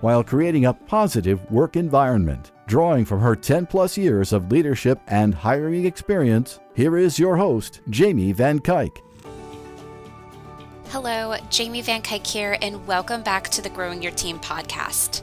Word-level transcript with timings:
while 0.00 0.24
creating 0.24 0.66
a 0.66 0.74
positive 0.74 1.50
work 1.50 1.76
environment. 1.76 2.52
Drawing 2.66 3.04
from 3.04 3.20
her 3.20 3.34
10 3.34 3.66
plus 3.66 3.96
years 3.98 4.32
of 4.32 4.50
leadership 4.50 5.00
and 5.08 5.34
hiring 5.34 5.86
experience, 5.86 6.60
here 6.74 6.96
is 6.96 7.18
your 7.18 7.36
host, 7.36 7.80
Jamie 7.90 8.32
Van 8.32 8.60
Kuyk. 8.60 8.98
Hello, 10.88 11.36
Jamie 11.50 11.82
Van 11.82 12.02
Kuyk 12.02 12.26
here, 12.26 12.56
and 12.62 12.86
welcome 12.86 13.22
back 13.22 13.48
to 13.50 13.62
the 13.62 13.70
Growing 13.70 14.02
Your 14.02 14.12
Team 14.12 14.38
podcast. 14.40 15.22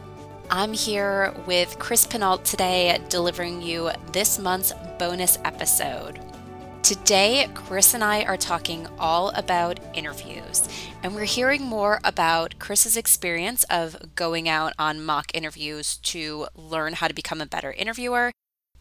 I'm 0.50 0.72
here 0.72 1.34
with 1.46 1.78
Chris 1.78 2.08
Pinault 2.08 2.46
today, 2.46 3.02
delivering 3.10 3.62
you 3.62 3.92
this 4.14 4.40
month's 4.40 4.72
bonus 4.98 5.38
episode. 5.44 6.20
Today, 6.88 7.50
Chris 7.54 7.94
and 7.94 8.02
I 8.02 8.24
are 8.24 8.38
talking 8.38 8.88
all 8.98 9.32
about 9.32 9.78
interviews, 9.94 10.70
and 11.04 11.14
we're 11.14 11.26
hearing 11.26 11.64
more 11.64 12.00
about 12.02 12.60
Chris's 12.60 12.96
experience 12.96 13.66
of 13.66 14.16
going 14.16 14.48
out 14.48 14.72
on 14.80 15.04
mock 15.04 15.30
interviews 15.34 15.98
to 15.98 16.48
learn 16.56 16.94
how 16.94 17.10
to 17.10 17.14
become 17.14 17.42
a 17.42 17.46
better 17.46 17.74
interviewer. 17.74 18.32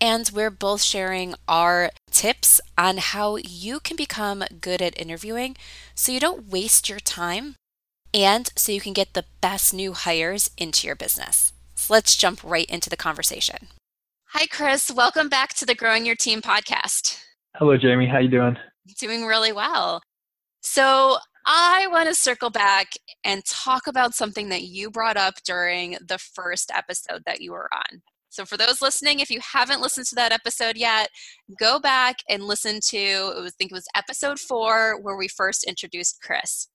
And 0.00 0.30
we're 0.32 0.52
both 0.52 0.82
sharing 0.82 1.34
our 1.48 1.90
tips 2.12 2.60
on 2.78 2.98
how 2.98 3.38
you 3.38 3.80
can 3.80 3.96
become 3.96 4.44
good 4.60 4.80
at 4.80 4.96
interviewing 4.96 5.56
so 5.96 6.12
you 6.12 6.20
don't 6.20 6.46
waste 6.46 6.88
your 6.88 7.00
time 7.00 7.56
and 8.14 8.52
so 8.54 8.70
you 8.70 8.80
can 8.80 8.92
get 8.92 9.14
the 9.14 9.24
best 9.40 9.74
new 9.74 9.94
hires 9.94 10.48
into 10.56 10.86
your 10.86 10.94
business. 10.94 11.52
So 11.74 11.92
let's 11.92 12.14
jump 12.14 12.44
right 12.44 12.70
into 12.70 12.88
the 12.88 12.96
conversation. 12.96 13.66
Hi, 14.26 14.46
Chris. 14.46 14.92
Welcome 14.92 15.28
back 15.28 15.54
to 15.54 15.66
the 15.66 15.74
Growing 15.74 16.06
Your 16.06 16.14
Team 16.14 16.40
podcast. 16.40 17.25
Hello, 17.58 17.74
Jamie. 17.78 18.06
How 18.06 18.18
you 18.18 18.28
doing? 18.28 18.58
Doing 19.00 19.24
really 19.24 19.50
well. 19.50 20.02
So 20.60 21.16
I 21.46 21.86
want 21.90 22.06
to 22.06 22.14
circle 22.14 22.50
back 22.50 22.88
and 23.24 23.42
talk 23.46 23.86
about 23.86 24.14
something 24.14 24.50
that 24.50 24.64
you 24.64 24.90
brought 24.90 25.16
up 25.16 25.36
during 25.42 25.96
the 26.06 26.18
first 26.18 26.70
episode 26.74 27.22
that 27.24 27.40
you 27.40 27.52
were 27.52 27.70
on. 27.74 28.02
So, 28.28 28.44
for 28.44 28.58
those 28.58 28.82
listening, 28.82 29.20
if 29.20 29.30
you 29.30 29.40
haven't 29.40 29.80
listened 29.80 30.06
to 30.08 30.14
that 30.16 30.32
episode 30.32 30.76
yet, 30.76 31.08
go 31.58 31.80
back 31.80 32.16
and 32.28 32.42
listen 32.42 32.80
to, 32.88 32.98
it 32.98 33.40
was, 33.40 33.52
I 33.52 33.56
think 33.56 33.70
it 33.70 33.74
was 33.74 33.88
episode 33.94 34.38
four, 34.38 35.00
where 35.00 35.16
we 35.16 35.28
first 35.28 35.64
introduced 35.64 36.20
Chris. 36.22 36.68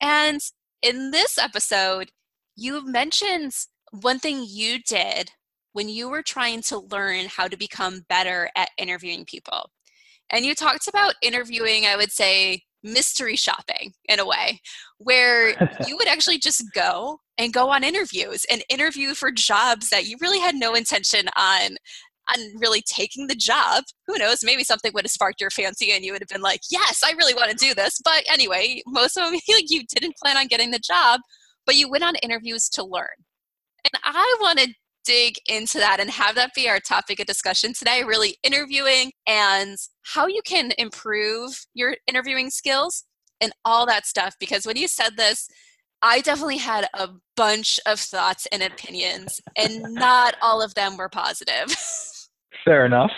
And 0.00 0.40
in 0.82 1.10
this 1.10 1.36
episode, 1.36 2.10
you 2.54 2.86
mentioned 2.86 3.52
one 3.90 4.20
thing 4.20 4.44
you 4.46 4.78
did 4.86 5.32
when 5.72 5.88
you 5.88 6.08
were 6.08 6.22
trying 6.22 6.62
to 6.62 6.78
learn 6.78 7.26
how 7.26 7.48
to 7.48 7.56
become 7.56 8.04
better 8.08 8.50
at 8.54 8.70
interviewing 8.78 9.24
people. 9.24 9.70
And 10.30 10.44
you 10.44 10.54
talked 10.54 10.88
about 10.88 11.14
interviewing, 11.22 11.86
I 11.86 11.96
would 11.96 12.10
say, 12.10 12.62
mystery 12.82 13.36
shopping 13.36 13.92
in 14.08 14.20
a 14.20 14.26
way, 14.26 14.60
where 14.98 15.50
you 15.86 15.96
would 15.96 16.08
actually 16.08 16.38
just 16.38 16.64
go 16.72 17.20
and 17.38 17.52
go 17.52 17.70
on 17.70 17.84
interviews 17.84 18.46
and 18.50 18.64
interview 18.68 19.14
for 19.14 19.30
jobs 19.30 19.90
that 19.90 20.06
you 20.06 20.16
really 20.20 20.40
had 20.40 20.54
no 20.54 20.74
intention 20.74 21.28
on 21.36 21.76
on 22.34 22.40
really 22.56 22.82
taking 22.82 23.28
the 23.28 23.36
job. 23.36 23.84
Who 24.08 24.18
knows? 24.18 24.42
Maybe 24.42 24.64
something 24.64 24.90
would 24.94 25.04
have 25.04 25.12
sparked 25.12 25.40
your 25.40 25.50
fancy 25.50 25.92
and 25.92 26.04
you 26.04 26.10
would 26.12 26.22
have 26.22 26.28
been 26.28 26.42
like, 26.42 26.60
yes, 26.70 27.02
I 27.04 27.12
really 27.12 27.34
want 27.34 27.50
to 27.50 27.56
do 27.56 27.72
this. 27.72 28.00
But 28.04 28.24
anyway, 28.28 28.82
most 28.86 29.16
of 29.16 29.24
them, 29.24 29.34
like 29.48 29.70
you 29.70 29.84
didn't 29.88 30.16
plan 30.16 30.36
on 30.36 30.48
getting 30.48 30.72
the 30.72 30.80
job, 30.80 31.20
but 31.64 31.76
you 31.76 31.88
went 31.88 32.04
on 32.04 32.16
interviews 32.16 32.68
to 32.70 32.84
learn. 32.84 33.06
And 33.84 34.00
I 34.02 34.36
want 34.40 34.58
to 34.58 34.74
dig 35.06 35.36
into 35.46 35.78
that 35.78 36.00
and 36.00 36.10
have 36.10 36.34
that 36.34 36.52
be 36.54 36.68
our 36.68 36.80
topic 36.80 37.20
of 37.20 37.26
discussion 37.26 37.72
today 37.72 38.02
really 38.02 38.36
interviewing 38.42 39.12
and 39.26 39.76
how 40.02 40.26
you 40.26 40.40
can 40.44 40.72
improve 40.78 41.66
your 41.74 41.96
interviewing 42.06 42.50
skills 42.50 43.04
and 43.40 43.52
all 43.64 43.86
that 43.86 44.06
stuff 44.06 44.34
because 44.40 44.66
when 44.66 44.76
you 44.76 44.88
said 44.88 45.16
this 45.16 45.48
I 46.02 46.20
definitely 46.20 46.58
had 46.58 46.86
a 46.94 47.08
bunch 47.36 47.80
of 47.86 47.98
thoughts 47.98 48.46
and 48.52 48.62
opinions, 48.62 49.40
and 49.56 49.82
not 49.94 50.34
all 50.42 50.62
of 50.62 50.74
them 50.74 50.96
were 50.96 51.08
positive. 51.08 51.74
Fair 52.64 52.84
enough. 52.84 53.10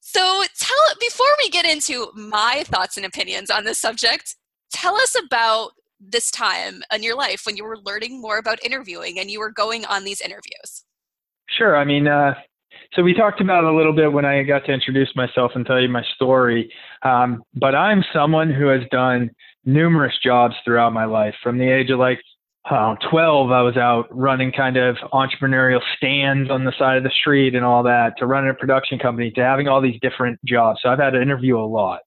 So, 0.00 0.44
tell 0.58 0.76
before 1.00 1.26
we 1.38 1.50
get 1.50 1.64
into 1.64 2.10
my 2.14 2.64
thoughts 2.66 2.96
and 2.96 3.04
opinions 3.04 3.50
on 3.50 3.64
this 3.64 3.78
subject, 3.78 4.36
tell 4.72 4.94
us 4.96 5.16
about 5.22 5.70
this 6.00 6.30
time 6.30 6.82
in 6.94 7.02
your 7.02 7.16
life 7.16 7.42
when 7.44 7.56
you 7.56 7.64
were 7.64 7.78
learning 7.78 8.20
more 8.20 8.38
about 8.38 8.64
interviewing 8.64 9.18
and 9.18 9.30
you 9.30 9.40
were 9.40 9.50
going 9.50 9.84
on 9.84 10.04
these 10.04 10.20
interviews. 10.20 10.84
Sure. 11.56 11.76
I 11.76 11.84
mean, 11.84 12.06
uh, 12.06 12.34
so 12.94 13.02
we 13.02 13.14
talked 13.14 13.40
about 13.40 13.64
a 13.64 13.74
little 13.74 13.92
bit 13.92 14.12
when 14.12 14.24
I 14.24 14.42
got 14.42 14.64
to 14.66 14.72
introduce 14.72 15.14
myself 15.14 15.52
and 15.54 15.64
tell 15.66 15.80
you 15.80 15.88
my 15.88 16.02
story. 16.14 16.72
Um, 17.02 17.42
but 17.54 17.74
I'm 17.74 18.02
someone 18.12 18.52
who 18.52 18.68
has 18.68 18.82
done 18.90 19.30
numerous 19.64 20.14
jobs 20.22 20.54
throughout 20.64 20.92
my 20.92 21.04
life. 21.04 21.34
From 21.42 21.58
the 21.58 21.70
age 21.70 21.90
of 21.90 21.98
like 21.98 22.20
uh, 22.70 22.94
12, 23.10 23.50
I 23.50 23.62
was 23.62 23.76
out 23.76 24.06
running 24.10 24.52
kind 24.52 24.76
of 24.76 24.96
entrepreneurial 25.12 25.80
stands 25.96 26.50
on 26.50 26.64
the 26.64 26.72
side 26.78 26.96
of 26.96 27.02
the 27.02 27.10
street 27.10 27.54
and 27.54 27.64
all 27.64 27.82
that, 27.82 28.14
to 28.18 28.26
running 28.26 28.50
a 28.50 28.54
production 28.54 28.98
company, 28.98 29.30
to 29.32 29.42
having 29.42 29.68
all 29.68 29.80
these 29.80 29.98
different 30.00 30.38
jobs. 30.44 30.80
So 30.82 30.88
I've 30.88 30.98
had 30.98 31.10
to 31.10 31.22
interview 31.22 31.58
a 31.58 31.64
lot. 31.64 32.00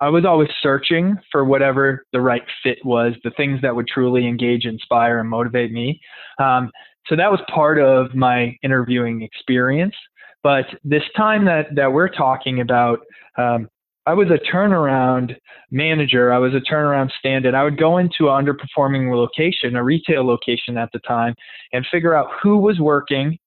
I 0.00 0.08
was 0.08 0.24
always 0.24 0.48
searching 0.60 1.16
for 1.30 1.44
whatever 1.44 2.04
the 2.12 2.20
right 2.20 2.42
fit 2.64 2.78
was, 2.84 3.14
the 3.22 3.30
things 3.36 3.60
that 3.62 3.76
would 3.76 3.86
truly 3.86 4.26
engage, 4.26 4.64
inspire, 4.64 5.20
and 5.20 5.30
motivate 5.30 5.70
me. 5.70 6.00
Um, 6.40 6.72
so 7.06 7.16
that 7.16 7.30
was 7.30 7.40
part 7.52 7.78
of 7.78 8.14
my 8.14 8.56
interviewing 8.62 9.22
experience. 9.22 9.94
But 10.42 10.66
this 10.84 11.02
time 11.16 11.44
that, 11.44 11.74
that 11.74 11.92
we're 11.92 12.08
talking 12.08 12.60
about, 12.60 13.00
um, 13.38 13.68
I 14.06 14.14
was 14.14 14.28
a 14.28 14.52
turnaround 14.52 15.36
manager. 15.70 16.32
I 16.32 16.38
was 16.38 16.52
a 16.54 16.72
turnaround 16.72 17.10
stand 17.18 17.46
in. 17.46 17.54
I 17.54 17.62
would 17.62 17.78
go 17.78 17.98
into 17.98 18.28
an 18.28 18.44
underperforming 18.44 19.14
location, 19.14 19.76
a 19.76 19.84
retail 19.84 20.26
location 20.26 20.76
at 20.76 20.90
the 20.92 20.98
time, 21.00 21.34
and 21.72 21.86
figure 21.90 22.14
out 22.14 22.28
who 22.42 22.56
was 22.58 22.80
working, 22.80 23.38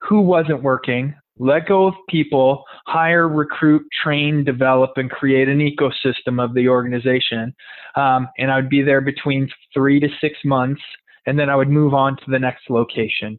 who 0.00 0.20
wasn't 0.20 0.62
working, 0.62 1.14
let 1.40 1.66
go 1.66 1.86
of 1.86 1.94
people, 2.08 2.64
hire, 2.86 3.28
recruit, 3.28 3.86
train, 4.02 4.44
develop, 4.44 4.92
and 4.96 5.10
create 5.10 5.48
an 5.48 5.58
ecosystem 5.58 6.42
of 6.42 6.54
the 6.54 6.68
organization. 6.68 7.54
Um, 7.94 8.28
and 8.38 8.50
I 8.50 8.56
would 8.56 8.68
be 8.68 8.82
there 8.82 9.00
between 9.00 9.48
three 9.72 10.00
to 10.00 10.08
six 10.20 10.36
months 10.44 10.82
and 11.28 11.38
then 11.38 11.50
I 11.50 11.56
would 11.56 11.68
move 11.68 11.92
on 11.92 12.16
to 12.16 12.24
the 12.28 12.38
next 12.38 12.70
location. 12.70 13.38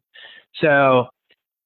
So 0.62 1.08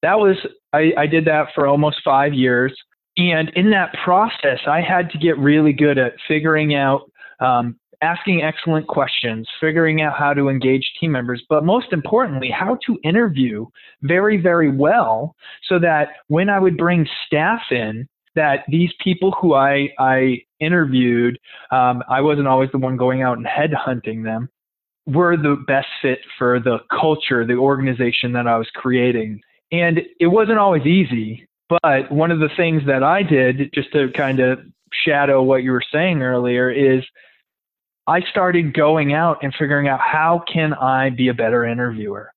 that 0.02 0.18
was, 0.18 0.36
I, 0.72 0.92
I 0.96 1.06
did 1.06 1.24
that 1.26 1.48
for 1.54 1.66
almost 1.66 1.98
five 2.04 2.32
years. 2.32 2.74
And 3.16 3.50
in 3.54 3.70
that 3.70 3.94
process, 4.02 4.60
I 4.66 4.80
had 4.80 5.10
to 5.10 5.18
get 5.18 5.38
really 5.38 5.72
good 5.72 5.98
at 5.98 6.14
figuring 6.26 6.74
out, 6.74 7.02
um, 7.40 7.76
asking 8.02 8.42
excellent 8.42 8.86
questions, 8.86 9.48
figuring 9.60 10.02
out 10.02 10.18
how 10.18 10.34
to 10.34 10.48
engage 10.48 10.84
team 11.00 11.12
members, 11.12 11.42
but 11.48 11.64
most 11.64 11.92
importantly, 11.92 12.50
how 12.50 12.76
to 12.86 12.98
interview 13.04 13.66
very, 14.02 14.36
very 14.36 14.70
well 14.70 15.34
so 15.68 15.78
that 15.78 16.08
when 16.28 16.48
I 16.48 16.58
would 16.58 16.76
bring 16.76 17.06
staff 17.26 17.62
in, 17.70 18.08
that 18.34 18.64
these 18.68 18.90
people 19.02 19.32
who 19.40 19.54
I, 19.54 19.90
I 19.98 20.38
interviewed, 20.58 21.38
um, 21.70 22.02
I 22.08 22.20
wasn't 22.20 22.48
always 22.48 22.70
the 22.72 22.78
one 22.78 22.96
going 22.96 23.22
out 23.22 23.38
and 23.38 23.46
headhunting 23.46 24.24
them, 24.24 24.48
were 25.06 25.36
the 25.36 25.62
best 25.66 25.88
fit 26.00 26.20
for 26.38 26.58
the 26.60 26.78
culture, 26.90 27.46
the 27.46 27.54
organization 27.54 28.32
that 28.32 28.46
I 28.46 28.56
was 28.56 28.68
creating. 28.74 29.40
And 29.70 30.00
it 30.20 30.28
wasn't 30.28 30.58
always 30.58 30.86
easy, 30.86 31.46
but 31.68 32.10
one 32.10 32.30
of 32.30 32.38
the 32.38 32.50
things 32.56 32.82
that 32.86 33.02
I 33.02 33.22
did, 33.22 33.72
just 33.74 33.92
to 33.92 34.08
kind 34.16 34.40
of 34.40 34.60
shadow 35.04 35.42
what 35.42 35.62
you 35.62 35.72
were 35.72 35.82
saying 35.92 36.22
earlier, 36.22 36.70
is 36.70 37.04
I 38.06 38.20
started 38.30 38.74
going 38.74 39.14
out 39.14 39.38
and 39.42 39.54
figuring 39.58 39.88
out 39.88 40.00
how 40.00 40.42
can 40.52 40.74
I 40.74 41.10
be 41.10 41.28
a 41.28 41.34
better 41.34 41.64
interviewer, 41.64 42.30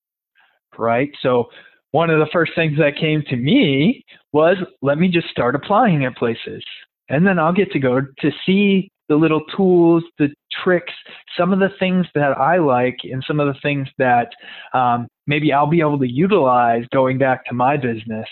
right? 0.77 1.09
So 1.21 1.50
one 1.92 2.09
of 2.09 2.19
the 2.19 2.30
first 2.31 2.53
things 2.56 2.77
that 2.77 2.97
came 3.00 3.24
to 3.30 3.36
me 3.36 4.03
was 4.33 4.57
let 4.81 4.97
me 4.97 5.09
just 5.09 5.27
start 5.30 5.56
applying 5.56 6.06
at 6.06 6.15
places. 6.15 6.63
And 7.09 7.25
then 7.25 7.39
I'll 7.39 7.53
get 7.53 7.71
to 7.71 7.80
go 7.80 8.01
to 8.01 8.31
see 8.45 8.92
the 9.09 9.15
little 9.15 9.42
tools, 9.56 10.04
the 10.18 10.30
tricks, 10.63 10.94
some 11.38 11.54
of 11.54 11.59
the 11.59 11.69
things 11.80 12.06
that 12.15 12.38
I 12.38 12.57
like, 12.57 12.98
and 13.04 13.24
some 13.25 13.39
of 13.39 13.48
the 13.48 13.59
things 13.62 13.88
that 13.98 14.30
um, 14.74 15.07
maybe 15.25 15.54
I'll 15.54 15.68
be 15.68 15.80
able 15.80 16.00
to 16.00 16.12
utilize 16.12 16.86
going 16.94 17.18
back 17.18 17.45
to 17.45 17.54
my 17.54 17.77
business 17.77 18.27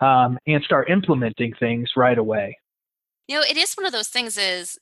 um, 0.00 0.38
and 0.46 0.62
start 0.64 0.90
implementing 0.90 1.52
things 1.58 1.90
right 1.96 2.18
away. 2.18 2.56
You 3.28 3.36
know, 3.36 3.44
it 3.48 3.56
is 3.56 3.74
one 3.74 3.86
of 3.86 3.92
those 3.92 4.08
things 4.08 4.36
is 4.36 4.78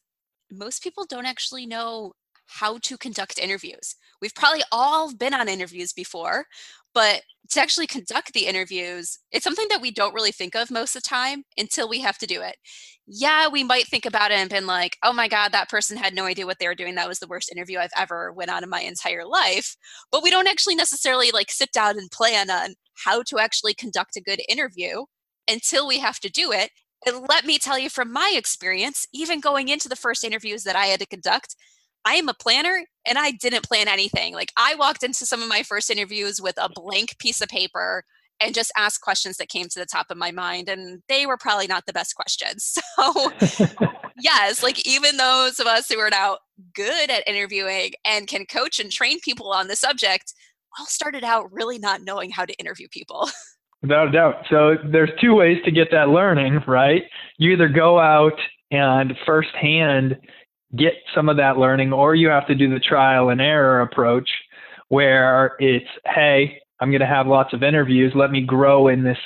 most 0.50 0.82
people 0.82 1.04
don't 1.04 1.26
actually 1.26 1.66
know 1.66 2.12
how 2.46 2.78
to 2.78 2.98
conduct 2.98 3.38
interviews. 3.38 3.96
We've 4.20 4.34
probably 4.34 4.62
all 4.70 5.14
been 5.14 5.34
on 5.34 5.48
interviews 5.48 5.92
before, 5.92 6.46
but 6.92 7.22
to 7.52 7.60
actually 7.60 7.86
conduct 7.86 8.32
the 8.32 8.46
interviews, 8.46 9.18
it's 9.30 9.44
something 9.44 9.66
that 9.70 9.80
we 9.80 9.90
don't 9.90 10.14
really 10.14 10.32
think 10.32 10.54
of 10.54 10.70
most 10.70 10.96
of 10.96 11.02
the 11.02 11.08
time 11.08 11.44
until 11.58 11.88
we 11.88 12.00
have 12.00 12.18
to 12.18 12.26
do 12.26 12.40
it. 12.40 12.56
Yeah, 13.06 13.48
we 13.48 13.64
might 13.64 13.86
think 13.86 14.06
about 14.06 14.30
it 14.30 14.38
and 14.38 14.48
been 14.48 14.66
like, 14.66 14.96
oh 15.02 15.12
my 15.12 15.28
God, 15.28 15.52
that 15.52 15.68
person 15.68 15.96
had 15.96 16.14
no 16.14 16.24
idea 16.24 16.46
what 16.46 16.58
they 16.58 16.68
were 16.68 16.74
doing. 16.74 16.94
That 16.94 17.08
was 17.08 17.18
the 17.18 17.26
worst 17.26 17.50
interview 17.50 17.78
I've 17.78 17.90
ever 17.96 18.32
went 18.32 18.50
on 18.50 18.62
in 18.62 18.70
my 18.70 18.80
entire 18.80 19.26
life. 19.26 19.76
But 20.10 20.22
we 20.22 20.30
don't 20.30 20.48
actually 20.48 20.76
necessarily 20.76 21.30
like 21.32 21.50
sit 21.50 21.72
down 21.72 21.98
and 21.98 22.10
plan 22.10 22.50
on 22.50 22.74
how 23.04 23.22
to 23.24 23.38
actually 23.38 23.74
conduct 23.74 24.16
a 24.16 24.22
good 24.22 24.40
interview 24.48 25.04
until 25.50 25.86
we 25.86 25.98
have 25.98 26.20
to 26.20 26.30
do 26.30 26.52
it. 26.52 26.70
And 27.04 27.26
let 27.28 27.44
me 27.44 27.58
tell 27.58 27.78
you 27.78 27.90
from 27.90 28.12
my 28.12 28.32
experience, 28.36 29.06
even 29.12 29.40
going 29.40 29.68
into 29.68 29.88
the 29.88 29.96
first 29.96 30.22
interviews 30.22 30.62
that 30.62 30.76
I 30.76 30.86
had 30.86 31.00
to 31.00 31.06
conduct, 31.06 31.56
I 32.04 32.14
am 32.14 32.28
a 32.28 32.34
planner 32.34 32.84
and 33.06 33.18
I 33.18 33.32
didn't 33.32 33.68
plan 33.68 33.88
anything. 33.88 34.34
Like 34.34 34.52
I 34.56 34.74
walked 34.74 35.02
into 35.02 35.26
some 35.26 35.42
of 35.42 35.48
my 35.48 35.62
first 35.62 35.90
interviews 35.90 36.40
with 36.40 36.54
a 36.58 36.68
blank 36.68 37.18
piece 37.18 37.40
of 37.40 37.48
paper 37.48 38.04
and 38.40 38.54
just 38.54 38.72
asked 38.76 39.00
questions 39.02 39.36
that 39.36 39.48
came 39.48 39.68
to 39.68 39.78
the 39.78 39.86
top 39.86 40.06
of 40.10 40.16
my 40.16 40.32
mind 40.32 40.68
and 40.68 41.02
they 41.08 41.26
were 41.26 41.36
probably 41.36 41.66
not 41.66 41.86
the 41.86 41.92
best 41.92 42.14
questions. 42.14 42.78
So 43.02 43.32
yes, 44.20 44.62
like 44.62 44.86
even 44.86 45.16
those 45.16 45.58
of 45.58 45.66
us 45.66 45.88
who 45.88 45.98
are 45.98 46.10
now 46.10 46.38
good 46.74 47.10
at 47.10 47.26
interviewing 47.26 47.92
and 48.04 48.28
can 48.28 48.46
coach 48.46 48.78
and 48.78 48.92
train 48.92 49.18
people 49.20 49.50
on 49.50 49.66
the 49.66 49.74
subject 49.74 50.34
all 50.78 50.86
started 50.86 51.24
out 51.24 51.52
really 51.52 51.78
not 51.78 52.02
knowing 52.02 52.30
how 52.30 52.44
to 52.44 52.54
interview 52.54 52.86
people. 52.90 53.28
Without 53.82 54.08
a 54.08 54.12
doubt. 54.12 54.44
So 54.48 54.76
there's 54.92 55.10
two 55.20 55.34
ways 55.34 55.58
to 55.64 55.72
get 55.72 55.88
that 55.90 56.10
learning, 56.10 56.60
right? 56.68 57.02
You 57.38 57.52
either 57.52 57.68
go 57.68 57.98
out 57.98 58.38
and 58.70 59.12
firsthand 59.26 60.16
get 60.76 60.94
some 61.14 61.28
of 61.28 61.36
that 61.36 61.58
learning, 61.58 61.92
or 61.92 62.14
you 62.14 62.28
have 62.28 62.46
to 62.46 62.54
do 62.54 62.72
the 62.72 62.80
trial 62.80 63.28
and 63.28 63.40
error 63.40 63.82
approach 63.82 64.28
where 64.88 65.56
it's, 65.58 65.88
hey, 66.06 66.58
I'm 66.80 66.90
going 66.90 67.00
to 67.00 67.06
have 67.06 67.26
lots 67.26 67.52
of 67.52 67.62
interviews. 67.62 68.12
Let 68.14 68.30
me 68.30 68.42
grow 68.42 68.88
in 68.88 69.02
this, 69.02 69.18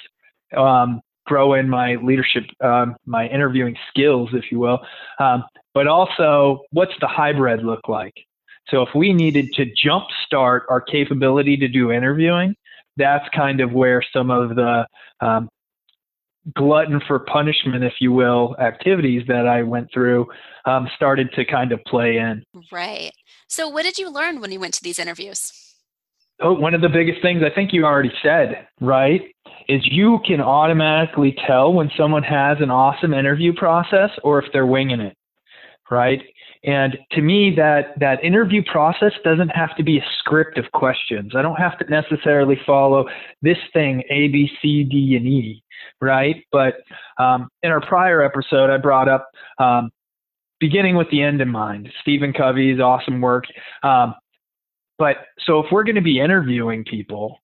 um, 0.57 1.01
grow 1.27 1.55
in 1.55 1.69
my 1.69 1.97
leadership, 1.97 2.45
um, 2.63 2.97
my 3.05 3.27
interviewing 3.29 3.77
skills, 3.89 4.31
if 4.33 4.45
you 4.51 4.59
will. 4.59 4.79
Um, 5.19 5.45
but 5.75 5.87
also, 5.87 6.63
what's 6.71 6.93
the 7.01 7.09
hybrid 7.09 7.65
look 7.65 7.89
like? 7.89 8.15
So 8.69 8.83
if 8.83 8.89
we 8.95 9.13
needed 9.13 9.47
to 9.55 9.67
jumpstart 9.85 10.63
our 10.69 10.81
capability 10.81 11.57
to 11.59 11.69
do 11.69 11.93
interviewing, 11.93 12.55
that's 12.97 13.29
kind 13.35 13.61
of 13.61 13.73
where 13.73 14.03
some 14.13 14.31
of 14.31 14.57
the 14.57 14.87
um, 15.21 15.49
glutton 16.55 17.01
for 17.07 17.19
punishment, 17.21 17.85
if 17.85 17.95
you 18.01 18.13
will, 18.13 18.57
activities 18.59 19.23
that 19.29 19.47
I 19.47 19.63
went 19.63 19.89
through 19.93 20.27
um, 20.65 20.89
started 20.97 21.33
to 21.35 21.45
kind 21.45 21.73
of 21.73 21.83
play 21.85 22.19
in. 22.19 22.45
Right. 22.71 23.13
So, 23.49 23.69
what 23.69 23.83
did 23.83 23.99
you 23.99 24.11
learn 24.11 24.41
when 24.41 24.53
you 24.53 24.61
went 24.61 24.75
to 24.75 24.83
these 24.83 24.99
interviews? 24.99 25.53
Oh, 26.41 26.53
one 26.53 26.75
of 26.75 26.83
the 26.83 26.89
biggest 26.89 27.23
things 27.23 27.43
I 27.43 27.55
think 27.55 27.73
you 27.73 27.85
already 27.85 28.13
said, 28.23 28.69
right, 28.81 29.23
is 29.69 29.81
you 29.85 30.21
can 30.27 30.41
automatically 30.41 31.35
tell 31.47 31.73
when 31.73 31.91
someone 31.97 32.23
has 32.23 32.59
an 32.61 32.71
awesome 32.71 33.15
interview 33.15 33.55
process 33.55 34.11
or 34.23 34.43
if 34.43 34.53
they're 34.53 34.67
winging 34.67 35.01
it, 35.01 35.17
right? 35.91 36.21
And 36.63 36.99
to 37.13 37.23
me, 37.23 37.55
that 37.57 37.99
that 38.01 38.23
interview 38.25 38.63
process 38.71 39.13
doesn't 39.25 39.51
have 39.51 39.77
to 39.77 39.83
be 39.83 39.99
a 39.99 40.05
script 40.19 40.59
of 40.59 40.65
questions. 40.73 41.33
I 41.37 41.43
don't 41.43 41.57
have 41.57 41.79
to 41.79 41.85
necessarily 41.89 42.59
follow 42.67 43.07
this 43.41 43.59
thing 43.73 44.03
A, 44.11 44.29
B, 44.29 44.51
C, 44.61 44.85
D, 44.85 45.17
and 45.17 45.27
E, 45.27 45.63
right? 46.01 46.45
But 46.53 46.75
um, 47.19 47.49
in 47.63 47.71
our 47.71 47.81
prior 47.81 48.23
episode, 48.23 48.71
I 48.71 48.79
brought 48.79 49.09
up 49.09 49.29
um, 49.59 49.91
beginning 50.61 50.97
with 50.97 51.11
the 51.11 51.23
end 51.23 51.41
in 51.41 51.49
mind. 51.49 51.89
Stephen 52.01 52.33
Covey's 52.33 52.81
awesome 52.81 53.21
work. 53.21 53.45
Um, 53.83 54.15
but 54.99 55.17
so 55.47 55.61
if 55.61 55.67
we're 55.71 55.85
going 55.85 55.97
to 55.97 56.03
be 56.03 56.21
interviewing 56.21 56.85
people, 56.85 57.39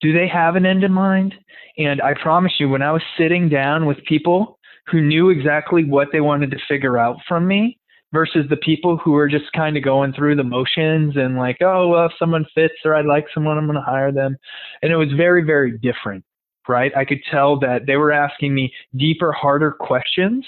do 0.00 0.12
they 0.12 0.28
have 0.28 0.56
an 0.56 0.66
end 0.66 0.84
in 0.84 0.92
mind? 0.92 1.34
And 1.76 2.00
I 2.02 2.14
promise 2.14 2.52
you, 2.58 2.68
when 2.68 2.82
I 2.82 2.92
was 2.92 3.02
sitting 3.16 3.48
down 3.48 3.86
with 3.86 3.98
people 4.06 4.58
who 4.86 5.00
knew 5.00 5.30
exactly 5.30 5.84
what 5.84 6.08
they 6.12 6.20
wanted 6.20 6.50
to 6.50 6.58
figure 6.68 6.98
out 6.98 7.16
from 7.26 7.46
me, 7.46 7.78
versus 8.12 8.46
the 8.48 8.56
people 8.56 8.96
who 8.96 9.14
are 9.14 9.28
just 9.28 9.52
kind 9.52 9.76
of 9.76 9.84
going 9.84 10.12
through 10.12 10.36
the 10.36 10.44
motions 10.44 11.16
and 11.16 11.36
like, 11.36 11.58
oh, 11.60 11.88
well, 11.88 12.06
if 12.06 12.12
someone 12.18 12.46
fits 12.54 12.74
or 12.84 12.94
I 12.94 13.02
like 13.02 13.26
someone, 13.34 13.58
I'm 13.58 13.66
going 13.66 13.76
to 13.76 13.82
hire 13.82 14.12
them. 14.12 14.36
And 14.82 14.92
it 14.92 14.96
was 14.96 15.12
very, 15.16 15.44
very 15.44 15.76
different, 15.78 16.24
right? 16.68 16.92
I 16.96 17.04
could 17.04 17.20
tell 17.30 17.58
that 17.60 17.86
they 17.86 17.96
were 17.96 18.12
asking 18.12 18.54
me 18.54 18.72
deeper, 18.96 19.32
harder 19.32 19.72
questions 19.72 20.46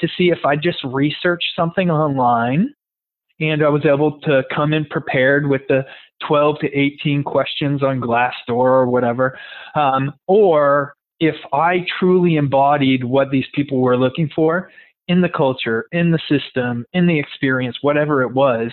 to 0.00 0.08
see 0.16 0.30
if 0.30 0.44
I 0.44 0.56
just 0.56 0.78
researched 0.84 1.48
something 1.56 1.90
online 1.90 2.72
and 3.40 3.62
I 3.62 3.68
was 3.68 3.84
able 3.84 4.20
to 4.20 4.42
come 4.54 4.72
in 4.72 4.84
prepared 4.86 5.48
with 5.48 5.62
the 5.68 5.84
12 6.26 6.58
to 6.60 6.76
18 6.76 7.22
questions 7.22 7.82
on 7.82 8.00
Glassdoor 8.00 8.34
or 8.48 8.86
whatever, 8.86 9.38
um, 9.76 10.12
or 10.26 10.94
if 11.20 11.36
I 11.52 11.86
truly 11.98 12.36
embodied 12.36 13.04
what 13.04 13.30
these 13.30 13.46
people 13.54 13.80
were 13.80 13.96
looking 13.96 14.28
for 14.34 14.70
in 15.08 15.20
the 15.20 15.28
culture, 15.28 15.86
in 15.92 16.10
the 16.10 16.20
system, 16.28 16.84
in 16.92 17.06
the 17.06 17.18
experience, 17.18 17.78
whatever 17.80 18.22
it 18.22 18.32
was. 18.32 18.70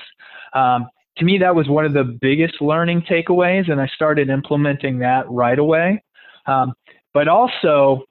Um, 0.54 0.88
to 1.18 1.26
me, 1.26 1.38
that 1.38 1.56
was 1.56 1.70
one 1.70 1.86
of 1.86 1.94
the 1.94 2.04
biggest 2.04 2.62
learning 2.62 3.04
takeaways, 3.10 3.72
and 3.72 3.80
I 3.80 3.88
started 3.88 4.30
implementing 4.30 5.00
that 5.00 5.30
right 5.30 5.58
away. 5.58 6.04
Um, 6.48 6.74
but 7.14 7.28
also, 7.28 8.04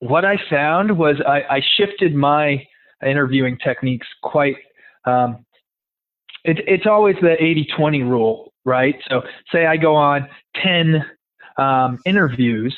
what 0.00 0.24
I 0.24 0.36
found 0.50 0.96
was 0.96 1.16
I, 1.26 1.42
I 1.56 1.60
shifted 1.76 2.14
my 2.14 2.64
interviewing 3.04 3.58
techniques 3.62 4.06
quite. 4.22 4.56
Um, 5.04 5.44
it, 6.44 6.58
it's 6.66 6.86
always 6.86 7.16
the 7.22 7.42
80 7.42 7.68
20 7.76 8.02
rule, 8.02 8.52
right? 8.64 8.96
So, 9.08 9.22
say 9.50 9.66
I 9.66 9.76
go 9.76 9.94
on 9.94 10.28
10 10.62 11.04
um, 11.56 11.98
interviews, 12.04 12.76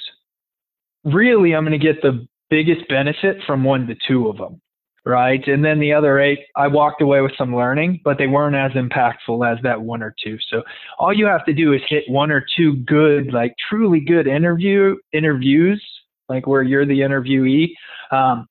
really, 1.04 1.54
I'm 1.54 1.64
going 1.64 1.78
to 1.78 1.84
get 1.84 2.02
the 2.02 2.26
biggest 2.50 2.88
benefit 2.88 3.38
from 3.46 3.64
one 3.64 3.86
to 3.86 3.96
two 4.06 4.28
of 4.28 4.36
them, 4.38 4.60
right? 5.06 5.46
And 5.46 5.64
then 5.64 5.78
the 5.78 5.92
other 5.92 6.18
eight, 6.18 6.40
I 6.56 6.66
walked 6.66 7.00
away 7.00 7.20
with 7.20 7.32
some 7.38 7.54
learning, 7.54 8.00
but 8.04 8.18
they 8.18 8.26
weren't 8.26 8.56
as 8.56 8.72
impactful 8.72 9.50
as 9.50 9.62
that 9.62 9.80
one 9.80 10.02
or 10.02 10.14
two. 10.22 10.36
So 10.50 10.62
all 10.98 11.14
you 11.14 11.26
have 11.26 11.46
to 11.46 11.54
do 11.54 11.72
is 11.72 11.80
hit 11.88 12.04
one 12.08 12.32
or 12.32 12.44
two 12.56 12.76
good, 12.78 13.32
like 13.32 13.54
truly 13.70 14.00
good 14.00 14.26
interview 14.26 14.96
interviews, 15.12 15.82
like 16.28 16.48
where 16.48 16.62
you're 16.62 16.84
the 16.84 17.00
interviewee, 17.00 17.68
um, 18.10 18.48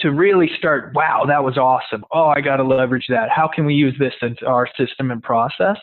to 0.00 0.10
really 0.12 0.50
start. 0.56 0.92
Wow, 0.94 1.24
that 1.28 1.44
was 1.44 1.58
awesome. 1.58 2.04
Oh, 2.10 2.32
I 2.34 2.40
got 2.40 2.56
to 2.56 2.64
leverage 2.64 3.06
that. 3.10 3.28
How 3.28 3.46
can 3.46 3.66
we 3.66 3.74
use 3.74 3.94
this 3.98 4.14
into 4.22 4.46
our 4.46 4.66
system 4.78 5.10
and 5.10 5.22
process? 5.22 5.76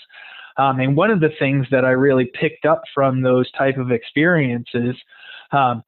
Um, 0.57 0.79
and 0.79 0.95
one 0.95 1.11
of 1.11 1.19
the 1.19 1.31
things 1.37 1.67
that 1.69 1.85
I 1.85 1.91
really 1.91 2.31
picked 2.33 2.65
up 2.65 2.81
from 2.93 3.21
those 3.21 3.51
type 3.51 3.77
of 3.77 3.91
experiences 3.91 4.95
um, 5.51 5.83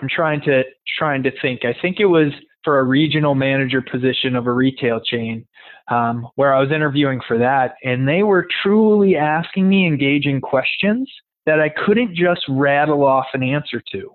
I'm 0.00 0.08
trying 0.08 0.40
to 0.42 0.62
trying 0.98 1.22
to 1.24 1.30
think. 1.42 1.64
I 1.64 1.74
think 1.80 2.00
it 2.00 2.06
was 2.06 2.32
for 2.64 2.78
a 2.78 2.84
regional 2.84 3.34
manager 3.34 3.82
position 3.82 4.36
of 4.36 4.46
a 4.46 4.52
retail 4.52 5.00
chain 5.00 5.46
um, 5.88 6.28
where 6.36 6.54
I 6.54 6.60
was 6.60 6.70
interviewing 6.70 7.20
for 7.26 7.38
that, 7.38 7.74
and 7.82 8.06
they 8.06 8.22
were 8.22 8.46
truly 8.62 9.16
asking 9.16 9.68
me 9.68 9.86
engaging 9.86 10.40
questions 10.40 11.10
that 11.46 11.60
I 11.60 11.68
couldn't 11.68 12.14
just 12.14 12.42
rattle 12.48 13.04
off 13.04 13.26
an 13.32 13.42
answer 13.42 13.82
to, 13.92 14.14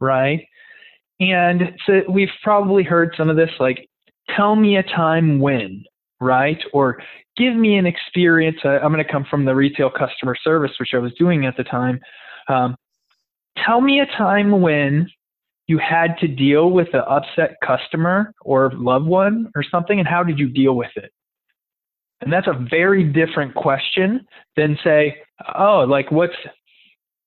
right? 0.00 0.44
And 1.20 1.74
so 1.86 2.02
we've 2.08 2.28
probably 2.42 2.82
heard 2.82 3.14
some 3.16 3.28
of 3.28 3.36
this, 3.36 3.50
like, 3.58 3.88
tell 4.36 4.54
me 4.54 4.76
a 4.76 4.82
time 4.82 5.40
when, 5.40 5.84
right? 6.20 6.62
Or 6.72 7.00
give 7.36 7.54
me 7.54 7.76
an 7.76 7.86
experience. 7.86 8.58
I'm 8.64 8.92
going 8.92 9.04
to 9.04 9.10
come 9.10 9.24
from 9.30 9.44
the 9.44 9.54
retail 9.54 9.90
customer 9.90 10.36
service, 10.42 10.72
which 10.78 10.90
I 10.94 10.98
was 10.98 11.12
doing 11.14 11.46
at 11.46 11.56
the 11.56 11.64
time. 11.64 12.00
Um, 12.48 12.76
tell 13.64 13.80
me 13.80 14.00
a 14.00 14.06
time 14.06 14.60
when 14.60 15.08
you 15.68 15.78
had 15.78 16.16
to 16.18 16.26
deal 16.26 16.70
with 16.70 16.88
an 16.94 17.02
upset 17.06 17.56
customer 17.64 18.32
or 18.40 18.72
loved 18.74 19.06
one 19.06 19.52
or 19.54 19.62
something, 19.62 19.98
and 19.98 20.08
how 20.08 20.24
did 20.24 20.38
you 20.38 20.48
deal 20.48 20.74
with 20.74 20.90
it? 20.96 21.12
And 22.20 22.32
that's 22.32 22.48
a 22.48 22.66
very 22.68 23.04
different 23.04 23.54
question 23.54 24.26
than 24.56 24.76
say, 24.82 25.18
oh, 25.54 25.84
like 25.88 26.10
what's 26.10 26.34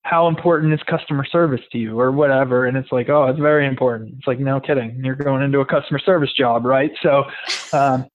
how 0.03 0.27
important 0.27 0.73
is 0.73 0.79
customer 0.89 1.23
service 1.23 1.61
to 1.71 1.77
you? 1.77 1.99
or 1.99 2.11
whatever 2.11 2.65
and 2.65 2.75
it's 2.75 2.91
like 2.91 3.07
oh 3.07 3.27
it's 3.27 3.39
very 3.39 3.67
important. 3.67 4.15
It's 4.17 4.27
like 4.27 4.39
no 4.39 4.59
kidding 4.59 4.99
you're 5.03 5.15
going 5.15 5.43
into 5.43 5.59
a 5.59 5.65
customer 5.65 5.99
service 5.99 6.33
job 6.35 6.65
right? 6.65 6.91
So 7.03 7.23
um, 7.71 8.07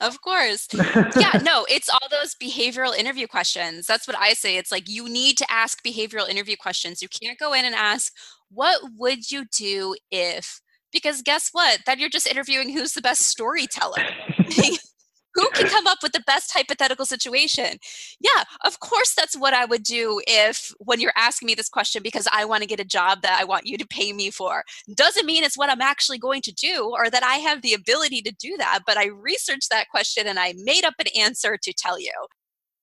of 0.00 0.20
course. 0.20 0.68
yeah, 0.74 1.38
no, 1.42 1.66
it's 1.68 1.88
all 1.88 2.08
those 2.10 2.34
behavioral 2.34 2.96
interview 2.96 3.26
questions. 3.26 3.86
That's 3.86 4.06
what 4.06 4.16
I 4.18 4.32
say. 4.32 4.56
It's 4.56 4.72
like 4.72 4.88
you 4.88 5.08
need 5.08 5.38
to 5.38 5.46
ask 5.50 5.84
behavioral 5.84 6.28
interview 6.28 6.56
questions. 6.56 7.02
You 7.02 7.08
can't 7.08 7.38
go 7.38 7.52
in 7.52 7.64
and 7.64 7.74
ask, 7.74 8.12
what 8.50 8.80
would 8.96 9.30
you 9.30 9.44
do 9.56 9.94
if? 10.10 10.60
Because 10.92 11.22
guess 11.22 11.50
what? 11.52 11.80
Then 11.86 11.98
you're 11.98 12.08
just 12.08 12.26
interviewing 12.26 12.70
who's 12.70 12.92
the 12.92 13.02
best 13.02 13.22
storyteller. 13.22 14.04
who 15.38 15.48
can 15.50 15.68
come 15.68 15.86
up 15.86 15.98
with 16.02 16.12
the 16.12 16.22
best 16.26 16.52
hypothetical 16.52 17.06
situation? 17.06 17.78
Yeah, 18.20 18.42
of 18.64 18.80
course, 18.80 19.14
that's 19.14 19.36
what 19.36 19.54
I 19.54 19.64
would 19.64 19.84
do 19.84 20.20
if, 20.26 20.72
when 20.78 21.00
you're 21.00 21.12
asking 21.16 21.46
me 21.46 21.54
this 21.54 21.68
question, 21.68 22.02
because 22.02 22.26
I 22.32 22.44
want 22.44 22.62
to 22.62 22.68
get 22.68 22.80
a 22.80 22.84
job 22.84 23.22
that 23.22 23.38
I 23.40 23.44
want 23.44 23.66
you 23.66 23.78
to 23.78 23.86
pay 23.86 24.12
me 24.12 24.30
for. 24.30 24.64
Doesn't 24.94 25.26
mean 25.26 25.44
it's 25.44 25.56
what 25.56 25.70
I'm 25.70 25.80
actually 25.80 26.18
going 26.18 26.42
to 26.42 26.52
do 26.52 26.92
or 26.92 27.08
that 27.08 27.22
I 27.22 27.36
have 27.36 27.62
the 27.62 27.74
ability 27.74 28.22
to 28.22 28.34
do 28.38 28.56
that, 28.58 28.80
but 28.84 28.96
I 28.96 29.06
researched 29.06 29.70
that 29.70 29.88
question 29.90 30.26
and 30.26 30.38
I 30.38 30.54
made 30.56 30.84
up 30.84 30.94
an 30.98 31.06
answer 31.16 31.56
to 31.56 31.72
tell 31.72 32.00
you. 32.00 32.12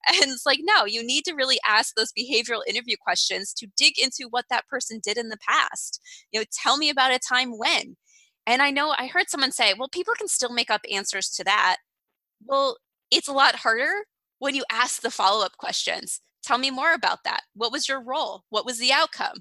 And 0.08 0.32
it's 0.32 0.46
like, 0.46 0.60
no, 0.62 0.86
you 0.86 1.04
need 1.04 1.24
to 1.26 1.34
really 1.34 1.58
ask 1.68 1.96
those 1.96 2.14
behavioral 2.16 2.62
interview 2.68 2.96
questions 3.04 3.52
to 3.54 3.68
dig 3.76 3.98
into 3.98 4.28
what 4.30 4.46
that 4.52 4.68
person 4.68 5.00
did 5.04 5.18
in 5.18 5.30
the 5.30 5.38
past. 5.50 6.00
You 6.32 6.40
know, 6.40 6.46
tell 6.54 6.78
me 6.78 6.92
about 6.92 7.12
a 7.12 7.18
time 7.18 7.58
when. 7.58 7.98
And 8.46 8.62
I 8.62 8.70
know 8.70 8.94
I 8.98 9.08
heard 9.08 9.30
someone 9.30 9.52
say, 9.52 9.74
well, 9.74 9.90
people 9.90 10.14
can 10.16 10.28
still 10.28 10.54
make 10.54 10.70
up 10.70 10.82
answers 10.92 11.30
to 11.32 11.44
that. 11.46 11.78
Well, 12.44 12.78
it's 13.12 13.28
a 13.28 13.34
lot 13.34 13.56
harder 13.56 14.06
when 14.40 14.56
you 14.56 14.64
ask 14.72 15.02
the 15.02 15.12
follow 15.12 15.46
up 15.46 15.58
questions. 15.58 16.22
Tell 16.44 16.58
me 16.58 16.72
more 16.72 16.94
about 16.94 17.20
that. 17.24 17.42
What 17.56 17.72
was 17.72 17.88
your 17.88 18.02
role? 18.02 18.44
What 18.50 18.66
was 18.66 18.80
the 18.80 18.92
outcome? 18.92 19.40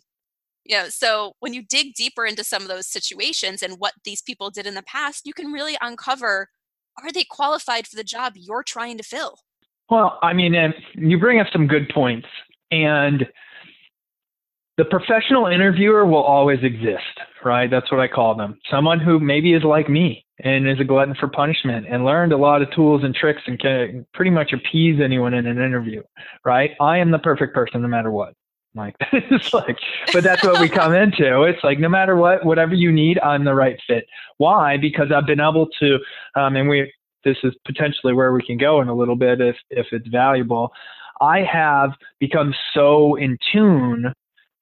You 0.64 0.76
know, 0.76 0.88
so 0.88 1.32
when 1.40 1.52
you 1.52 1.62
dig 1.62 1.94
deeper 1.94 2.24
into 2.24 2.44
some 2.44 2.62
of 2.62 2.68
those 2.68 2.86
situations 2.86 3.62
and 3.62 3.74
what 3.78 3.92
these 4.04 4.22
people 4.22 4.50
did 4.50 4.66
in 4.66 4.74
the 4.74 4.82
past, 4.82 5.26
you 5.26 5.34
can 5.34 5.52
really 5.52 5.76
uncover 5.82 6.48
are 7.02 7.12
they 7.12 7.24
qualified 7.24 7.86
for 7.86 7.96
the 7.96 8.04
job 8.04 8.34
you're 8.36 8.62
trying 8.62 8.96
to 8.98 9.02
fill? 9.02 9.38
Well, 9.90 10.18
I 10.22 10.32
mean, 10.32 10.54
you 10.94 11.18
bring 11.18 11.40
up 11.40 11.48
some 11.52 11.66
good 11.66 11.88
points. 11.92 12.28
And 12.70 13.26
the 14.76 14.84
professional 14.84 15.46
interviewer 15.46 16.06
will 16.06 16.22
always 16.22 16.58
exist, 16.62 17.20
right? 17.44 17.70
That's 17.70 17.90
what 17.90 18.00
I 18.00 18.08
call 18.08 18.34
them. 18.34 18.58
Someone 18.70 19.00
who 19.00 19.20
maybe 19.20 19.52
is 19.52 19.62
like 19.62 19.88
me 19.88 20.23
and 20.40 20.68
is 20.68 20.80
a 20.80 20.84
glutton 20.84 21.14
for 21.14 21.28
punishment 21.28 21.86
and 21.88 22.04
learned 22.04 22.32
a 22.32 22.36
lot 22.36 22.62
of 22.62 22.70
tools 22.72 23.04
and 23.04 23.14
tricks 23.14 23.42
and 23.46 23.58
can 23.58 24.06
pretty 24.14 24.30
much 24.30 24.52
appease 24.52 25.00
anyone 25.00 25.34
in 25.34 25.46
an 25.46 25.58
interview, 25.58 26.02
right? 26.44 26.72
I 26.80 26.98
am 26.98 27.10
the 27.10 27.18
perfect 27.18 27.54
person 27.54 27.82
no 27.82 27.88
matter 27.88 28.10
what. 28.10 28.34
Like 28.74 28.96
it's 29.12 29.54
like, 29.54 29.76
but 30.12 30.24
that's 30.24 30.42
what 30.42 30.60
we 30.60 30.68
come 30.68 30.94
into. 30.94 31.42
It's 31.42 31.62
like 31.62 31.78
no 31.78 31.88
matter 31.88 32.16
what, 32.16 32.44
whatever 32.44 32.74
you 32.74 32.90
need, 32.90 33.20
I'm 33.20 33.44
the 33.44 33.54
right 33.54 33.78
fit. 33.86 34.06
Why? 34.38 34.76
Because 34.76 35.12
I've 35.14 35.26
been 35.26 35.40
able 35.40 35.68
to, 35.80 35.98
um, 36.34 36.56
and 36.56 36.68
we 36.68 36.92
this 37.24 37.36
is 37.44 37.54
potentially 37.64 38.12
where 38.12 38.32
we 38.32 38.42
can 38.42 38.58
go 38.58 38.80
in 38.80 38.88
a 38.88 38.94
little 38.94 39.16
bit 39.16 39.40
if 39.40 39.56
if 39.70 39.86
it's 39.92 40.08
valuable. 40.08 40.72
I 41.20 41.42
have 41.42 41.90
become 42.18 42.52
so 42.74 43.14
in 43.14 43.38
tune 43.52 44.12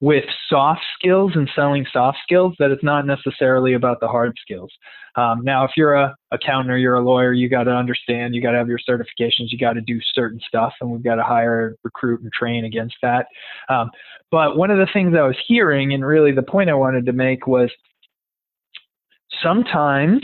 with 0.02 0.24
soft 0.50 0.80
skills 0.98 1.30
and 1.36 1.48
selling 1.54 1.86
soft 1.92 2.18
skills 2.24 2.56
that 2.58 2.72
it's 2.72 2.82
not 2.82 3.06
necessarily 3.06 3.74
about 3.74 4.00
the 4.00 4.08
hard 4.08 4.36
skills. 4.42 4.70
Um, 5.14 5.42
now, 5.44 5.64
if 5.64 5.70
you're 5.76 5.94
a 5.94 6.16
accountant 6.32 6.72
or 6.72 6.76
you're 6.76 6.96
a 6.96 7.00
lawyer, 7.00 7.32
you 7.32 7.48
got 7.48 7.64
to 7.64 7.70
understand, 7.70 8.34
you 8.34 8.42
got 8.42 8.50
to 8.50 8.58
have 8.58 8.66
your 8.66 8.80
certifications, 8.80 9.50
you 9.50 9.58
got 9.58 9.74
to 9.74 9.80
do 9.80 10.00
certain 10.12 10.40
stuff, 10.48 10.72
and 10.80 10.90
we've 10.90 11.04
got 11.04 11.14
to 11.16 11.22
hire, 11.22 11.76
recruit, 11.84 12.20
and 12.20 12.32
train 12.32 12.64
against 12.64 12.96
that. 13.00 13.26
Um, 13.68 13.90
but 14.32 14.56
one 14.56 14.72
of 14.72 14.78
the 14.78 14.88
things 14.92 15.14
I 15.16 15.22
was 15.22 15.36
hearing, 15.46 15.94
and 15.94 16.04
really 16.04 16.32
the 16.32 16.42
point 16.42 16.68
I 16.68 16.74
wanted 16.74 17.06
to 17.06 17.12
make 17.12 17.46
was 17.46 17.70
sometimes 19.40 20.22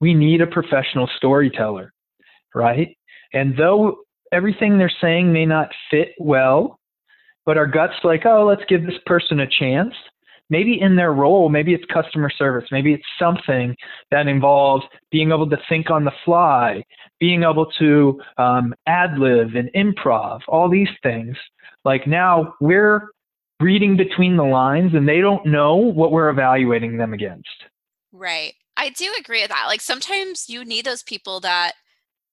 we 0.00 0.14
need 0.14 0.40
a 0.40 0.48
professional 0.48 1.08
storyteller, 1.16 1.92
right? 2.56 2.96
And 3.32 3.56
though 3.56 3.98
everything 4.32 4.78
they're 4.78 4.90
saying 5.00 5.32
may 5.32 5.46
not 5.46 5.68
fit 5.92 6.08
well 6.18 6.80
but 7.44 7.58
our 7.58 7.66
guts 7.66 7.94
like, 8.04 8.24
oh, 8.26 8.46
let's 8.46 8.64
give 8.68 8.84
this 8.84 8.98
person 9.06 9.40
a 9.40 9.46
chance. 9.46 9.94
Maybe 10.50 10.80
in 10.80 10.96
their 10.96 11.12
role, 11.12 11.48
maybe 11.48 11.72
it's 11.72 11.84
customer 11.92 12.28
service, 12.28 12.68
maybe 12.70 12.92
it's 12.92 13.06
something 13.18 13.74
that 14.10 14.26
involves 14.26 14.84
being 15.10 15.30
able 15.30 15.48
to 15.48 15.56
think 15.68 15.90
on 15.90 16.04
the 16.04 16.12
fly, 16.24 16.84
being 17.20 17.42
able 17.42 17.66
to 17.78 18.20
um, 18.36 18.74
ad 18.86 19.18
lib 19.18 19.54
and 19.54 19.70
improv, 19.74 20.40
all 20.48 20.68
these 20.68 20.90
things. 21.02 21.36
Like 21.84 22.06
now 22.06 22.54
we're 22.60 23.08
reading 23.60 23.96
between 23.96 24.36
the 24.36 24.44
lines 24.44 24.92
and 24.94 25.08
they 25.08 25.20
don't 25.20 25.46
know 25.46 25.76
what 25.76 26.12
we're 26.12 26.28
evaluating 26.28 26.98
them 26.98 27.14
against. 27.14 27.48
Right. 28.12 28.54
I 28.76 28.90
do 28.90 29.10
agree 29.18 29.40
with 29.40 29.50
that. 29.50 29.66
Like 29.68 29.80
sometimes 29.80 30.48
you 30.48 30.64
need 30.64 30.84
those 30.84 31.02
people 31.02 31.40
that 31.40 31.72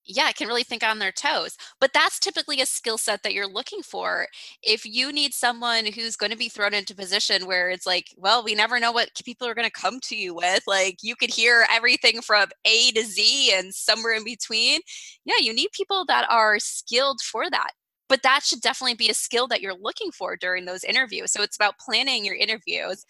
yeah, 0.09 0.31
can 0.31 0.47
really 0.47 0.63
think 0.63 0.83
on 0.83 0.99
their 0.99 1.11
toes. 1.11 1.55
But 1.79 1.93
that's 1.93 2.19
typically 2.19 2.59
a 2.61 2.65
skill 2.65 2.97
set 2.97 3.21
that 3.23 3.33
you're 3.33 3.47
looking 3.47 3.83
for. 3.83 4.27
If 4.63 4.85
you 4.85 5.13
need 5.13 5.33
someone 5.33 5.85
who's 5.85 6.15
going 6.15 6.31
to 6.31 6.37
be 6.37 6.49
thrown 6.49 6.73
into 6.73 6.95
position 6.95 7.45
where 7.45 7.69
it's 7.69 7.85
like, 7.85 8.07
well, 8.17 8.43
we 8.43 8.55
never 8.55 8.79
know 8.79 8.91
what 8.91 9.09
people 9.23 9.47
are 9.47 9.53
going 9.53 9.69
to 9.69 9.81
come 9.81 9.99
to 10.01 10.15
you 10.15 10.33
with. 10.33 10.63
Like 10.67 10.97
you 11.03 11.15
could 11.15 11.33
hear 11.33 11.65
everything 11.71 12.21
from 12.21 12.49
A 12.65 12.91
to 12.91 13.03
Z 13.03 13.53
and 13.55 13.73
somewhere 13.73 14.13
in 14.15 14.23
between. 14.23 14.81
Yeah, 15.25 15.37
you 15.39 15.53
need 15.53 15.69
people 15.73 16.05
that 16.07 16.27
are 16.29 16.59
skilled 16.59 17.21
for 17.21 17.49
that. 17.49 17.71
But 18.07 18.23
that 18.23 18.41
should 18.43 18.61
definitely 18.61 18.95
be 18.95 19.09
a 19.09 19.13
skill 19.13 19.47
that 19.49 19.61
you're 19.61 19.77
looking 19.79 20.11
for 20.11 20.35
during 20.35 20.65
those 20.65 20.83
interviews. 20.83 21.31
So 21.31 21.43
it's 21.43 21.55
about 21.55 21.77
planning 21.77 22.25
your 22.25 22.35
interviews 22.35 23.05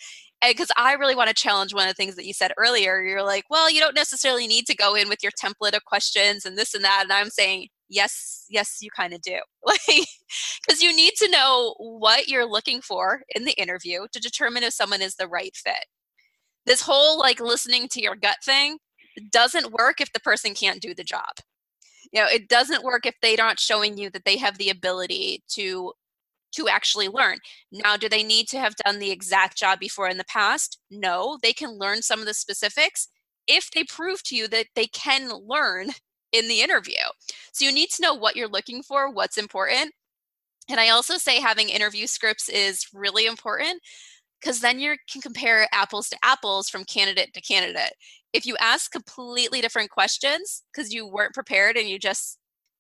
because 0.48 0.72
I 0.78 0.94
really 0.94 1.16
want 1.16 1.30
to 1.30 1.36
challenge 1.36 1.74
one 1.74 1.88
of 1.88 1.92
the 1.92 1.96
things 1.96 2.16
that 2.16 2.26
you 2.26 2.34
said 2.34 2.54
earlier. 2.58 3.02
You're 3.02 3.24
like, 3.24 3.46
well, 3.50 3.70
you 3.70 3.80
don't 3.80 3.96
necessarily 3.96 4.48
need 4.48 4.66
to 4.68 4.76
go 4.76 4.96
in 4.96 5.10
with 5.10 5.22
your 5.22 5.32
template 5.32 5.76
of 5.76 5.86
questions 5.86 6.46
and 6.46 6.58
this 6.58 6.74
and 6.74 6.84
that. 6.84 7.02
And 7.04 7.12
I'm 7.12 7.30
saying, 7.30 7.68
yes, 7.90 8.46
yes, 8.50 8.78
you 8.82 8.90
kind 8.96 9.14
of 9.14 9.22
do. 9.22 9.38
Like, 9.66 10.06
because 10.66 10.82
you 10.82 10.96
need 10.96 11.14
to 11.18 11.30
know 11.30 11.76
what 11.80 12.28
you're 12.28 12.46
looking 12.46 12.82
for 12.82 13.24
in 13.36 13.46
the 13.46 13.60
interview 13.60 14.06
to 14.12 14.20
determine 14.20 14.64
if 14.64 14.74
someone 14.74 15.02
is 15.02 15.16
the 15.16 15.28
right 15.28 15.56
fit. 15.56 15.86
This 16.66 16.82
whole 16.82 17.18
like 17.18 17.40
listening 17.40 17.88
to 17.90 18.02
your 18.02 18.16
gut 18.16 18.38
thing 18.44 18.78
doesn't 19.32 19.74
work 19.74 20.00
if 20.00 20.14
the 20.14 20.20
person 20.20 20.54
can't 20.54 20.82
do 20.82 20.94
the 20.94 21.04
job. 21.04 21.30
You 22.12 22.22
know, 22.22 22.28
it 22.28 22.48
doesn't 22.48 22.84
work 22.84 23.06
if 23.06 23.16
they're 23.22 23.38
not 23.38 23.60
showing 23.60 23.98
you 23.98 24.10
that 24.12 24.26
they 24.26 24.38
have 24.38 24.58
the 24.58 24.70
ability 24.70 25.44
to 25.50 25.94
to 26.54 26.68
actually 26.68 27.08
learn. 27.08 27.38
Now, 27.72 27.98
do 27.98 28.10
they 28.10 28.24
need 28.24 28.48
to 28.50 28.60
have 28.60 28.76
done 28.76 29.00
the 29.00 29.12
exact 29.12 29.58
job 29.58 29.80
before 29.80 30.10
in 30.10 30.18
the 30.18 30.26
past? 30.26 30.80
No, 30.90 31.38
they 31.42 31.54
can 31.54 31.78
learn 31.78 32.02
some 32.02 32.20
of 32.20 32.26
the 32.26 32.34
specifics 32.34 33.08
if 33.48 33.70
they 33.72 33.84
prove 33.84 34.24
to 34.24 34.36
you 34.36 34.48
that 34.50 34.68
they 34.76 34.88
can 34.88 35.30
learn 35.30 35.90
in 36.32 36.48
the 36.48 36.62
interview. 36.62 36.94
So 37.52 37.66
you 37.66 37.72
need 37.72 37.90
to 37.92 38.02
know 38.02 38.14
what 38.14 38.36
you're 38.36 38.48
looking 38.48 38.84
for, 38.84 39.12
what's 39.12 39.38
important. 39.38 39.92
And 40.70 40.80
I 40.80 40.90
also 40.90 41.18
say 41.18 41.40
having 41.40 41.70
interview 41.70 42.06
scripts 42.06 42.48
is 42.48 42.86
really 42.94 43.26
important 43.26 43.82
because 44.40 44.62
then 44.62 44.80
you 44.80 44.96
can 45.12 45.22
compare 45.22 45.68
apples 45.74 46.10
to 46.10 46.18
apples 46.24 46.70
from 46.70 46.86
candidate 46.86 47.34
to 47.34 47.42
candidate. 47.42 47.94
If 48.34 48.46
you 48.46 48.56
ask 48.60 48.92
completely 48.92 49.62
different 49.62 49.90
questions 49.90 50.64
because 50.72 50.94
you 50.94 51.08
weren't 51.08 51.34
prepared 51.34 51.76
and 51.76 51.90
you 51.90 51.98
just 51.98 52.38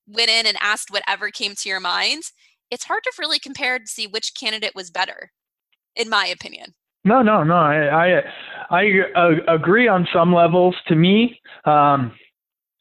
went 0.07 0.29
in 0.29 0.45
and 0.45 0.57
asked 0.61 0.91
whatever 0.91 1.31
came 1.31 1.55
to 1.55 1.69
your 1.69 1.79
mind, 1.79 2.23
it's 2.71 2.85
hard 2.85 3.03
to 3.03 3.11
really 3.19 3.39
compare 3.39 3.79
to 3.79 3.87
see 3.87 4.07
which 4.07 4.33
candidate 4.39 4.75
was 4.75 4.89
better, 4.89 5.31
in 5.95 6.09
my 6.09 6.27
opinion. 6.27 6.73
No, 7.03 7.21
no, 7.21 7.43
no. 7.43 7.55
I 7.55 8.17
I, 8.17 8.21
I 8.69 8.85
uh, 9.15 9.55
agree 9.55 9.87
on 9.87 10.07
some 10.13 10.33
levels. 10.33 10.75
To 10.87 10.95
me, 10.95 11.39
um, 11.65 12.11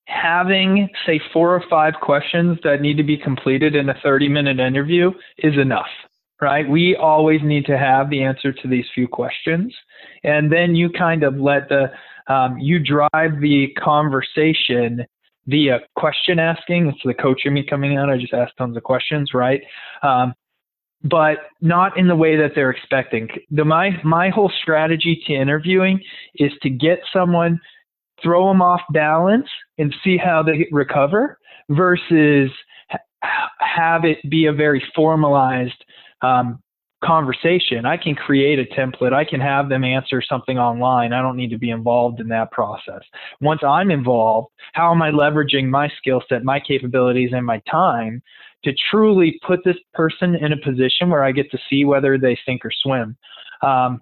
having 0.06 0.88
say 1.06 1.20
four 1.32 1.54
or 1.54 1.62
five 1.70 1.94
questions 2.02 2.58
that 2.64 2.80
need 2.80 2.96
to 2.96 3.04
be 3.04 3.16
completed 3.16 3.76
in 3.76 3.88
a 3.88 3.94
30-minute 3.94 4.58
interview 4.58 5.12
is 5.38 5.56
enough. 5.56 5.86
Right? 6.40 6.68
We 6.68 6.94
always 6.94 7.40
need 7.42 7.66
to 7.66 7.76
have 7.76 8.10
the 8.10 8.22
answer 8.22 8.52
to 8.52 8.68
these 8.68 8.84
few 8.94 9.08
questions, 9.08 9.74
and 10.22 10.52
then 10.52 10.76
you 10.76 10.88
kind 10.90 11.24
of 11.24 11.36
let 11.36 11.68
the 11.68 11.90
um, 12.32 12.58
you 12.58 12.78
drive 12.78 13.40
the 13.40 13.68
conversation 13.82 15.04
via 15.48 15.80
question 15.96 16.38
asking. 16.38 16.88
It's 16.88 16.98
the 17.04 17.14
coach 17.14 17.42
in 17.44 17.54
me 17.54 17.64
coming 17.68 17.96
out. 17.96 18.10
I 18.10 18.18
just 18.18 18.34
ask 18.34 18.54
tons 18.56 18.76
of 18.76 18.82
questions, 18.84 19.30
right? 19.34 19.60
Um, 20.02 20.34
but 21.02 21.38
not 21.60 21.96
in 21.96 22.06
the 22.06 22.16
way 22.16 22.36
that 22.36 22.52
they're 22.54 22.70
expecting. 22.70 23.28
The 23.50 23.64
my 23.64 23.90
my 24.04 24.30
whole 24.30 24.52
strategy 24.62 25.22
to 25.26 25.32
interviewing 25.32 26.00
is 26.36 26.52
to 26.62 26.70
get 26.70 27.00
someone, 27.12 27.60
throw 28.22 28.48
them 28.48 28.60
off 28.60 28.80
balance, 28.92 29.48
and 29.78 29.94
see 30.04 30.16
how 30.16 30.42
they 30.42 30.66
recover, 30.70 31.38
versus 31.70 32.50
ha- 32.90 33.50
have 33.60 34.04
it 34.04 34.18
be 34.28 34.46
a 34.46 34.52
very 34.52 34.84
formalized 34.94 35.84
um, 36.22 36.60
conversation. 37.04 37.86
I 37.86 37.96
can 37.96 38.14
create 38.14 38.58
a 38.58 38.64
template. 38.74 39.12
I 39.12 39.24
can 39.24 39.40
have 39.40 39.68
them 39.68 39.84
answer 39.84 40.22
something 40.22 40.58
online. 40.58 41.12
I 41.12 41.22
don't 41.22 41.36
need 41.36 41.50
to 41.50 41.58
be 41.58 41.70
involved 41.70 42.20
in 42.20 42.28
that 42.28 42.50
process. 42.50 43.00
Once 43.40 43.62
I'm 43.62 43.90
involved, 43.90 44.48
how 44.72 44.90
am 44.92 45.02
I 45.02 45.10
leveraging 45.10 45.68
my 45.68 45.88
skill 45.98 46.22
set, 46.28 46.44
my 46.44 46.60
capabilities, 46.60 47.30
and 47.32 47.46
my 47.46 47.62
time 47.70 48.22
to 48.64 48.72
truly 48.90 49.38
put 49.46 49.60
this 49.64 49.76
person 49.94 50.34
in 50.34 50.52
a 50.52 50.56
position 50.56 51.10
where 51.10 51.22
I 51.22 51.32
get 51.32 51.50
to 51.52 51.58
see 51.70 51.84
whether 51.84 52.18
they 52.18 52.38
sink 52.44 52.64
or 52.64 52.72
swim? 52.82 53.16
Um, 53.62 54.00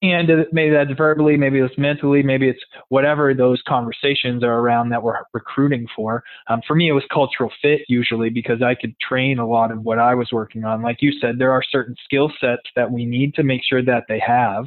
and 0.00 0.30
maybe 0.52 0.72
that's 0.72 0.96
verbally, 0.96 1.36
maybe 1.36 1.58
it's 1.58 1.76
mentally, 1.76 2.22
maybe 2.22 2.48
it's 2.48 2.62
whatever 2.88 3.34
those 3.34 3.60
conversations 3.66 4.44
are 4.44 4.60
around 4.60 4.90
that 4.90 5.02
we're 5.02 5.16
recruiting 5.32 5.88
for. 5.96 6.22
Um, 6.48 6.60
for 6.68 6.76
me, 6.76 6.88
it 6.88 6.92
was 6.92 7.02
cultural 7.12 7.50
fit 7.60 7.80
usually 7.88 8.30
because 8.30 8.62
I 8.62 8.76
could 8.76 8.94
train 9.00 9.40
a 9.40 9.48
lot 9.48 9.72
of 9.72 9.82
what 9.82 9.98
I 9.98 10.14
was 10.14 10.28
working 10.30 10.64
on. 10.64 10.82
Like 10.82 10.98
you 11.00 11.12
said, 11.20 11.38
there 11.38 11.50
are 11.50 11.62
certain 11.68 11.96
skill 12.04 12.30
sets 12.40 12.62
that 12.76 12.90
we 12.90 13.06
need 13.06 13.34
to 13.34 13.42
make 13.42 13.62
sure 13.68 13.82
that 13.82 14.04
they 14.08 14.20
have. 14.20 14.66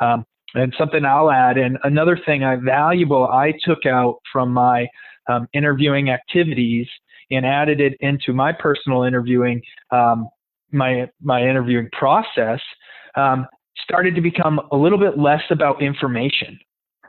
Um, 0.00 0.24
and 0.54 0.74
something 0.78 1.04
I'll 1.04 1.30
add, 1.30 1.58
and 1.58 1.78
another 1.82 2.18
thing 2.24 2.44
I 2.44 2.56
valuable 2.56 3.26
I 3.26 3.52
took 3.64 3.86
out 3.86 4.20
from 4.32 4.52
my 4.52 4.86
um, 5.28 5.48
interviewing 5.52 6.10
activities 6.10 6.86
and 7.30 7.44
added 7.44 7.80
it 7.80 7.96
into 8.00 8.32
my 8.32 8.52
personal 8.52 9.02
interviewing, 9.02 9.60
um, 9.90 10.28
my 10.72 11.10
my 11.20 11.42
interviewing 11.42 11.88
process. 11.92 12.60
Um, 13.16 13.46
started 13.82 14.14
to 14.14 14.20
become 14.20 14.60
a 14.72 14.76
little 14.76 14.98
bit 14.98 15.18
less 15.18 15.42
about 15.50 15.82
information, 15.82 16.58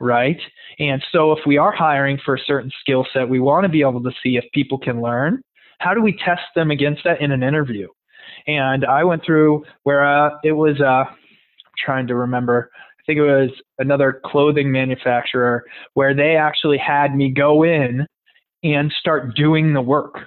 right? 0.00 0.40
And 0.78 1.02
so 1.12 1.32
if 1.32 1.38
we 1.46 1.58
are 1.58 1.72
hiring 1.72 2.18
for 2.24 2.34
a 2.34 2.40
certain 2.46 2.70
skill 2.80 3.06
set, 3.12 3.28
we 3.28 3.40
want 3.40 3.64
to 3.64 3.68
be 3.68 3.80
able 3.80 4.02
to 4.02 4.10
see 4.22 4.36
if 4.36 4.44
people 4.52 4.78
can 4.78 5.00
learn. 5.00 5.40
How 5.78 5.94
do 5.94 6.02
we 6.02 6.16
test 6.24 6.42
them 6.54 6.70
against 6.70 7.04
that 7.04 7.20
in 7.20 7.32
an 7.32 7.42
interview? 7.42 7.88
And 8.46 8.84
I 8.84 9.04
went 9.04 9.24
through 9.24 9.64
where 9.84 10.04
uh, 10.04 10.30
it 10.44 10.52
was, 10.52 10.80
uh, 10.80 11.04
trying 11.84 12.06
to 12.06 12.14
remember, 12.14 12.70
I 12.74 13.02
think 13.06 13.18
it 13.18 13.22
was 13.22 13.50
another 13.78 14.20
clothing 14.24 14.72
manufacturer 14.72 15.64
where 15.94 16.14
they 16.14 16.36
actually 16.36 16.78
had 16.78 17.14
me 17.14 17.30
go 17.30 17.62
in 17.62 18.06
and 18.62 18.92
start 18.98 19.36
doing 19.36 19.72
the 19.72 19.82
work. 19.82 20.18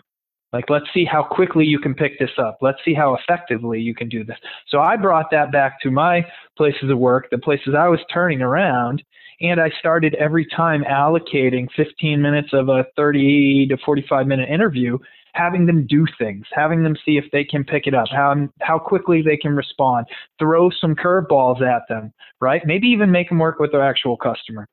Like, 0.51 0.69
let's 0.69 0.85
see 0.93 1.05
how 1.05 1.23
quickly 1.23 1.65
you 1.65 1.79
can 1.79 1.93
pick 1.93 2.17
this 2.17 2.31
up. 2.37 2.57
Let's 2.61 2.79
see 2.83 2.93
how 2.93 3.15
effectively 3.15 3.79
you 3.79 3.93
can 3.93 4.09
do 4.09 4.23
this. 4.23 4.37
So 4.67 4.79
I 4.79 4.95
brought 4.95 5.29
that 5.31 5.51
back 5.51 5.79
to 5.81 5.91
my 5.91 6.25
places 6.57 6.89
of 6.89 6.97
work, 6.97 7.27
the 7.29 7.37
places 7.37 7.75
I 7.77 7.87
was 7.87 7.99
turning 8.11 8.41
around, 8.41 9.03
and 9.41 9.61
I 9.61 9.69
started 9.79 10.15
every 10.15 10.45
time 10.45 10.83
allocating 10.83 11.67
15 11.75 12.21
minutes 12.21 12.49
of 12.53 12.69
a 12.69 12.85
30 12.95 13.67
to 13.67 13.77
45 13.85 14.27
minute 14.27 14.49
interview, 14.49 14.97
having 15.33 15.65
them 15.65 15.85
do 15.87 16.05
things, 16.17 16.45
having 16.51 16.83
them 16.83 16.95
see 17.05 17.17
if 17.17 17.25
they 17.31 17.43
can 17.43 17.63
pick 17.63 17.85
it 17.85 17.93
up, 17.93 18.07
how, 18.11 18.35
how 18.61 18.79
quickly 18.79 19.21
they 19.21 19.37
can 19.37 19.55
respond, 19.55 20.07
throw 20.39 20.69
some 20.81 20.95
curveballs 20.95 21.61
at 21.61 21.83
them, 21.87 22.11
right? 22.41 22.63
Maybe 22.65 22.87
even 22.87 23.11
make 23.11 23.29
them 23.29 23.39
work 23.39 23.59
with 23.59 23.71
their 23.71 23.87
actual 23.87 24.17
customer. 24.17 24.67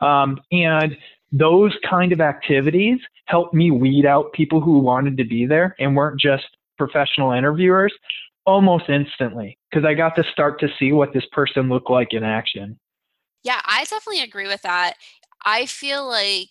Um, 0.00 0.40
and 0.52 0.96
those 1.32 1.76
kind 1.88 2.12
of 2.12 2.20
activities 2.20 2.98
helped 3.26 3.54
me 3.54 3.70
weed 3.70 4.06
out 4.06 4.32
people 4.32 4.60
who 4.60 4.78
wanted 4.78 5.16
to 5.18 5.24
be 5.24 5.46
there 5.46 5.74
and 5.78 5.94
weren't 5.94 6.20
just 6.20 6.46
professional 6.78 7.32
interviewers 7.32 7.92
almost 8.46 8.88
instantly 8.88 9.58
because 9.70 9.84
I 9.84 9.94
got 9.94 10.16
to 10.16 10.24
start 10.32 10.58
to 10.60 10.68
see 10.78 10.92
what 10.92 11.12
this 11.12 11.26
person 11.32 11.68
looked 11.68 11.90
like 11.90 12.14
in 12.14 12.24
action. 12.24 12.78
Yeah, 13.42 13.60
I 13.66 13.84
definitely 13.84 14.22
agree 14.22 14.46
with 14.46 14.62
that. 14.62 14.94
I 15.44 15.66
feel 15.66 16.08
like 16.08 16.48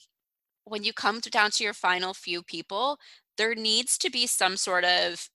when 0.66 0.84
you 0.84 0.94
come 0.94 1.22
to, 1.22 1.30
down 1.30 1.52
to 1.52 1.64
your 1.64 1.74
final 1.74 2.14
few 2.14 2.44
people, 2.44 3.00
there 3.38 3.56
needs 3.56 3.98
to 4.00 4.10
be 4.10 4.28
some 4.28 4.58
sort 4.58 4.84
of 4.84 5.30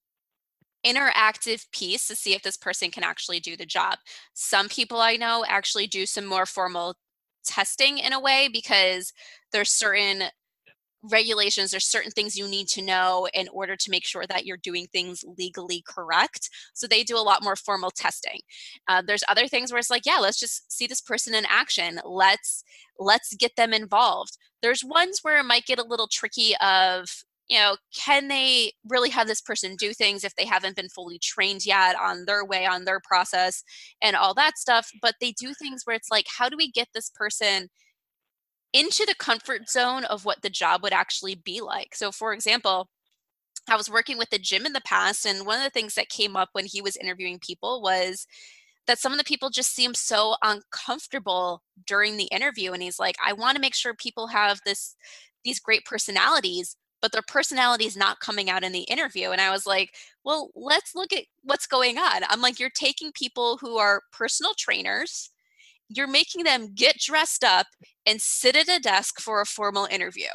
interactive 0.86 1.70
piece 1.72 2.06
to 2.08 2.16
see 2.16 2.34
if 2.34 2.42
this 2.42 2.56
person 2.56 2.90
can 2.90 3.04
actually 3.04 3.40
do 3.40 3.56
the 3.56 3.66
job. 3.66 3.98
Some 4.34 4.68
people 4.68 5.00
I 5.00 5.16
know 5.16 5.44
actually 5.48 5.86
do 5.86 6.06
some 6.06 6.26
more 6.26 6.46
formal 6.46 6.94
testing 7.44 7.98
in 7.98 8.12
a 8.12 8.20
way 8.20 8.48
because 8.52 9.12
there's 9.52 9.70
certain 9.70 10.24
regulations 11.10 11.70
there's 11.70 11.84
certain 11.86 12.12
things 12.12 12.36
you 12.36 12.46
need 12.46 12.68
to 12.68 12.80
know 12.80 13.26
in 13.34 13.48
order 13.48 13.74
to 13.74 13.90
make 13.90 14.04
sure 14.04 14.24
that 14.28 14.46
you're 14.46 14.56
doing 14.58 14.86
things 14.86 15.24
legally 15.36 15.82
correct. 15.86 16.48
So 16.74 16.86
they 16.86 17.02
do 17.02 17.16
a 17.16 17.18
lot 17.18 17.42
more 17.42 17.56
formal 17.56 17.90
testing. 17.90 18.38
Uh, 18.86 19.02
there's 19.04 19.24
other 19.28 19.48
things 19.48 19.72
where 19.72 19.78
it's 19.78 19.90
like 19.90 20.06
yeah 20.06 20.18
let's 20.20 20.38
just 20.38 20.70
see 20.70 20.86
this 20.86 21.00
person 21.00 21.34
in 21.34 21.44
action. 21.48 22.00
Let's 22.04 22.62
let's 22.98 23.34
get 23.34 23.56
them 23.56 23.72
involved. 23.72 24.38
There's 24.62 24.84
ones 24.84 25.20
where 25.22 25.40
it 25.40 25.44
might 25.44 25.66
get 25.66 25.80
a 25.80 25.84
little 25.84 26.08
tricky 26.08 26.54
of 26.60 27.24
you 27.48 27.58
know, 27.58 27.76
can 27.94 28.28
they 28.28 28.72
really 28.88 29.10
have 29.10 29.26
this 29.26 29.40
person 29.40 29.76
do 29.76 29.92
things 29.92 30.24
if 30.24 30.34
they 30.36 30.46
haven't 30.46 30.76
been 30.76 30.88
fully 30.88 31.18
trained 31.18 31.66
yet 31.66 31.96
on 32.00 32.24
their 32.24 32.44
way, 32.44 32.66
on 32.66 32.84
their 32.84 33.00
process, 33.00 33.62
and 34.02 34.16
all 34.16 34.34
that 34.34 34.58
stuff? 34.58 34.90
But 35.02 35.16
they 35.20 35.32
do 35.32 35.52
things 35.54 35.82
where 35.84 35.96
it's 35.96 36.10
like, 36.10 36.26
how 36.38 36.48
do 36.48 36.56
we 36.56 36.70
get 36.70 36.88
this 36.94 37.10
person 37.10 37.68
into 38.72 39.04
the 39.06 39.14
comfort 39.14 39.68
zone 39.68 40.04
of 40.04 40.24
what 40.24 40.42
the 40.42 40.50
job 40.50 40.82
would 40.82 40.92
actually 40.92 41.34
be 41.34 41.60
like? 41.60 41.94
So, 41.94 42.10
for 42.12 42.32
example, 42.32 42.88
I 43.68 43.76
was 43.76 43.90
working 43.90 44.18
with 44.18 44.30
the 44.30 44.38
gym 44.38 44.66
in 44.66 44.72
the 44.74 44.82
past, 44.82 45.26
and 45.26 45.46
one 45.46 45.58
of 45.58 45.64
the 45.64 45.70
things 45.70 45.94
that 45.94 46.08
came 46.08 46.36
up 46.36 46.50
when 46.52 46.66
he 46.66 46.82
was 46.82 46.96
interviewing 46.96 47.38
people 47.40 47.82
was 47.82 48.26
that 48.86 48.98
some 48.98 49.12
of 49.12 49.18
the 49.18 49.24
people 49.24 49.50
just 49.50 49.74
seemed 49.74 49.96
so 49.96 50.36
uncomfortable 50.42 51.62
during 51.86 52.16
the 52.16 52.24
interview 52.26 52.72
and 52.72 52.82
he's 52.82 52.98
like 52.98 53.16
i 53.24 53.32
want 53.32 53.54
to 53.56 53.60
make 53.60 53.74
sure 53.74 53.94
people 53.94 54.28
have 54.28 54.60
this 54.66 54.96
these 55.44 55.60
great 55.60 55.84
personalities 55.84 56.76
but 57.02 57.12
their 57.12 57.22
personality 57.26 57.84
is 57.84 57.96
not 57.96 58.20
coming 58.20 58.48
out 58.48 58.62
in 58.62 58.72
the 58.72 58.82
interview. 58.82 59.30
And 59.30 59.40
I 59.40 59.50
was 59.50 59.66
like, 59.66 59.94
well, 60.24 60.50
let's 60.54 60.94
look 60.94 61.12
at 61.12 61.24
what's 61.42 61.66
going 61.66 61.98
on. 61.98 62.22
I'm 62.30 62.40
like, 62.40 62.60
you're 62.60 62.70
taking 62.70 63.10
people 63.12 63.58
who 63.60 63.76
are 63.76 64.04
personal 64.12 64.54
trainers, 64.56 65.30
you're 65.88 66.06
making 66.06 66.44
them 66.44 66.72
get 66.74 66.98
dressed 66.98 67.44
up 67.44 67.66
and 68.06 68.20
sit 68.20 68.56
at 68.56 68.68
a 68.68 68.80
desk 68.80 69.20
for 69.20 69.40
a 69.40 69.46
formal 69.46 69.86
interview. 69.86 70.28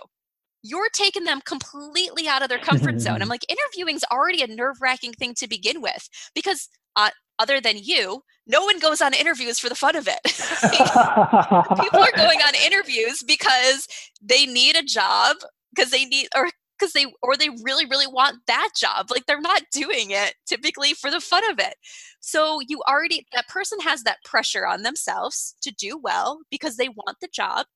You're 0.62 0.90
taking 0.92 1.24
them 1.24 1.42
completely 1.46 2.28
out 2.28 2.44
of 2.44 2.50
their 2.50 2.60
comfort 2.60 3.00
zone. 3.00 3.22
I'm 3.22 3.28
like, 3.30 3.46
interviewing's 3.50 4.04
already 4.12 4.44
a 4.44 4.48
nerve 4.48 4.76
wracking 4.82 5.14
thing 5.14 5.34
to 5.36 5.48
begin 5.48 5.82
with 5.82 6.10
because 6.36 6.68
uh, 6.98 7.12
other 7.40 7.62
than 7.62 7.78
you, 7.78 8.24
no 8.48 8.64
one 8.64 8.80
goes 8.80 9.02
on 9.02 9.14
interviews 9.14 9.60
for 9.60 9.70
the 9.70 9.76
fun 9.76 9.96
of 9.96 10.08
it. 10.08 10.20
People 11.84 12.00
are 12.00 12.12
going 12.16 12.40
on 12.40 12.54
interviews 12.66 13.22
because 13.26 13.88
they 14.22 14.46
need 14.46 14.76
a 14.76 14.84
job 14.84 15.38
because 15.78 15.92
they 15.92 16.06
need 16.06 16.30
or 16.36 16.50
because 16.80 16.94
they 16.94 17.08
or 17.24 17.38
they 17.38 17.50
really 17.64 17.86
really 17.86 18.08
want 18.08 18.38
that 18.48 18.70
job 18.78 19.08
like 19.12 19.26
they're 19.28 19.42
not 19.42 19.64
doing 19.74 20.12
it 20.12 20.36
typically 20.48 20.94
for 20.96 21.12
the 21.12 21.22
fun 21.22 21.50
of 21.52 21.60
it. 21.60 21.76
So 22.22 22.60
you 22.68 22.82
already 22.90 23.28
that 23.36 23.48
person 23.50 23.80
has 23.82 24.04
that 24.04 24.24
pressure 24.26 24.68
on 24.68 24.84
themselves 24.84 25.56
to 25.62 25.72
do 25.74 25.98
well 25.98 26.40
because 26.52 26.78
they 26.78 26.90
want 26.90 27.18
the 27.22 27.30
job 27.34 27.68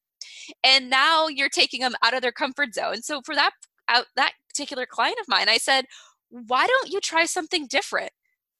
and 0.63 0.89
now 0.89 1.27
you're 1.27 1.49
taking 1.49 1.81
them 1.81 1.95
out 2.03 2.13
of 2.15 2.21
their 2.21 2.31
comfort 2.31 2.73
zone. 2.75 3.01
So 3.03 3.21
for 3.25 3.35
that 3.35 3.51
out 3.89 4.05
that 4.15 4.33
particular 4.49 4.85
client 4.85 5.17
of 5.21 5.27
mine 5.27 5.49
i 5.49 5.57
said 5.57 5.85
why 6.29 6.67
don't 6.67 6.89
you 6.91 6.99
try 7.01 7.25
something 7.25 7.67
different 7.67 8.11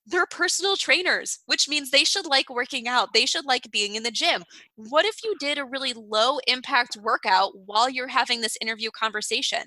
they're 0.06 0.26
personal 0.26 0.76
trainers, 0.76 1.40
which 1.46 1.70
means 1.70 1.92
they 1.92 2.04
should 2.04 2.26
like 2.26 2.50
working 2.50 2.88
out. 2.88 3.10
They 3.14 3.26
should 3.26 3.46
like 3.46 3.70
being 3.72 3.96
in 3.96 4.04
the 4.04 4.12
gym. 4.12 4.44
What 4.76 5.06
if 5.06 5.24
you 5.24 5.36
did 5.40 5.58
a 5.58 5.66
really 5.66 5.94
low 5.94 6.40
impact 6.48 6.98
workout 7.02 7.52
while 7.66 7.90
you're 7.90 8.08
having 8.08 8.42
this 8.42 8.58
interview 8.62 8.90
conversation? 8.92 9.64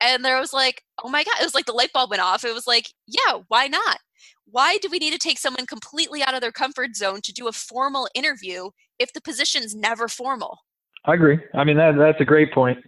And 0.00 0.24
there 0.24 0.38
was 0.38 0.52
like, 0.52 0.82
oh 1.02 1.08
my 1.08 1.24
God, 1.24 1.34
it 1.40 1.44
was 1.44 1.54
like 1.54 1.66
the 1.66 1.72
light 1.72 1.92
bulb 1.92 2.10
went 2.10 2.22
off. 2.22 2.44
It 2.44 2.54
was 2.54 2.66
like, 2.66 2.92
yeah, 3.06 3.38
why 3.48 3.66
not? 3.66 3.98
Why 4.46 4.78
do 4.78 4.88
we 4.90 4.98
need 4.98 5.12
to 5.12 5.18
take 5.18 5.38
someone 5.38 5.66
completely 5.66 6.22
out 6.22 6.34
of 6.34 6.40
their 6.40 6.52
comfort 6.52 6.94
zone 6.94 7.20
to 7.22 7.32
do 7.32 7.48
a 7.48 7.52
formal 7.52 8.08
interview 8.14 8.70
if 8.98 9.12
the 9.12 9.20
position's 9.20 9.74
never 9.74 10.06
formal? 10.06 10.58
I 11.06 11.14
agree. 11.14 11.38
I 11.54 11.64
mean, 11.64 11.76
that, 11.78 11.96
that's 11.98 12.20
a 12.20 12.24
great 12.24 12.52
point. 12.52 12.78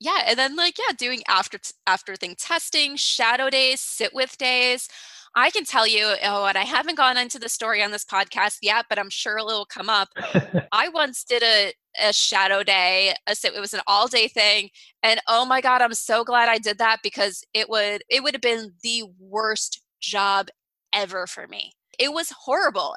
Yeah. 0.00 0.24
And 0.26 0.38
then, 0.38 0.56
like, 0.56 0.74
yeah, 0.78 0.94
doing 0.98 1.22
after, 1.28 1.58
after 1.86 2.16
thing 2.16 2.34
testing, 2.36 2.96
shadow 2.96 3.50
days, 3.50 3.80
sit 3.80 4.12
with 4.12 4.36
days. 4.36 4.88
I 5.34 5.50
can 5.50 5.64
tell 5.64 5.86
you, 5.86 6.14
oh, 6.22 6.44
and 6.44 6.58
I 6.58 6.64
haven't 6.64 6.96
gone 6.96 7.16
into 7.16 7.38
the 7.38 7.48
story 7.48 7.82
on 7.82 7.90
this 7.90 8.04
podcast 8.04 8.58
yet, 8.60 8.84
but 8.88 8.98
I'm 8.98 9.08
sure 9.08 9.38
it 9.38 9.44
will 9.44 9.64
come 9.64 9.88
up. 9.88 10.08
I 10.72 10.88
once 10.90 11.24
did 11.24 11.42
a, 11.42 11.72
a 12.02 12.12
shadow 12.12 12.62
day. 12.62 13.14
A, 13.26 13.34
it 13.44 13.60
was 13.60 13.72
an 13.72 13.80
all 13.86 14.08
day 14.08 14.28
thing, 14.28 14.70
and 15.02 15.20
oh 15.28 15.46
my 15.46 15.60
god, 15.60 15.80
I'm 15.80 15.94
so 15.94 16.22
glad 16.24 16.48
I 16.48 16.58
did 16.58 16.78
that 16.78 16.98
because 17.02 17.44
it 17.54 17.68
would 17.70 18.02
it 18.10 18.22
would 18.22 18.34
have 18.34 18.42
been 18.42 18.72
the 18.82 19.04
worst 19.18 19.80
job 20.00 20.48
ever 20.92 21.26
for 21.26 21.46
me. 21.46 21.72
It 21.98 22.12
was 22.12 22.32
horrible 22.44 22.94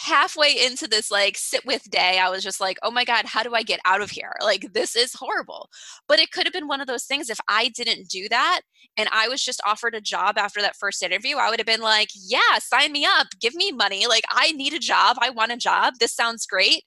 halfway 0.00 0.64
into 0.64 0.86
this 0.86 1.10
like 1.10 1.36
sit 1.36 1.64
with 1.66 1.82
day 1.90 2.18
i 2.18 2.30
was 2.30 2.42
just 2.42 2.58
like 2.58 2.78
oh 2.82 2.90
my 2.90 3.04
god 3.04 3.26
how 3.26 3.42
do 3.42 3.54
i 3.54 3.62
get 3.62 3.80
out 3.84 4.00
of 4.00 4.10
here? 4.10 4.32
Like 4.42 4.72
this 4.72 4.96
is 4.96 5.12
horrible. 5.12 5.68
But 6.08 6.18
it 6.18 6.30
could 6.32 6.46
have 6.46 6.54
been 6.54 6.68
one 6.68 6.80
of 6.80 6.86
those 6.86 7.04
things 7.04 7.28
if 7.28 7.38
i 7.48 7.68
didn't 7.68 8.08
do 8.08 8.26
that 8.30 8.62
and 8.96 9.10
i 9.12 9.28
was 9.28 9.44
just 9.44 9.60
offered 9.66 9.94
a 9.94 10.00
job 10.00 10.38
after 10.38 10.62
that 10.62 10.76
first 10.76 11.02
interview 11.02 11.36
i 11.36 11.50
would 11.50 11.58
have 11.58 11.66
been 11.66 11.82
like 11.82 12.08
yeah 12.14 12.58
sign 12.58 12.92
me 12.92 13.04
up 13.04 13.26
give 13.40 13.54
me 13.54 13.72
money 13.72 14.06
like 14.06 14.24
i 14.30 14.52
need 14.52 14.72
a 14.72 14.78
job 14.78 15.18
i 15.20 15.28
want 15.28 15.52
a 15.52 15.56
job 15.56 15.94
this 16.00 16.14
sounds 16.14 16.46
great. 16.46 16.84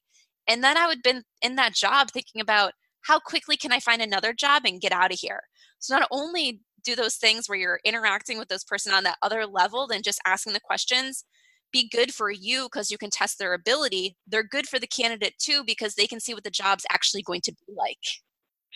And 0.47 0.63
then 0.63 0.75
i 0.75 0.87
would 0.87 0.97
have 0.97 1.03
been 1.03 1.23
in 1.43 1.55
that 1.57 1.75
job 1.75 2.09
thinking 2.09 2.41
about 2.41 2.73
how 3.01 3.19
quickly 3.19 3.57
can 3.57 3.71
i 3.71 3.79
find 3.79 4.01
another 4.01 4.33
job 4.33 4.63
and 4.65 4.81
get 4.81 4.91
out 4.91 5.13
of 5.13 5.19
here? 5.19 5.41
So 5.77 5.95
not 5.95 6.07
only 6.09 6.61
do 6.83 6.95
those 6.95 7.15
things 7.15 7.47
where 7.47 7.57
you're 7.57 7.79
interacting 7.85 8.39
with 8.39 8.47
those 8.47 8.63
person 8.63 8.93
on 8.93 9.03
that 9.03 9.17
other 9.21 9.45
level 9.45 9.87
than 9.87 10.01
just 10.01 10.19
asking 10.25 10.53
the 10.53 10.59
questions 10.59 11.25
be 11.73 11.89
good 11.89 12.13
for 12.13 12.31
you 12.31 12.63
because 12.65 12.89
you 12.89 12.97
can 12.97 13.09
test 13.09 13.39
their 13.39 13.53
ability. 13.53 14.15
They're 14.27 14.43
good 14.43 14.67
for 14.67 14.79
the 14.79 14.87
candidate 14.87 15.33
too 15.39 15.63
because 15.65 15.95
they 15.95 16.07
can 16.07 16.19
see 16.19 16.33
what 16.33 16.43
the 16.45 16.51
job's 16.51 16.85
actually 16.89 17.23
going 17.23 17.41
to 17.41 17.51
be 17.51 17.73
like. 17.75 17.97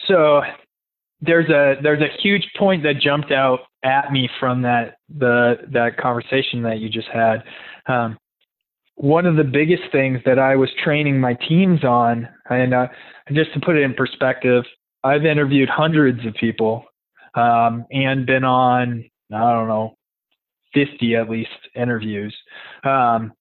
So 0.07 0.41
there's 1.21 1.49
a 1.49 1.75
there's 1.81 2.01
a 2.01 2.21
huge 2.21 2.47
point 2.57 2.83
that 2.83 2.99
jumped 2.99 3.31
out 3.31 3.61
at 3.83 4.11
me 4.11 4.29
from 4.39 4.61
that 4.63 4.97
the 5.15 5.55
that 5.71 5.97
conversation 5.97 6.63
that 6.63 6.79
you 6.79 6.89
just 6.89 7.07
had. 7.07 7.43
Um, 7.87 8.17
one 8.95 9.27
of 9.27 9.35
the 9.35 9.43
biggest 9.43 9.83
things 9.91 10.19
that 10.25 10.39
I 10.39 10.55
was 10.55 10.69
training 10.83 11.19
my 11.19 11.35
teams 11.47 11.83
on, 11.83 12.27
and 12.49 12.73
uh, 12.73 12.87
just 13.31 13.53
to 13.53 13.59
put 13.59 13.77
it 13.77 13.83
in 13.83 13.93
perspective, 13.93 14.63
I've 15.03 15.23
interviewed 15.25 15.69
hundreds 15.69 16.25
of 16.25 16.33
people 16.33 16.83
um, 17.35 17.85
and 17.91 18.25
been 18.25 18.43
on 18.43 19.05
I 19.31 19.53
don't 19.53 19.67
know 19.67 19.96
50 20.73 21.15
at 21.15 21.29
least 21.29 21.49
interviews. 21.75 22.35
Um, 22.83 23.33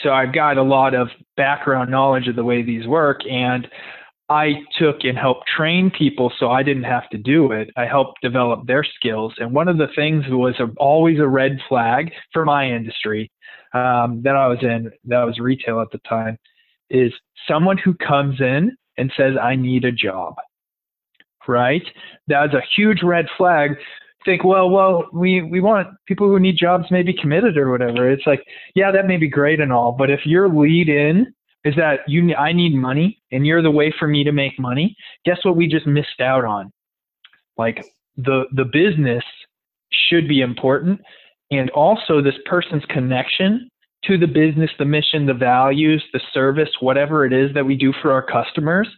so 0.00 0.10
I've 0.10 0.34
got 0.34 0.58
a 0.58 0.62
lot 0.62 0.94
of 0.94 1.08
background 1.36 1.90
knowledge 1.90 2.28
of 2.28 2.36
the 2.36 2.44
way 2.44 2.62
these 2.62 2.86
work, 2.86 3.20
and 3.30 3.66
I 4.28 4.54
took 4.78 5.04
and 5.04 5.16
helped 5.16 5.46
train 5.46 5.90
people 5.96 6.32
so 6.38 6.50
I 6.50 6.62
didn't 6.62 6.84
have 6.84 7.08
to 7.10 7.18
do 7.18 7.52
it. 7.52 7.70
I 7.76 7.86
helped 7.86 8.20
develop 8.22 8.66
their 8.66 8.84
skills. 8.84 9.32
And 9.38 9.54
one 9.54 9.68
of 9.68 9.78
the 9.78 9.86
things 9.94 10.24
was 10.28 10.54
a, 10.58 10.66
always 10.78 11.20
a 11.20 11.28
red 11.28 11.58
flag 11.68 12.10
for 12.32 12.44
my 12.44 12.68
industry 12.68 13.30
um, 13.72 14.22
that 14.24 14.34
I 14.34 14.48
was 14.48 14.58
in, 14.62 14.90
that 15.04 15.24
was 15.24 15.38
retail 15.38 15.80
at 15.80 15.90
the 15.92 16.00
time, 16.08 16.38
is 16.90 17.12
someone 17.48 17.78
who 17.78 17.94
comes 17.94 18.40
in 18.40 18.76
and 18.98 19.12
says, 19.16 19.34
I 19.40 19.54
need 19.54 19.84
a 19.84 19.92
job. 19.92 20.34
Right? 21.46 21.84
That's 22.26 22.54
a 22.54 22.62
huge 22.74 23.02
red 23.04 23.26
flag 23.38 23.76
think, 24.26 24.44
well, 24.44 24.68
well, 24.68 25.06
we 25.14 25.40
we 25.40 25.60
want 25.60 25.88
people 26.06 26.28
who 26.28 26.38
need 26.38 26.58
jobs 26.58 26.84
maybe 26.90 27.14
committed 27.14 27.56
or 27.56 27.70
whatever. 27.70 28.10
It's 28.10 28.26
like, 28.26 28.44
yeah, 28.74 28.90
that 28.90 29.06
may 29.06 29.16
be 29.16 29.28
great 29.28 29.60
and 29.60 29.72
all, 29.72 29.92
but 29.92 30.10
if 30.10 30.26
your 30.26 30.50
lead 30.50 30.90
in 30.90 31.32
is 31.64 31.74
that 31.76 32.00
you 32.06 32.34
I 32.34 32.52
need 32.52 32.74
money 32.74 33.18
and 33.32 33.46
you're 33.46 33.62
the 33.62 33.70
way 33.70 33.94
for 33.98 34.06
me 34.06 34.22
to 34.24 34.32
make 34.32 34.58
money, 34.58 34.94
guess 35.24 35.38
what 35.42 35.56
we 35.56 35.66
just 35.66 35.86
missed 35.86 36.20
out 36.20 36.44
on? 36.44 36.70
Like 37.56 37.82
the 38.18 38.44
the 38.52 38.66
business 38.66 39.24
should 39.90 40.28
be 40.28 40.42
important 40.42 41.00
and 41.50 41.70
also 41.70 42.20
this 42.20 42.34
person's 42.44 42.84
connection 42.90 43.70
to 44.04 44.18
the 44.18 44.26
business, 44.26 44.70
the 44.78 44.84
mission, 44.84 45.26
the 45.26 45.34
values, 45.34 46.04
the 46.12 46.20
service, 46.32 46.68
whatever 46.80 47.24
it 47.24 47.32
is 47.32 47.52
that 47.54 47.64
we 47.64 47.76
do 47.76 47.92
for 48.02 48.12
our 48.12 48.22
customers, 48.22 48.88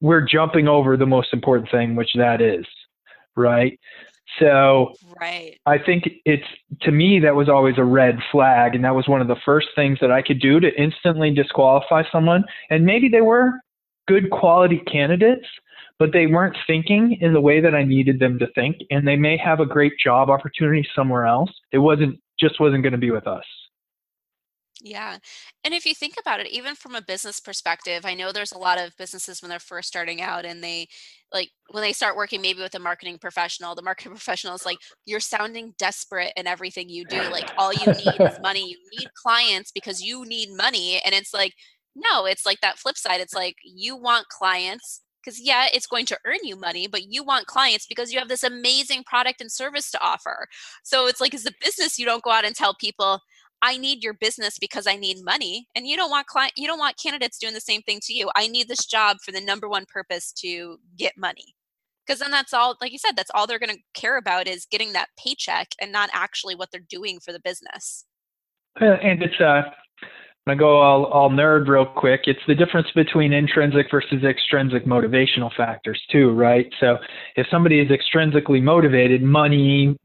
we're 0.00 0.20
jumping 0.20 0.68
over 0.68 0.96
the 0.96 1.06
most 1.06 1.32
important 1.32 1.70
thing, 1.70 1.96
which 1.96 2.10
that 2.14 2.40
is, 2.40 2.64
right? 3.36 3.78
So 4.38 4.94
right. 5.20 5.58
I 5.66 5.78
think 5.78 6.04
it's 6.24 6.46
to 6.82 6.92
me 6.92 7.20
that 7.20 7.34
was 7.34 7.48
always 7.48 7.76
a 7.78 7.84
red 7.84 8.18
flag 8.30 8.74
and 8.74 8.84
that 8.84 8.94
was 8.94 9.08
one 9.08 9.20
of 9.20 9.28
the 9.28 9.36
first 9.44 9.68
things 9.74 9.98
that 10.00 10.10
I 10.10 10.22
could 10.22 10.40
do 10.40 10.60
to 10.60 10.68
instantly 10.80 11.32
disqualify 11.32 12.04
someone 12.12 12.44
and 12.70 12.84
maybe 12.84 13.08
they 13.08 13.20
were 13.20 13.52
good 14.06 14.30
quality 14.30 14.80
candidates 14.90 15.46
but 15.98 16.12
they 16.12 16.26
weren't 16.26 16.56
thinking 16.66 17.18
in 17.20 17.32
the 17.32 17.40
way 17.40 17.60
that 17.60 17.74
I 17.74 17.82
needed 17.82 18.20
them 18.20 18.38
to 18.38 18.46
think 18.54 18.76
and 18.90 19.06
they 19.06 19.16
may 19.16 19.36
have 19.36 19.60
a 19.60 19.66
great 19.66 19.94
job 20.02 20.30
opportunity 20.30 20.86
somewhere 20.94 21.26
else. 21.26 21.50
It 21.72 21.78
wasn't 21.78 22.20
just 22.38 22.60
wasn't 22.60 22.82
going 22.82 22.92
to 22.92 22.98
be 22.98 23.10
with 23.10 23.26
us. 23.26 23.44
Yeah. 24.80 25.18
And 25.64 25.74
if 25.74 25.84
you 25.84 25.94
think 25.94 26.14
about 26.20 26.38
it, 26.38 26.46
even 26.48 26.76
from 26.76 26.94
a 26.94 27.02
business 27.02 27.40
perspective, 27.40 28.04
I 28.04 28.14
know 28.14 28.30
there's 28.30 28.52
a 28.52 28.58
lot 28.58 28.78
of 28.78 28.96
businesses 28.96 29.42
when 29.42 29.48
they're 29.48 29.58
first 29.58 29.88
starting 29.88 30.20
out 30.22 30.44
and 30.44 30.62
they 30.62 30.86
like 31.32 31.50
when 31.70 31.82
they 31.82 31.92
start 31.92 32.16
working 32.16 32.40
maybe 32.40 32.62
with 32.62 32.74
a 32.76 32.78
marketing 32.78 33.18
professional, 33.18 33.74
the 33.74 33.82
marketing 33.82 34.12
professional 34.14 34.54
is 34.54 34.64
like, 34.64 34.78
you're 35.04 35.18
sounding 35.20 35.74
desperate 35.78 36.32
in 36.36 36.46
everything 36.46 36.88
you 36.88 37.04
do. 37.04 37.20
Like 37.30 37.50
all 37.58 37.72
you 37.72 37.86
need 37.86 38.20
is 38.20 38.38
money. 38.42 38.70
You 38.70 38.76
need 38.98 39.08
clients 39.14 39.72
because 39.72 40.00
you 40.00 40.24
need 40.24 40.50
money. 40.56 41.00
And 41.04 41.12
it's 41.14 41.34
like, 41.34 41.54
no, 41.96 42.24
it's 42.26 42.46
like 42.46 42.60
that 42.60 42.78
flip 42.78 42.96
side. 42.96 43.20
It's 43.20 43.34
like 43.34 43.56
you 43.64 43.96
want 43.96 44.28
clients 44.28 45.02
because 45.24 45.40
yeah 45.40 45.66
it's 45.74 45.86
going 45.86 46.06
to 46.06 46.18
earn 46.24 46.38
you 46.44 46.54
money 46.56 46.86
but 46.86 47.12
you 47.12 47.24
want 47.24 47.46
clients 47.46 47.86
because 47.86 48.12
you 48.12 48.18
have 48.20 48.28
this 48.28 48.44
amazing 48.44 49.02
product 49.04 49.40
and 49.40 49.50
service 49.50 49.90
to 49.90 50.00
offer 50.00 50.46
so 50.84 51.06
it's 51.08 51.20
like 51.20 51.34
as 51.34 51.44
a 51.44 51.50
business 51.60 51.98
you 51.98 52.06
don't 52.06 52.22
go 52.22 52.30
out 52.30 52.44
and 52.44 52.54
tell 52.54 52.74
people 52.80 53.18
I 53.62 53.76
need 53.76 54.02
your 54.02 54.14
business 54.14 54.58
because 54.58 54.86
I 54.86 54.96
need 54.96 55.24
money. 55.24 55.68
And 55.74 55.86
you 55.86 55.96
don't 55.96 56.10
want 56.10 56.26
client 56.26 56.52
you 56.56 56.66
don't 56.66 56.78
want 56.78 56.98
candidates 57.02 57.38
doing 57.38 57.54
the 57.54 57.60
same 57.60 57.82
thing 57.82 58.00
to 58.04 58.14
you. 58.14 58.30
I 58.36 58.48
need 58.48 58.68
this 58.68 58.86
job 58.86 59.18
for 59.24 59.32
the 59.32 59.40
number 59.40 59.68
one 59.68 59.84
purpose 59.86 60.32
to 60.38 60.78
get 60.96 61.14
money. 61.16 61.54
Because 62.06 62.20
then 62.20 62.30
that's 62.30 62.54
all 62.54 62.76
like 62.80 62.92
you 62.92 62.98
said, 62.98 63.16
that's 63.16 63.30
all 63.34 63.46
they're 63.46 63.58
gonna 63.58 63.74
care 63.94 64.16
about 64.16 64.48
is 64.48 64.66
getting 64.70 64.92
that 64.92 65.08
paycheck 65.18 65.68
and 65.80 65.92
not 65.92 66.10
actually 66.12 66.54
what 66.54 66.70
they're 66.70 66.80
doing 66.88 67.20
for 67.20 67.32
the 67.32 67.40
business. 67.40 68.04
And 68.80 69.22
it's 69.22 69.40
uh 69.40 69.62
I 70.48 70.54
go 70.54 70.78
all, 70.78 71.04
all 71.06 71.30
nerd 71.30 71.68
real 71.68 71.84
quick. 71.84 72.22
It's 72.24 72.40
the 72.46 72.54
difference 72.54 72.88
between 72.94 73.32
intrinsic 73.32 73.90
versus 73.90 74.24
extrinsic 74.24 74.86
motivational 74.86 75.54
factors 75.54 76.00
too, 76.10 76.30
right? 76.30 76.72
So 76.80 76.96
if 77.36 77.46
somebody 77.50 77.80
is 77.80 77.90
extrinsically 77.90 78.62
motivated, 78.62 79.22
money, 79.22 79.96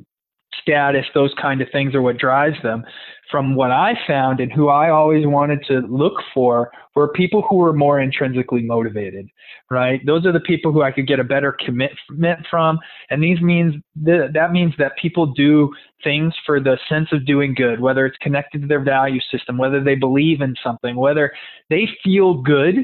status, 0.62 1.06
those 1.14 1.34
kind 1.42 1.62
of 1.62 1.68
things 1.72 1.96
are 1.96 2.02
what 2.02 2.18
drives 2.18 2.58
them. 2.64 2.84
From 3.32 3.56
what 3.56 3.72
I 3.72 3.94
found 4.06 4.40
and 4.40 4.52
who 4.52 4.70
I 4.70 4.92
always 4.92 5.26
wanted 5.26 5.64
to 5.68 5.80
look 5.80 6.14
for 6.34 6.72
were 6.96 7.08
people 7.08 7.44
who 7.50 7.56
were 7.56 7.74
more 7.74 8.00
intrinsically 8.00 8.62
motivated, 8.62 9.28
right? 9.72 10.06
Those 10.06 10.26
are 10.26 10.32
the 10.32 10.40
people 10.42 10.72
who 10.72 10.84
I 10.84 10.92
could 10.92 11.08
get 11.08 11.20
a 11.20 11.24
better 11.24 11.58
commitment 11.66 12.46
from. 12.50 12.78
And 13.10 13.24
these 13.24 13.42
means 13.42 13.74
th- 14.06 14.32
that 14.34 14.52
means 14.52 14.74
that 14.78 14.92
people 15.02 15.26
do 15.26 15.72
things 16.04 16.34
for 16.46 16.60
the 16.60 16.78
sense 16.88 17.08
of 17.12 17.26
doing 17.26 17.56
good, 17.56 17.80
whether 17.80 18.06
it's 18.06 18.18
connected 18.22 18.62
to 18.62 18.68
their 18.68 18.84
value 18.84 19.22
system, 19.32 19.58
whether 19.58 19.84
they 19.84 19.96
believe 19.96 20.42
in 20.42 20.54
something, 20.64 20.96
whether 20.96 21.32
they 21.70 21.88
feel 22.04 22.36
good 22.36 22.76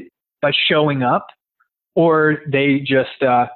by 0.42 0.50
showing 0.68 1.02
up 1.02 1.28
or 1.94 2.38
they 2.50 2.80
just, 2.80 3.22
uh, 3.22 3.46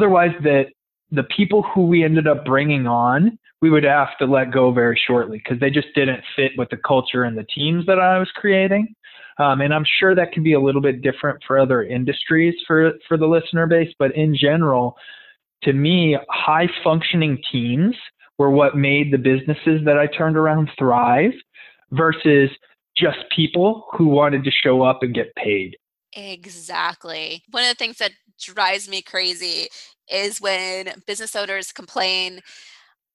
otherwise 0.00 0.32
that 0.42 0.66
the 1.12 1.22
people 1.24 1.62
who 1.62 1.86
we 1.86 2.02
ended 2.04 2.26
up 2.26 2.44
bringing 2.44 2.86
on 2.86 3.38
we 3.62 3.70
would 3.70 3.84
have 3.84 4.18
to 4.18 4.26
let 4.26 4.50
go 4.50 4.72
very 4.72 5.00
shortly 5.06 5.38
because 5.38 5.60
they 5.60 5.70
just 5.70 5.86
didn't 5.94 6.20
fit 6.34 6.50
with 6.58 6.68
the 6.70 6.76
culture 6.76 7.22
and 7.22 7.38
the 7.38 7.46
teams 7.54 7.86
that 7.86 8.00
I 8.00 8.18
was 8.18 8.28
creating. 8.34 8.92
Um, 9.38 9.60
and 9.60 9.72
I'm 9.72 9.86
sure 9.98 10.14
that 10.14 10.32
can 10.32 10.42
be 10.42 10.52
a 10.52 10.60
little 10.60 10.82
bit 10.82 11.00
different 11.00 11.40
for 11.46 11.58
other 11.58 11.82
industries 11.82 12.54
for 12.66 12.92
for 13.08 13.16
the 13.16 13.26
listener 13.26 13.66
base, 13.66 13.94
but 13.98 14.14
in 14.14 14.36
general, 14.36 14.96
to 15.62 15.72
me, 15.72 16.18
high 16.28 16.68
functioning 16.84 17.38
teams 17.50 17.96
were 18.36 18.50
what 18.50 18.76
made 18.76 19.12
the 19.12 19.18
businesses 19.18 19.80
that 19.84 19.96
I 19.96 20.06
turned 20.06 20.36
around 20.36 20.68
thrive 20.76 21.32
versus 21.92 22.50
just 22.96 23.18
people 23.34 23.86
who 23.92 24.08
wanted 24.08 24.44
to 24.44 24.50
show 24.50 24.82
up 24.82 25.02
and 25.02 25.14
get 25.14 25.34
paid. 25.36 25.76
Exactly. 26.14 27.42
One 27.52 27.62
of 27.62 27.70
the 27.70 27.76
things 27.76 27.98
that 27.98 28.12
drives 28.38 28.88
me 28.88 29.00
crazy 29.00 29.68
is 30.12 30.40
when 30.40 31.02
business 31.06 31.34
owners 31.34 31.72
complain 31.72 32.40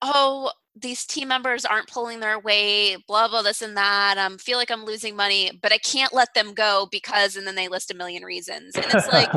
oh, 0.01 0.51
these 0.79 1.05
team 1.05 1.27
members 1.27 1.65
aren't 1.65 1.89
pulling 1.89 2.19
their 2.19 2.39
weight, 2.39 2.97
blah, 3.07 3.27
blah, 3.27 3.41
this 3.41 3.62
and 3.62 3.75
that. 3.77 4.17
I 4.17 4.25
um, 4.25 4.38
feel 4.38 4.57
like 4.57 4.69
I'm 4.69 4.86
losing 4.86 5.15
money, 5.15 5.51
but 5.62 5.71
I 5.71 5.79
can't 5.79 6.13
let 6.13 6.33
them 6.36 6.53
go 6.53 6.88
because, 6.91 7.36
and 7.36 7.47
then 7.47 7.55
they 7.55 7.67
list 7.67 7.91
a 7.91 7.95
million 7.95 8.23
reasons. 8.23 8.75
And 8.75 8.86
it's 8.86 9.07
like, 9.12 9.31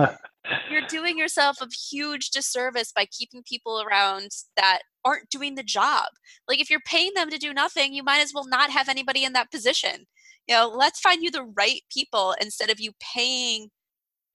you're 0.71 0.87
doing 0.89 1.17
yourself 1.17 1.59
a 1.63 1.69
huge 1.91 2.31
disservice 2.31 2.93
by 2.93 3.07
keeping 3.07 3.43
people 3.43 3.83
around 3.83 4.31
that 4.57 4.81
aren't 5.05 5.31
doing 5.31 5.55
the 5.55 5.63
job. 5.63 6.09
Like, 6.47 6.61
if 6.61 6.69
you're 6.69 6.81
paying 6.85 7.13
them 7.15 7.31
to 7.31 7.39
do 7.39 7.55
nothing, 7.55 7.95
you 7.95 8.03
might 8.03 8.21
as 8.21 8.33
well 8.35 8.47
not 8.47 8.71
have 8.71 8.89
anybody 8.89 9.25
in 9.25 9.33
that 9.33 9.51
position. 9.51 10.07
You 10.47 10.57
know, 10.57 10.69
let's 10.69 11.01
find 11.01 11.23
you 11.23 11.31
the 11.31 11.49
right 11.57 11.81
people 11.91 12.35
instead 12.41 12.71
of 12.71 12.81
you 12.81 12.93
paying 13.15 13.69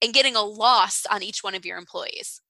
and 0.02 0.12
getting 0.12 0.34
a 0.34 0.42
loss 0.42 1.04
on 1.10 1.22
each 1.22 1.44
one 1.44 1.54
of 1.54 1.64
your 1.64 1.78
employees. 1.78 2.40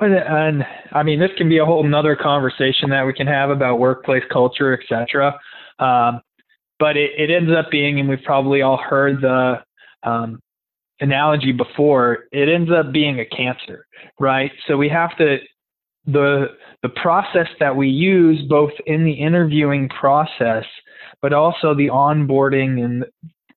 And 0.00 0.64
I 0.92 1.02
mean, 1.02 1.20
this 1.20 1.30
can 1.36 1.48
be 1.48 1.58
a 1.58 1.64
whole 1.64 1.84
nother 1.84 2.16
conversation 2.16 2.90
that 2.90 3.04
we 3.04 3.12
can 3.12 3.26
have 3.26 3.50
about 3.50 3.78
workplace 3.78 4.22
culture, 4.32 4.72
et 4.72 4.80
cetera. 4.88 5.38
Um, 5.78 6.20
but 6.78 6.96
it, 6.96 7.10
it, 7.18 7.30
ends 7.30 7.50
up 7.56 7.70
being, 7.70 8.00
and 8.00 8.08
we've 8.08 8.24
probably 8.24 8.62
all 8.62 8.78
heard 8.78 9.20
the 9.20 9.62
um, 10.02 10.40
analogy 11.00 11.52
before, 11.52 12.24
it 12.32 12.48
ends 12.48 12.70
up 12.70 12.92
being 12.92 13.20
a 13.20 13.26
cancer, 13.26 13.86
right? 14.18 14.50
So 14.66 14.78
we 14.78 14.88
have 14.88 15.16
to, 15.18 15.38
the, 16.06 16.46
the 16.82 16.88
process 16.88 17.48
that 17.58 17.76
we 17.76 17.88
use 17.88 18.42
both 18.48 18.72
in 18.86 19.04
the 19.04 19.12
interviewing 19.12 19.90
process, 19.90 20.64
but 21.20 21.34
also 21.34 21.74
the 21.74 21.88
onboarding 21.88 22.82
and 22.82 23.04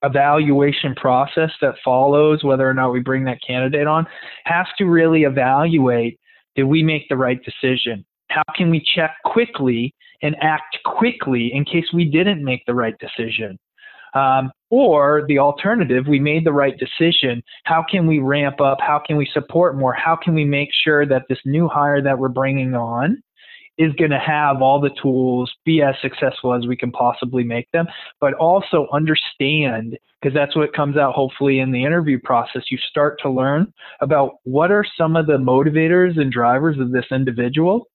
evaluation 0.03 0.93
process 0.95 1.51
that 1.61 1.75
follows 1.83 2.43
whether 2.43 2.69
or 2.69 2.73
not 2.73 2.91
we 2.91 2.99
bring 2.99 3.23
that 3.23 3.39
candidate 3.45 3.87
on 3.87 4.05
has 4.43 4.65
to 4.77 4.83
really 4.83 5.23
evaluate 5.23 6.19
did 6.55 6.63
we 6.63 6.83
make 6.83 7.07
the 7.09 7.17
right 7.17 7.39
decision? 7.43 8.05
How 8.29 8.43
can 8.55 8.69
we 8.69 8.83
check 8.95 9.15
quickly 9.25 9.93
and 10.21 10.35
act 10.41 10.77
quickly 10.85 11.51
in 11.53 11.65
case 11.65 11.85
we 11.93 12.05
didn't 12.05 12.43
make 12.43 12.65
the 12.65 12.73
right 12.73 12.95
decision? 12.99 13.59
Um, 14.15 14.51
or 14.69 15.25
the 15.27 15.39
alternative, 15.39 16.05
we 16.07 16.19
made 16.19 16.45
the 16.45 16.53
right 16.53 16.75
decision. 16.77 17.41
How 17.63 17.83
can 17.89 18.05
we 18.05 18.19
ramp 18.19 18.61
up? 18.61 18.77
How 18.79 19.01
can 19.05 19.17
we 19.17 19.27
support 19.33 19.75
more? 19.75 19.93
How 19.93 20.15
can 20.15 20.35
we 20.35 20.45
make 20.45 20.69
sure 20.83 21.05
that 21.07 21.23
this 21.29 21.39
new 21.45 21.67
hire 21.67 22.01
that 22.01 22.17
we're 22.17 22.29
bringing 22.29 22.75
on 22.75 23.21
is 23.77 23.91
going 23.93 24.11
to 24.11 24.19
have 24.19 24.61
all 24.61 24.79
the 24.79 24.91
tools, 25.01 25.51
be 25.65 25.81
as 25.81 25.95
successful 26.01 26.53
as 26.53 26.67
we 26.67 26.77
can 26.77 26.91
possibly 26.91 27.43
make 27.43 27.69
them, 27.71 27.87
but 28.21 28.33
also 28.35 28.87
understand, 28.93 29.97
because 30.23 30.33
that's 30.33 30.55
what 30.55 30.73
comes 30.73 30.95
out 30.95 31.13
hopefully 31.13 31.59
in 31.59 31.71
the 31.71 31.83
interview 31.83 32.17
process. 32.17 32.63
You 32.71 32.77
start 32.77 33.19
to 33.23 33.29
learn 33.29 33.73
about 33.99 34.35
what 34.43 34.71
are 34.71 34.85
some 34.97 35.17
of 35.17 35.27
the 35.27 35.37
motivators 35.37 36.17
and 36.19 36.31
drivers 36.31 36.79
of 36.79 36.91
this 36.91 37.05
individual, 37.11 37.89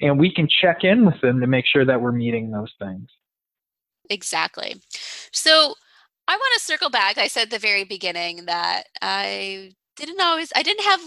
and 0.00 0.18
we 0.18 0.32
can 0.32 0.48
check 0.48 0.84
in 0.84 1.04
with 1.04 1.20
them 1.20 1.40
to 1.40 1.46
make 1.48 1.64
sure 1.66 1.84
that 1.84 2.00
we're 2.00 2.12
meeting 2.12 2.52
those 2.52 2.72
things. 2.78 3.08
Exactly. 4.10 4.80
So 5.32 5.74
I 6.28 6.36
want 6.36 6.54
to 6.54 6.60
circle 6.60 6.90
back. 6.90 7.18
I 7.18 7.26
said 7.26 7.50
the 7.50 7.58
very 7.58 7.84
beginning 7.84 8.44
that 8.46 8.84
I 9.00 9.72
didn't 9.96 10.20
always, 10.20 10.52
I 10.54 10.62
didn't 10.62 10.84
have 10.84 11.00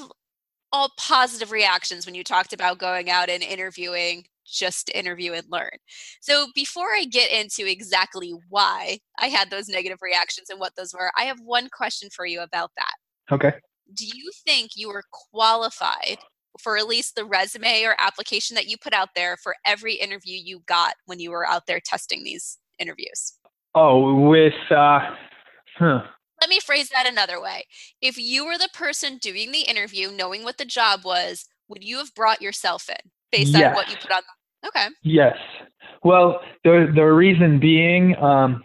all 0.73 0.91
positive 0.97 1.51
reactions 1.51 2.05
when 2.05 2.15
you 2.15 2.23
talked 2.23 2.51
about 2.51 2.79
going 2.79 3.09
out 3.09 3.29
and 3.29 3.41
interviewing 3.41 4.25
just 4.45 4.89
interview 4.93 5.33
and 5.33 5.45
learn. 5.49 5.77
So 6.21 6.47
before 6.53 6.93
I 6.93 7.05
get 7.05 7.31
into 7.31 7.69
exactly 7.69 8.33
why 8.49 8.99
I 9.19 9.27
had 9.27 9.49
those 9.49 9.67
negative 9.67 9.99
reactions 10.01 10.49
and 10.49 10.59
what 10.59 10.75
those 10.75 10.93
were, 10.93 11.11
I 11.17 11.23
have 11.23 11.39
one 11.39 11.69
question 11.69 12.09
for 12.11 12.25
you 12.25 12.41
about 12.41 12.71
that. 12.77 13.33
Okay. 13.33 13.53
Do 13.93 14.05
you 14.05 14.31
think 14.45 14.71
you 14.75 14.89
were 14.89 15.03
qualified 15.31 16.17
for 16.59 16.77
at 16.77 16.87
least 16.87 17.15
the 17.15 17.25
resume 17.25 17.83
or 17.83 17.95
application 17.99 18.55
that 18.55 18.67
you 18.67 18.77
put 18.77 18.93
out 18.93 19.09
there 19.15 19.37
for 19.37 19.55
every 19.65 19.95
interview 19.95 20.39
you 20.41 20.61
got 20.65 20.95
when 21.05 21.19
you 21.19 21.31
were 21.31 21.47
out 21.47 21.67
there 21.67 21.81
testing 21.83 22.23
these 22.23 22.57
interviews? 22.79 23.33
Oh, 23.73 24.29
with 24.29 24.53
uh 24.71 24.99
huh. 25.77 26.03
Let 26.41 26.49
me 26.49 26.59
phrase 26.59 26.89
that 26.89 27.07
another 27.07 27.41
way. 27.41 27.65
If 28.01 28.17
you 28.17 28.45
were 28.45 28.57
the 28.57 28.69
person 28.73 29.17
doing 29.17 29.51
the 29.51 29.61
interview, 29.61 30.11
knowing 30.11 30.43
what 30.43 30.57
the 30.57 30.65
job 30.65 31.01
was, 31.05 31.45
would 31.67 31.83
you 31.83 31.97
have 31.97 32.13
brought 32.13 32.41
yourself 32.41 32.89
in? 32.89 33.11
Based 33.31 33.53
yes. 33.53 33.69
on 33.69 33.73
what 33.73 33.89
you 33.89 33.95
put 33.97 34.11
on. 34.11 34.21
Okay. 34.67 34.87
Yes. 35.03 35.37
Well, 36.03 36.41
the 36.63 36.91
the 36.93 37.03
reason 37.03 37.59
being, 37.59 38.15
um, 38.17 38.63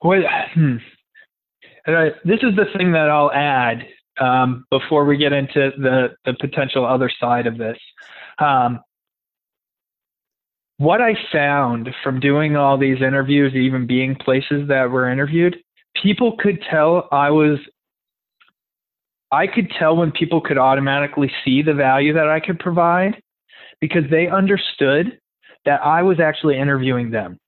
what, 0.00 0.18
hmm. 0.54 0.76
Uh, 1.86 2.06
this 2.24 2.40
is 2.42 2.56
the 2.56 2.64
thing 2.76 2.90
that 2.92 3.08
I'll 3.08 3.30
add 3.30 3.86
um, 4.20 4.64
before 4.70 5.04
we 5.04 5.16
get 5.16 5.32
into 5.32 5.70
the 5.78 6.08
the 6.24 6.34
potential 6.40 6.84
other 6.84 7.10
side 7.20 7.46
of 7.46 7.58
this. 7.58 7.78
Um, 8.38 8.80
what 10.78 11.00
I 11.00 11.14
found 11.32 11.88
from 12.02 12.20
doing 12.20 12.56
all 12.56 12.76
these 12.76 13.00
interviews, 13.00 13.54
even 13.54 13.86
being 13.86 14.14
places 14.16 14.68
that 14.68 14.90
were 14.90 15.10
interviewed, 15.10 15.56
people 16.02 16.36
could 16.38 16.62
tell 16.70 17.08
I 17.12 17.30
was 17.30 17.58
I 19.32 19.46
could 19.46 19.70
tell 19.78 19.96
when 19.96 20.12
people 20.12 20.40
could 20.40 20.58
automatically 20.58 21.30
see 21.44 21.62
the 21.62 21.74
value 21.74 22.14
that 22.14 22.28
I 22.28 22.40
could 22.40 22.58
provide 22.58 23.20
because 23.80 24.04
they 24.10 24.28
understood 24.28 25.18
that 25.64 25.84
I 25.84 26.02
was 26.02 26.20
actually 26.20 26.58
interviewing 26.58 27.10
them. 27.10 27.38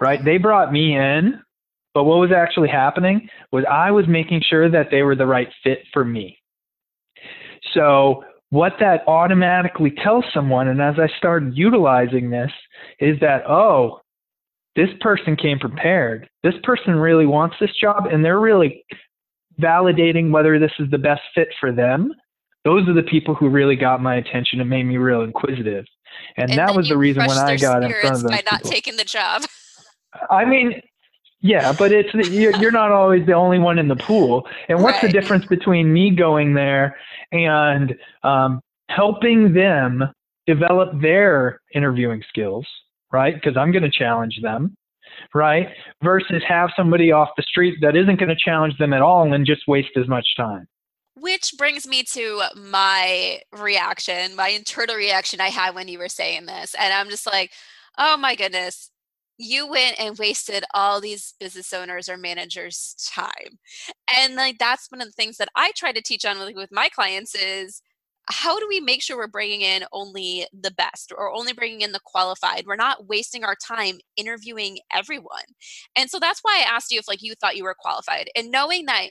Right? 0.00 0.22
They 0.22 0.36
brought 0.36 0.72
me 0.72 0.94
in, 0.94 1.40
but 1.94 2.04
what 2.04 2.18
was 2.18 2.30
actually 2.30 2.68
happening 2.68 3.28
was 3.50 3.64
I 3.70 3.90
was 3.90 4.06
making 4.06 4.42
sure 4.48 4.70
that 4.70 4.88
they 4.90 5.02
were 5.02 5.16
the 5.16 5.26
right 5.26 5.48
fit 5.64 5.78
for 5.92 6.04
me. 6.04 6.38
So, 7.72 8.22
what 8.50 8.74
that 8.78 9.02
automatically 9.08 9.92
tells 10.04 10.24
someone, 10.32 10.68
and 10.68 10.80
as 10.80 10.94
I 10.98 11.08
started 11.18 11.56
utilizing 11.56 12.30
this, 12.30 12.52
is 13.00 13.18
that, 13.20 13.42
oh, 13.48 14.00
this 14.76 14.90
person 15.00 15.36
came 15.36 15.58
prepared. 15.58 16.28
This 16.44 16.54
person 16.62 16.94
really 16.94 17.26
wants 17.26 17.56
this 17.58 17.74
job, 17.80 18.06
and 18.06 18.24
they're 18.24 18.38
really 18.38 18.84
validating 19.60 20.30
whether 20.30 20.58
this 20.58 20.72
is 20.78 20.90
the 20.90 20.98
best 20.98 21.22
fit 21.34 21.48
for 21.60 21.72
them. 21.72 22.12
Those 22.64 22.88
are 22.88 22.94
the 22.94 23.02
people 23.02 23.34
who 23.34 23.48
really 23.48 23.76
got 23.76 24.02
my 24.02 24.16
attention 24.16 24.60
and 24.60 24.68
made 24.68 24.84
me 24.84 24.96
real 24.96 25.22
inquisitive. 25.22 25.84
And, 26.36 26.50
and 26.50 26.58
that 26.58 26.74
was 26.74 26.88
the 26.88 26.96
reason 26.96 27.24
when 27.26 27.38
I 27.38 27.56
got 27.56 27.84
in 27.84 27.92
front 28.00 28.16
of 28.16 28.22
them. 28.22 28.30
By 28.30 28.42
not 28.50 28.62
people. 28.62 28.70
taking 28.70 28.96
the 28.96 29.04
job. 29.04 29.42
I 30.30 30.44
mean, 30.44 30.80
yeah, 31.40 31.72
but 31.72 31.92
it's 31.92 32.12
you're 32.30 32.72
not 32.72 32.90
always 32.90 33.24
the 33.26 33.34
only 33.34 33.58
one 33.58 33.78
in 33.78 33.88
the 33.88 33.96
pool. 33.96 34.48
And 34.68 34.82
what's 34.82 35.02
right. 35.02 35.12
the 35.12 35.20
difference 35.20 35.46
between 35.46 35.92
me 35.92 36.10
going 36.10 36.54
there 36.54 36.96
and 37.30 37.94
um, 38.22 38.60
helping 38.88 39.52
them 39.52 40.04
develop 40.46 41.00
their 41.00 41.60
interviewing 41.74 42.22
skills, 42.28 42.66
right? 43.12 43.34
Because 43.34 43.56
I'm 43.56 43.70
going 43.72 43.82
to 43.82 43.90
challenge 43.90 44.40
them, 44.42 44.74
right? 45.34 45.68
Versus 46.02 46.42
have 46.48 46.70
somebody 46.76 47.12
off 47.12 47.30
the 47.36 47.42
street 47.42 47.78
that 47.80 47.96
isn't 47.96 48.18
going 48.18 48.28
to 48.28 48.36
challenge 48.36 48.76
them 48.78 48.92
at 48.92 49.02
all 49.02 49.32
and 49.32 49.46
just 49.46 49.66
waste 49.68 49.96
as 49.96 50.08
much 50.08 50.26
time. 50.36 50.66
Which 51.14 51.54
brings 51.56 51.86
me 51.86 52.02
to 52.12 52.42
my 52.56 53.40
reaction, 53.52 54.36
my 54.36 54.48
internal 54.48 54.96
reaction 54.96 55.40
I 55.40 55.48
had 55.48 55.74
when 55.74 55.88
you 55.88 55.98
were 55.98 56.08
saying 56.08 56.46
this. 56.46 56.74
And 56.78 56.92
I'm 56.92 57.08
just 57.08 57.26
like, 57.26 57.52
oh 57.96 58.16
my 58.16 58.34
goodness, 58.34 58.90
you 59.38 59.68
went 59.68 59.98
and 60.00 60.18
wasted 60.18 60.64
all 60.74 61.00
these 61.00 61.34
business 61.38 61.72
owners 61.72 62.08
or 62.08 62.16
managers 62.16 62.94
time 63.14 63.58
and 64.16 64.34
like 64.34 64.56
that's 64.58 64.90
one 64.90 65.00
of 65.00 65.06
the 65.06 65.12
things 65.12 65.36
that 65.36 65.48
i 65.54 65.70
try 65.76 65.92
to 65.92 66.02
teach 66.02 66.24
on 66.24 66.38
with, 66.38 66.54
with 66.54 66.72
my 66.72 66.88
clients 66.88 67.34
is 67.34 67.82
how 68.28 68.58
do 68.58 68.66
we 68.68 68.80
make 68.80 69.02
sure 69.02 69.16
we're 69.16 69.28
bringing 69.28 69.60
in 69.60 69.84
only 69.92 70.46
the 70.52 70.72
best 70.72 71.12
or 71.16 71.32
only 71.32 71.52
bringing 71.52 71.82
in 71.82 71.92
the 71.92 72.00
qualified? 72.04 72.64
We're 72.66 72.76
not 72.76 73.06
wasting 73.06 73.44
our 73.44 73.54
time 73.54 73.98
interviewing 74.16 74.78
everyone. 74.92 75.44
And 75.94 76.10
so 76.10 76.18
that's 76.18 76.40
why 76.42 76.62
i 76.64 76.68
asked 76.68 76.90
you 76.90 76.98
if 76.98 77.08
like 77.08 77.22
you 77.22 77.34
thought 77.34 77.56
you 77.56 77.64
were 77.64 77.76
qualified 77.78 78.28
and 78.36 78.50
knowing 78.50 78.86
that 78.86 79.10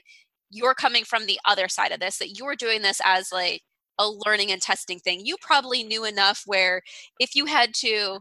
you're 0.50 0.74
coming 0.74 1.04
from 1.04 1.26
the 1.26 1.38
other 1.46 1.68
side 1.68 1.92
of 1.92 2.00
this 2.00 2.18
that 2.18 2.38
you're 2.38 2.56
doing 2.56 2.82
this 2.82 3.00
as 3.04 3.32
like 3.32 3.62
a 3.98 4.08
learning 4.26 4.52
and 4.52 4.62
testing 4.62 4.98
thing 4.98 5.24
you 5.24 5.36
probably 5.40 5.82
knew 5.82 6.04
enough 6.04 6.42
where 6.46 6.82
if 7.18 7.34
you 7.34 7.46
had 7.46 7.74
to 7.74 8.18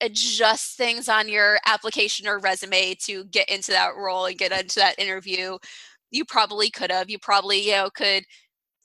adjust 0.00 0.76
things 0.76 1.08
on 1.08 1.28
your 1.28 1.58
application 1.66 2.28
or 2.28 2.38
resume 2.38 2.94
to 2.94 3.24
get 3.24 3.48
into 3.50 3.72
that 3.72 3.96
role 3.96 4.26
and 4.26 4.38
get 4.38 4.52
into 4.52 4.76
that 4.78 4.98
interview 4.98 5.58
you 6.10 6.24
probably 6.24 6.70
could 6.70 6.90
have. 6.90 7.10
You 7.10 7.18
probably 7.18 7.60
you 7.66 7.72
know 7.72 7.90
could 7.90 8.24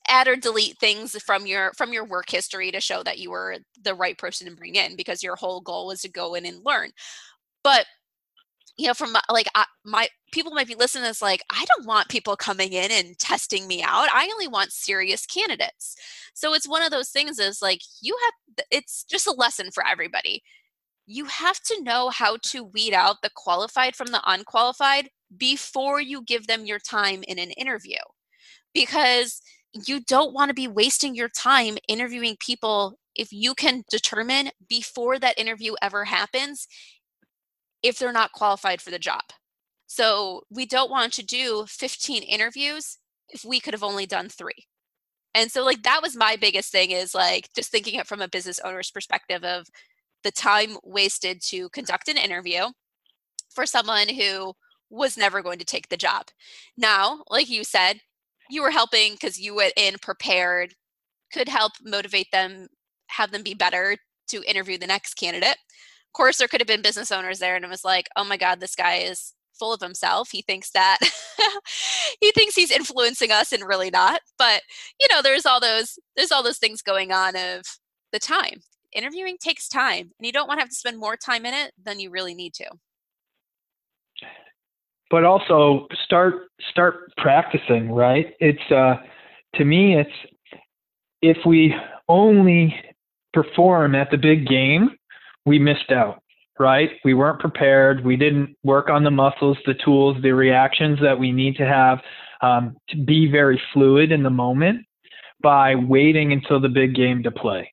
add 0.08 0.28
or 0.28 0.36
delete 0.36 0.78
things 0.78 1.20
from 1.22 1.46
your 1.46 1.72
from 1.76 1.92
your 1.92 2.04
work 2.04 2.30
history 2.30 2.70
to 2.70 2.80
show 2.80 3.02
that 3.02 3.18
you 3.18 3.30
were 3.30 3.56
the 3.82 3.94
right 3.94 4.18
person 4.18 4.48
to 4.48 4.56
bring 4.56 4.74
in 4.74 4.96
because 4.96 5.22
your 5.22 5.36
whole 5.36 5.60
goal 5.60 5.86
was 5.86 6.02
to 6.02 6.10
go 6.10 6.34
in 6.34 6.46
and 6.46 6.64
learn. 6.64 6.90
But 7.62 7.86
you 8.76 8.86
know 8.86 8.94
from 8.94 9.16
like 9.30 9.46
I, 9.54 9.64
my 9.84 10.08
people 10.32 10.52
might 10.52 10.66
be 10.66 10.74
listening 10.74 11.04
this 11.04 11.22
like 11.22 11.44
i 11.50 11.64
don't 11.66 11.86
want 11.86 12.08
people 12.08 12.36
coming 12.36 12.72
in 12.72 12.90
and 12.90 13.18
testing 13.18 13.66
me 13.66 13.82
out. 13.82 14.08
I 14.12 14.28
only 14.32 14.48
want 14.48 14.72
serious 14.72 15.26
candidates. 15.26 15.96
So 16.34 16.54
it's 16.54 16.68
one 16.68 16.82
of 16.82 16.90
those 16.90 17.10
things 17.10 17.38
is 17.38 17.62
like 17.62 17.80
you 18.00 18.16
have 18.24 18.64
it's 18.70 19.04
just 19.04 19.26
a 19.26 19.32
lesson 19.32 19.70
for 19.70 19.86
everybody. 19.86 20.42
You 21.06 21.26
have 21.26 21.60
to 21.62 21.82
know 21.82 22.08
how 22.08 22.38
to 22.44 22.64
weed 22.64 22.94
out 22.94 23.22
the 23.22 23.30
qualified 23.34 23.94
from 23.94 24.08
the 24.08 24.22
unqualified 24.26 25.08
before 25.36 26.00
you 26.00 26.22
give 26.22 26.46
them 26.46 26.66
your 26.66 26.78
time 26.78 27.22
in 27.28 27.38
an 27.38 27.50
interview. 27.52 27.98
Because 28.72 29.40
you 29.74 30.00
don't 30.00 30.32
want 30.32 30.48
to 30.50 30.54
be 30.54 30.68
wasting 30.68 31.14
your 31.14 31.28
time 31.28 31.76
interviewing 31.88 32.36
people 32.38 32.98
if 33.14 33.32
you 33.32 33.54
can 33.54 33.84
determine 33.90 34.50
before 34.68 35.18
that 35.18 35.38
interview 35.38 35.74
ever 35.82 36.04
happens 36.04 36.66
if 37.82 37.98
they're 37.98 38.12
not 38.12 38.32
qualified 38.32 38.80
for 38.80 38.90
the 38.90 38.98
job. 38.98 39.22
So 39.86 40.42
we 40.50 40.66
don't 40.66 40.90
want 40.90 41.12
to 41.14 41.24
do 41.24 41.66
15 41.68 42.22
interviews 42.22 42.98
if 43.28 43.44
we 43.44 43.60
could 43.60 43.74
have 43.74 43.82
only 43.82 44.06
done 44.06 44.28
three. 44.28 44.66
And 45.34 45.50
so 45.50 45.64
like 45.64 45.82
that 45.82 46.00
was 46.02 46.16
my 46.16 46.36
biggest 46.36 46.70
thing 46.70 46.90
is 46.92 47.14
like 47.14 47.48
just 47.54 47.70
thinking 47.70 47.94
it 47.94 48.06
from 48.06 48.20
a 48.20 48.28
business 48.28 48.60
owner's 48.64 48.90
perspective 48.90 49.44
of 49.44 49.66
the 50.22 50.30
time 50.30 50.76
wasted 50.82 51.42
to 51.42 51.68
conduct 51.70 52.08
an 52.08 52.16
interview 52.16 52.66
for 53.50 53.66
someone 53.66 54.08
who 54.08 54.54
was 54.90 55.16
never 55.16 55.42
going 55.42 55.58
to 55.58 55.64
take 55.64 55.88
the 55.88 55.96
job. 55.96 56.26
Now, 56.76 57.24
like 57.28 57.48
you 57.48 57.64
said, 57.64 58.00
you 58.50 58.62
were 58.62 58.70
helping 58.70 59.12
because 59.12 59.38
you 59.38 59.54
went 59.54 59.72
in 59.76 59.96
prepared, 60.00 60.74
could 61.32 61.48
help 61.48 61.72
motivate 61.82 62.30
them, 62.32 62.68
have 63.08 63.30
them 63.30 63.42
be 63.42 63.54
better 63.54 63.96
to 64.28 64.42
interview 64.48 64.78
the 64.78 64.86
next 64.86 65.14
candidate. 65.14 65.56
Of 65.56 66.12
course, 66.12 66.38
there 66.38 66.48
could 66.48 66.60
have 66.60 66.68
been 66.68 66.82
business 66.82 67.10
owners 67.12 67.38
there, 67.38 67.56
and 67.56 67.64
it 67.64 67.70
was 67.70 67.84
like, 67.84 68.08
oh 68.16 68.24
my 68.24 68.36
God, 68.36 68.60
this 68.60 68.76
guy 68.76 68.96
is 68.96 69.32
full 69.58 69.72
of 69.72 69.80
himself. 69.80 70.30
He 70.30 70.42
thinks 70.42 70.70
that 70.72 70.98
he 72.20 72.32
thinks 72.32 72.54
he's 72.54 72.70
influencing 72.70 73.30
us 73.30 73.52
and 73.52 73.64
really 73.64 73.90
not. 73.90 74.20
But 74.38 74.62
you 75.00 75.08
know, 75.10 75.22
there's 75.22 75.46
all 75.46 75.60
those 75.60 75.98
there's 76.16 76.32
all 76.32 76.42
those 76.42 76.58
things 76.58 76.82
going 76.82 77.12
on 77.12 77.36
of 77.36 77.62
the 78.12 78.18
time 78.18 78.60
interviewing 78.94 79.36
takes 79.38 79.68
time 79.68 80.10
and 80.18 80.26
you 80.26 80.32
don't 80.32 80.46
want 80.46 80.58
to 80.58 80.62
have 80.62 80.70
to 80.70 80.74
spend 80.74 80.98
more 80.98 81.16
time 81.16 81.44
in 81.44 81.52
it 81.52 81.72
than 81.82 81.98
you 81.98 82.10
really 82.10 82.34
need 82.34 82.54
to 82.54 82.66
but 85.14 85.22
also 85.22 85.86
start 86.04 86.48
start 86.72 87.12
practicing 87.18 87.92
right? 87.92 88.34
It's 88.40 88.72
uh 88.72 88.96
to 89.54 89.64
me 89.64 89.96
it's 89.96 90.18
if 91.22 91.36
we 91.46 91.72
only 92.08 92.74
perform 93.32 93.94
at 93.94 94.10
the 94.10 94.16
big 94.16 94.48
game 94.48 94.90
we 95.46 95.60
missed 95.60 95.92
out 95.92 96.20
right? 96.58 96.90
We 97.04 97.14
weren't 97.14 97.38
prepared. 97.38 98.04
We 98.04 98.16
didn't 98.16 98.56
work 98.64 98.88
on 98.90 99.04
the 99.04 99.12
muscles 99.12 99.56
the 99.66 99.74
tools 99.84 100.16
the 100.20 100.32
reactions 100.32 100.98
that 101.00 101.16
we 101.16 101.30
need 101.30 101.54
to 101.58 101.64
have 101.64 102.00
um, 102.42 102.76
to 102.88 102.96
be 102.96 103.30
very 103.30 103.62
fluid 103.72 104.10
in 104.10 104.24
the 104.24 104.30
moment 104.30 104.84
by 105.40 105.76
waiting 105.76 106.32
until 106.32 106.58
the 106.60 106.68
big 106.68 106.96
game 106.96 107.22
to 107.22 107.30
play 107.30 107.70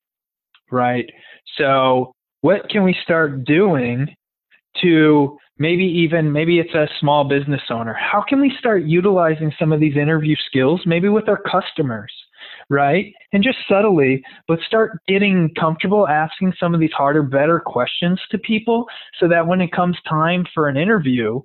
right? 0.69 1.10
So, 1.58 2.13
what 2.41 2.69
can 2.69 2.84
we 2.84 2.95
start 3.04 3.45
doing 3.45 4.15
to 4.84 5.39
maybe 5.62 5.86
even 5.86 6.32
maybe 6.32 6.60
it's 6.60 6.74
a 6.74 6.88
small 7.00 7.24
business 7.24 7.62
owner. 7.69 7.93
How 7.93 8.24
can 8.28 8.41
we 8.41 8.52
start 8.60 8.84
utilizing 8.84 9.54
some 9.60 9.71
of 9.71 9.80
these 9.80 9.95
interview 9.95 10.36
skills 10.47 10.82
maybe 10.86 11.08
with 11.08 11.30
our 11.30 11.41
customers 11.41 12.12
right? 12.69 13.13
And 13.34 13.43
just 13.43 13.58
subtly 13.67 14.24
but 14.47 14.60
start 14.65 15.00
getting 15.08 15.54
comfortable 15.60 16.08
asking 16.08 16.54
some 16.60 16.74
of 16.74 16.80
these 16.80 16.91
harder 16.93 17.21
better 17.21 17.60
questions 17.60 18.19
to 18.32 18.38
people 18.38 18.86
so 19.19 19.28
that 19.28 19.45
when 19.45 19.62
it 19.62 19.71
comes 19.71 19.97
time 20.08 20.45
for 20.54 20.67
an 20.67 20.78
interview 20.78 21.41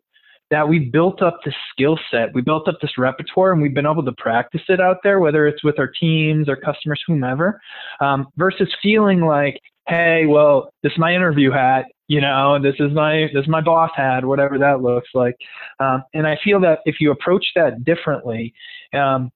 that 0.50 0.68
we 0.68 0.78
built 0.78 1.22
up 1.22 1.40
this 1.44 1.54
skill 1.72 1.98
set, 2.10 2.32
we 2.32 2.40
built 2.40 2.68
up 2.68 2.76
this 2.80 2.96
repertoire, 2.96 3.52
and 3.52 3.60
we've 3.60 3.74
been 3.74 3.86
able 3.86 4.04
to 4.04 4.12
practice 4.16 4.60
it 4.68 4.80
out 4.80 4.98
there, 5.02 5.18
whether 5.18 5.46
it's 5.46 5.64
with 5.64 5.78
our 5.78 5.88
teams, 5.88 6.48
our 6.48 6.56
customers, 6.56 7.02
whomever, 7.06 7.60
um, 8.00 8.28
versus 8.36 8.72
feeling 8.80 9.22
like, 9.22 9.60
hey, 9.88 10.24
well, 10.26 10.70
this 10.84 10.92
is 10.92 10.98
my 10.98 11.12
interview 11.12 11.50
hat, 11.50 11.86
you 12.08 12.20
know, 12.20 12.58
this 12.62 12.76
is 12.78 12.92
my 12.92 13.28
this 13.34 13.42
is 13.42 13.48
my 13.48 13.60
boss 13.60 13.90
hat, 13.96 14.24
whatever 14.24 14.58
that 14.58 14.80
looks 14.82 15.08
like. 15.14 15.36
Um, 15.80 16.02
and 16.14 16.26
I 16.26 16.38
feel 16.42 16.60
that 16.60 16.80
if 16.84 16.96
you 17.00 17.10
approach 17.10 17.44
that 17.56 17.84
differently, 17.84 18.54
um, 18.92 19.30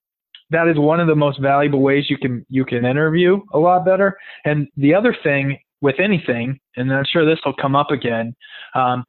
that 0.51 0.67
is 0.67 0.77
one 0.77 0.99
of 0.99 1.07
the 1.07 1.15
most 1.15 1.41
valuable 1.41 1.81
ways 1.81 2.09
you 2.09 2.17
can 2.17 2.45
you 2.49 2.65
can 2.65 2.85
interview 2.85 3.41
a 3.53 3.59
lot 3.59 3.85
better. 3.85 4.17
And 4.45 4.67
the 4.77 4.93
other 4.93 5.15
thing 5.23 5.57
with 5.81 5.99
anything, 5.99 6.59
and 6.77 6.93
I'm 6.93 7.05
sure 7.11 7.25
this 7.25 7.39
will 7.45 7.55
come 7.59 7.75
up 7.75 7.91
again, 7.91 8.35
um, 8.75 9.03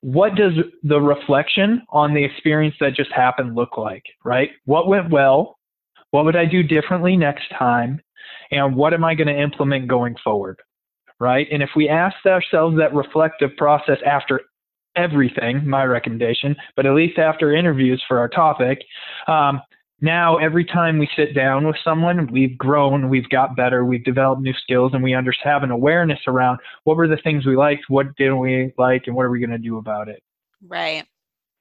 what 0.00 0.34
does 0.34 0.52
the 0.82 1.00
reflection 1.00 1.82
on 1.88 2.12
the 2.12 2.22
experience 2.22 2.74
that 2.80 2.94
just 2.94 3.12
happened 3.12 3.54
look 3.54 3.78
like, 3.78 4.02
right? 4.24 4.50
What 4.66 4.88
went 4.88 5.10
well? 5.10 5.56
What 6.10 6.26
would 6.26 6.36
I 6.36 6.44
do 6.44 6.62
differently 6.62 7.16
next 7.16 7.48
time? 7.58 8.00
And 8.50 8.76
what 8.76 8.92
am 8.92 9.04
I 9.04 9.14
going 9.14 9.28
to 9.28 9.40
implement 9.40 9.88
going 9.88 10.16
forward? 10.22 10.60
Right. 11.20 11.46
And 11.50 11.62
if 11.62 11.70
we 11.76 11.88
ask 11.88 12.16
ourselves 12.26 12.76
that 12.78 12.94
reflective 12.94 13.56
process 13.56 13.98
after 14.04 14.40
everything, 14.96 15.66
my 15.66 15.84
recommendation, 15.84 16.56
but 16.76 16.86
at 16.86 16.94
least 16.94 17.18
after 17.18 17.54
interviews 17.54 18.02
for 18.06 18.18
our 18.18 18.28
topic, 18.28 18.80
um, 19.28 19.60
now 20.00 20.36
every 20.36 20.64
time 20.64 20.98
we 20.98 21.08
sit 21.16 21.34
down 21.34 21.66
with 21.66 21.76
someone, 21.82 22.30
we've 22.30 22.58
grown, 22.58 23.08
we've 23.08 23.28
got 23.28 23.56
better, 23.56 23.84
we've 23.84 24.04
developed 24.04 24.42
new 24.42 24.52
skills, 24.52 24.92
and 24.92 25.02
we 25.02 25.14
under, 25.14 25.32
have 25.42 25.62
an 25.62 25.70
awareness 25.70 26.18
around 26.26 26.58
what 26.82 26.96
were 26.96 27.08
the 27.08 27.16
things 27.16 27.46
we 27.46 27.56
liked, 27.56 27.84
what 27.88 28.14
didn't 28.16 28.38
we 28.38 28.72
like, 28.76 29.04
and 29.06 29.16
what 29.16 29.24
are 29.24 29.30
we 29.30 29.38
going 29.38 29.50
to 29.50 29.58
do 29.58 29.78
about 29.78 30.08
it. 30.08 30.22
Right. 30.66 31.04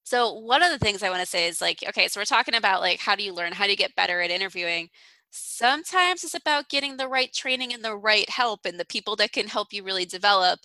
So 0.03 0.33
one 0.33 0.61
of 0.61 0.71
the 0.71 0.79
things 0.79 1.01
I 1.01 1.09
want 1.09 1.21
to 1.21 1.27
say 1.27 1.47
is 1.47 1.61
like, 1.61 1.83
okay, 1.87 2.07
so 2.07 2.19
we're 2.19 2.25
talking 2.25 2.55
about 2.55 2.81
like 2.81 2.99
how 2.99 3.15
do 3.15 3.23
you 3.23 3.33
learn, 3.33 3.53
how 3.53 3.65
do 3.65 3.71
you 3.71 3.77
get 3.77 3.95
better 3.95 4.19
at 4.19 4.31
interviewing? 4.31 4.89
Sometimes 5.35 6.23
it's 6.23 6.35
about 6.35 6.69
getting 6.69 6.97
the 6.97 7.07
right 7.07 7.33
training 7.33 7.73
and 7.73 7.83
the 7.83 7.95
right 7.97 8.29
help 8.29 8.65
and 8.65 8.79
the 8.79 8.85
people 8.85 9.15
that 9.15 9.31
can 9.31 9.47
help 9.47 9.73
you 9.73 9.83
really 9.83 10.05
develop 10.05 10.59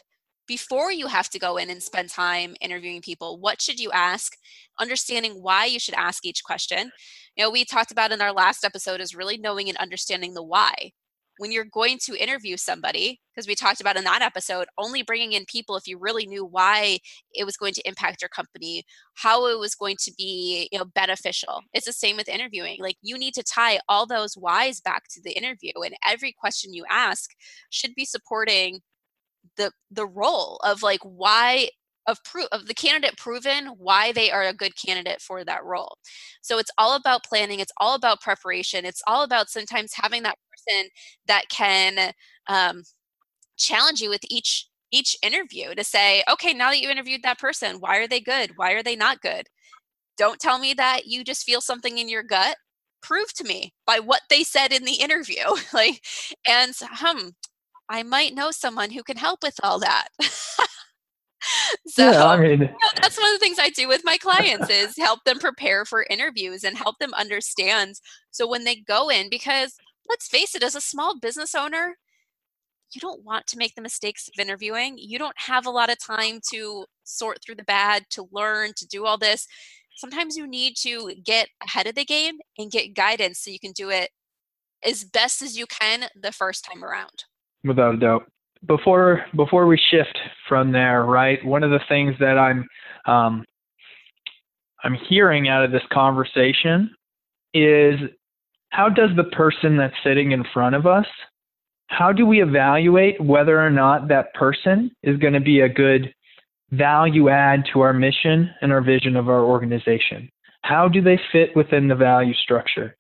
before 0.47 0.93
you 0.93 1.07
have 1.07 1.31
to 1.31 1.39
go 1.39 1.57
in 1.57 1.71
and 1.71 1.83
spend 1.83 2.11
time 2.11 2.55
interviewing 2.61 3.01
people 3.01 3.39
what 3.41 3.63
should 3.63 3.81
you 3.81 3.91
ask? 3.93 4.37
Understanding 4.79 5.43
why 5.43 5.65
you 5.65 5.79
should 5.79 5.95
ask 5.95 6.25
each 6.27 6.45
question. 6.45 6.91
You 7.35 7.45
know 7.45 7.51
we 7.51 7.65
talked 7.65 7.91
about 7.91 8.13
in 8.13 8.21
our 8.21 8.33
last 8.33 8.63
episode 8.63 9.01
is 9.01 9.15
really 9.15 9.39
knowing 9.39 9.71
and 9.71 9.79
understanding 9.79 10.35
the 10.35 10.43
why 10.43 10.93
when 11.39 11.53
you're 11.53 11.65
going 11.65 11.99
to 12.05 12.23
interview 12.23 12.57
somebody 12.57 13.21
because 13.35 13.47
we 13.47 13.55
talked 13.55 13.81
about 13.81 13.97
in 13.97 14.05
that 14.05 14.23
episode 14.23 14.67
only 14.77 15.03
bringing 15.03 15.33
in 15.33 15.45
people 15.47 15.77
if 15.77 15.87
you 15.87 15.99
really 15.99 16.27
knew 16.27 16.45
why 16.45 16.99
it 17.35 17.45
was 17.45 17.57
going 17.57 17.73
to 17.73 17.89
impact 17.89 18.23
your 18.23 18.29
company 18.29 18.85
how 19.15 19.47
it 19.47 19.59
was 19.59 19.75
going 19.75 19.97
to 20.01 20.13
be 20.17 20.69
you 20.71 20.79
know 20.79 20.85
beneficial. 20.95 21.61
It's 21.73 21.87
the 21.87 21.93
same 21.93 22.17
with 22.17 22.29
interviewing. 22.29 22.79
Like 22.81 22.97
you 23.03 23.19
need 23.19 23.35
to 23.35 23.43
tie 23.43 23.81
all 23.89 24.07
those 24.07 24.35
whys 24.35 24.81
back 24.81 25.05
to 25.11 25.21
the 25.23 25.33
interview 25.33 25.73
and 25.85 25.95
every 26.07 26.33
question 26.33 26.75
you 26.75 26.85
ask 26.91 27.31
should 27.71 27.95
be 27.95 28.05
supporting 28.05 28.81
the 29.57 29.73
the 29.91 30.07
role 30.07 30.61
of 30.65 30.83
like 30.83 31.01
why 31.03 31.69
of 32.09 32.25
proof 32.25 32.47
of 32.53 32.67
the 32.67 32.75
candidate 32.75 33.17
proven 33.17 33.67
why 33.79 34.13
they 34.13 34.31
are 34.31 34.43
a 34.43 34.55
good 34.55 34.73
candidate 34.75 35.21
for 35.21 35.45
that 35.45 35.65
role. 35.65 35.99
So 36.43 36.59
it's 36.59 36.71
all 36.79 36.97
about 36.97 37.23
planning. 37.23 37.61
It's 37.61 37.73
all 37.79 37.95
about 37.95 38.23
preparation. 38.23 38.85
It's 38.85 39.03
all 39.07 39.23
about 39.23 39.51
sometimes 39.51 39.93
having 39.95 40.25
that 40.25 40.39
person 40.51 40.89
that 41.27 41.45
can 41.51 42.13
um, 42.49 42.83
challenge 43.59 44.01
you 44.01 44.11
with 44.11 44.23
each 44.31 44.67
each 44.91 45.17
interview 45.23 45.75
to 45.75 45.85
say, 45.85 46.25
okay, 46.33 46.55
now 46.55 46.71
that 46.71 46.81
you 46.81 46.89
interviewed 46.89 47.23
that 47.23 47.39
person, 47.39 47.77
why 47.79 47.99
are 47.99 48.09
they 48.09 48.21
good? 48.21 48.53
Why 48.57 48.73
are 48.73 48.83
they 48.83 48.97
not 48.97 49.21
good? 49.21 49.47
Don't 50.19 50.41
tell 50.41 50.59
me 50.59 50.75
that 50.75 51.07
you 51.07 51.25
just 51.25 51.45
feel 51.45 51.61
something 51.61 51.99
in 51.99 52.09
your 52.09 52.23
gut. 52.23 52.57
Prove 53.03 53.33
to 53.35 53.45
me 53.45 53.75
by 53.87 54.01
what 54.01 54.23
they 54.31 54.45
said 54.45 54.73
in 54.73 54.85
the 54.85 54.95
interview. 54.95 55.45
like, 55.75 56.03
and 56.49 56.75
hmm, 56.81 57.29
I 57.89 58.03
might 58.03 58.35
know 58.35 58.51
someone 58.51 58.91
who 58.91 59.03
can 59.03 59.19
help 59.19 59.43
with 59.43 59.57
all 59.63 59.79
that. 59.81 60.09
so 61.87 62.11
yeah, 62.11 62.27
I 62.27 62.37
mean, 62.39 62.61
you 62.61 62.67
know, 62.67 62.91
that's 63.01 63.19
one 63.19 63.33
of 63.33 63.35
the 63.35 63.45
things 63.45 63.59
I 63.59 63.71
do 63.71 63.89
with 63.89 64.03
my 64.05 64.17
clients 64.19 64.71
is 64.71 64.97
help 64.97 65.25
them 65.25 65.39
prepare 65.39 65.85
for 65.85 66.07
interviews 66.11 66.65
and 66.65 66.77
help 66.77 66.99
them 66.99 67.15
understand. 67.15 67.97
So 68.31 68.49
when 68.49 68.65
they 68.65 68.77
go 68.77 69.09
in, 69.09 69.31
because 69.31 69.75
let's 70.09 70.29
face 70.29 70.55
it, 70.55 70.63
as 70.63 70.75
a 70.75 70.81
small 70.81 71.19
business 71.19 71.55
owner, 71.55 71.97
you 72.95 73.01
don't 73.01 73.25
want 73.25 73.47
to 73.49 73.59
make 73.59 73.75
the 73.75 73.83
mistakes 73.83 74.29
of 74.29 74.41
interviewing. 74.41 74.97
You 74.97 75.19
don't 75.19 75.39
have 75.39 75.67
a 75.67 75.71
lot 75.71 75.91
of 75.91 75.99
time 76.05 76.41
to 76.53 76.87
sort 77.05 77.39
through 77.45 77.57
the 77.57 77.65
bad, 77.65 78.05
to 78.11 78.27
learn, 78.33 78.73
to 78.77 78.87
do 78.87 79.05
all 79.05 79.19
this. 79.19 79.47
Sometimes 79.97 80.37
you 80.37 80.47
need 80.47 80.75
to 80.79 81.13
get 81.25 81.49
ahead 81.63 81.87
of 81.87 81.95
the 81.95 82.05
game 82.05 82.37
and 82.57 82.71
get 82.71 82.95
guidance 82.95 83.41
so 83.41 83.51
you 83.51 83.61
can 83.61 83.73
do 83.73 83.91
it 83.91 84.11
as 84.85 85.05
best 85.05 85.43
as 85.43 85.59
you 85.59 85.67
can 85.67 86.09
the 86.21 86.33
first 86.33 86.65
time 86.65 86.85
around 86.85 87.25
without 87.65 87.95
a 87.95 87.99
doubt. 87.99 88.31
Before 88.67 89.25
before 89.37 89.67
we 89.67 89.81
shift 89.91 90.19
from 90.49 90.73
there, 90.73 91.05
right? 91.05 91.45
One 91.45 91.63
of 91.63 91.71
the 91.71 91.81
things 91.89 92.15
that 92.21 92.39
I'm 92.39 92.67
um, 93.07 93.45
I'm 94.85 94.97
hearing 95.09 95.49
out 95.49 95.65
of 95.65 95.73
this 95.73 95.83
conversation 95.93 96.95
is 97.55 98.01
how 98.71 98.89
does 98.89 99.11
the 99.17 99.25
person 99.25 99.77
that's 99.77 99.95
sitting 100.05 100.33
in 100.33 100.45
front 100.53 100.75
of 100.75 100.87
us 100.87 101.07
how 101.89 102.13
do 102.13 102.27
we 102.27 102.43
evaluate 102.43 103.21
whether 103.21 103.59
or 103.59 103.71
not 103.71 104.09
that 104.09 104.33
person 104.35 104.91
is 105.03 105.19
going 105.19 105.33
to 105.33 105.41
be 105.41 105.61
a 105.61 105.69
good 105.69 106.15
value 106.71 107.31
add 107.31 107.65
to 107.73 107.81
our 107.81 107.95
mission 107.95 108.51
and 108.61 108.73
our 108.73 108.83
vision 108.83 109.17
of 109.17 109.29
our 109.29 109.43
organization? 109.43 110.31
How 110.63 110.87
do 110.87 111.01
they 111.01 111.19
fit 111.33 111.57
within 111.57 111.89
the 111.89 111.95
value 111.95 112.35
structure? 112.35 112.95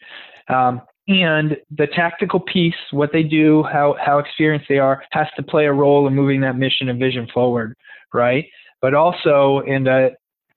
Um, 0.49 0.81
and 1.09 1.57
the 1.77 1.87
tactical 1.87 2.39
piece, 2.41 2.75
what 2.91 3.11
they 3.13 3.23
do, 3.23 3.63
how, 3.65 3.97
how 4.05 4.19
experienced 4.19 4.67
they 4.69 4.79
are, 4.79 5.03
has 5.11 5.27
to 5.37 5.43
play 5.43 5.65
a 5.65 5.73
role 5.73 6.07
in 6.07 6.15
moving 6.15 6.43
that 6.43 6.57
mission 6.57 6.91
and 6.91 6.99
vision 6.99 7.27
forward, 7.33 7.75
right? 8.13 8.45
But 8.83 8.95
also, 8.95 9.63
and 9.67 9.89
uh, 9.89 10.11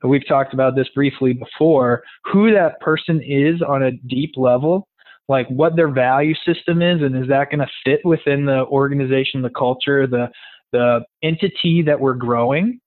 we've 0.03 0.27
talked 0.27 0.53
about 0.53 0.75
this 0.75 0.89
briefly 0.93 1.31
before, 1.33 2.03
who 2.25 2.51
that 2.53 2.79
person 2.81 3.21
is 3.23 3.61
on 3.61 3.83
a 3.83 3.91
deep 3.91 4.33
level, 4.35 4.87
like 5.29 5.47
what 5.47 5.77
their 5.77 5.89
value 5.89 6.35
system 6.45 6.81
is, 6.81 7.01
and 7.01 7.15
is 7.15 7.29
that 7.29 7.49
going 7.49 7.59
to 7.59 7.67
fit 7.85 8.01
within 8.03 8.45
the 8.45 8.65
organization, 8.65 9.41
the 9.41 9.49
culture, 9.49 10.05
the 10.05 10.27
the 10.73 11.01
entity 11.21 11.81
that 11.85 11.99
we're 11.99 12.13
growing, 12.13 12.79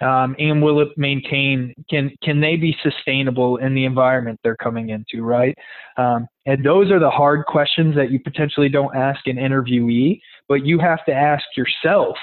um, 0.00 0.34
and 0.38 0.62
will 0.62 0.80
it 0.80 0.88
maintain 0.96 1.74
can 1.88 2.10
can 2.22 2.40
they 2.40 2.56
be 2.56 2.76
sustainable 2.82 3.58
in 3.58 3.74
the 3.74 3.84
environment 3.84 4.40
they're 4.42 4.56
coming 4.56 4.90
into 4.90 5.22
right? 5.22 5.56
Um, 5.96 6.26
and 6.46 6.64
those 6.64 6.90
are 6.90 6.98
the 6.98 7.10
hard 7.10 7.46
questions 7.46 7.94
that 7.96 8.10
you 8.10 8.18
potentially 8.20 8.68
don't 8.68 8.94
ask 8.96 9.26
an 9.26 9.36
interviewee 9.36 10.20
but 10.48 10.66
you 10.66 10.78
have 10.78 11.04
to 11.06 11.12
ask 11.12 11.44
yourself 11.56 12.16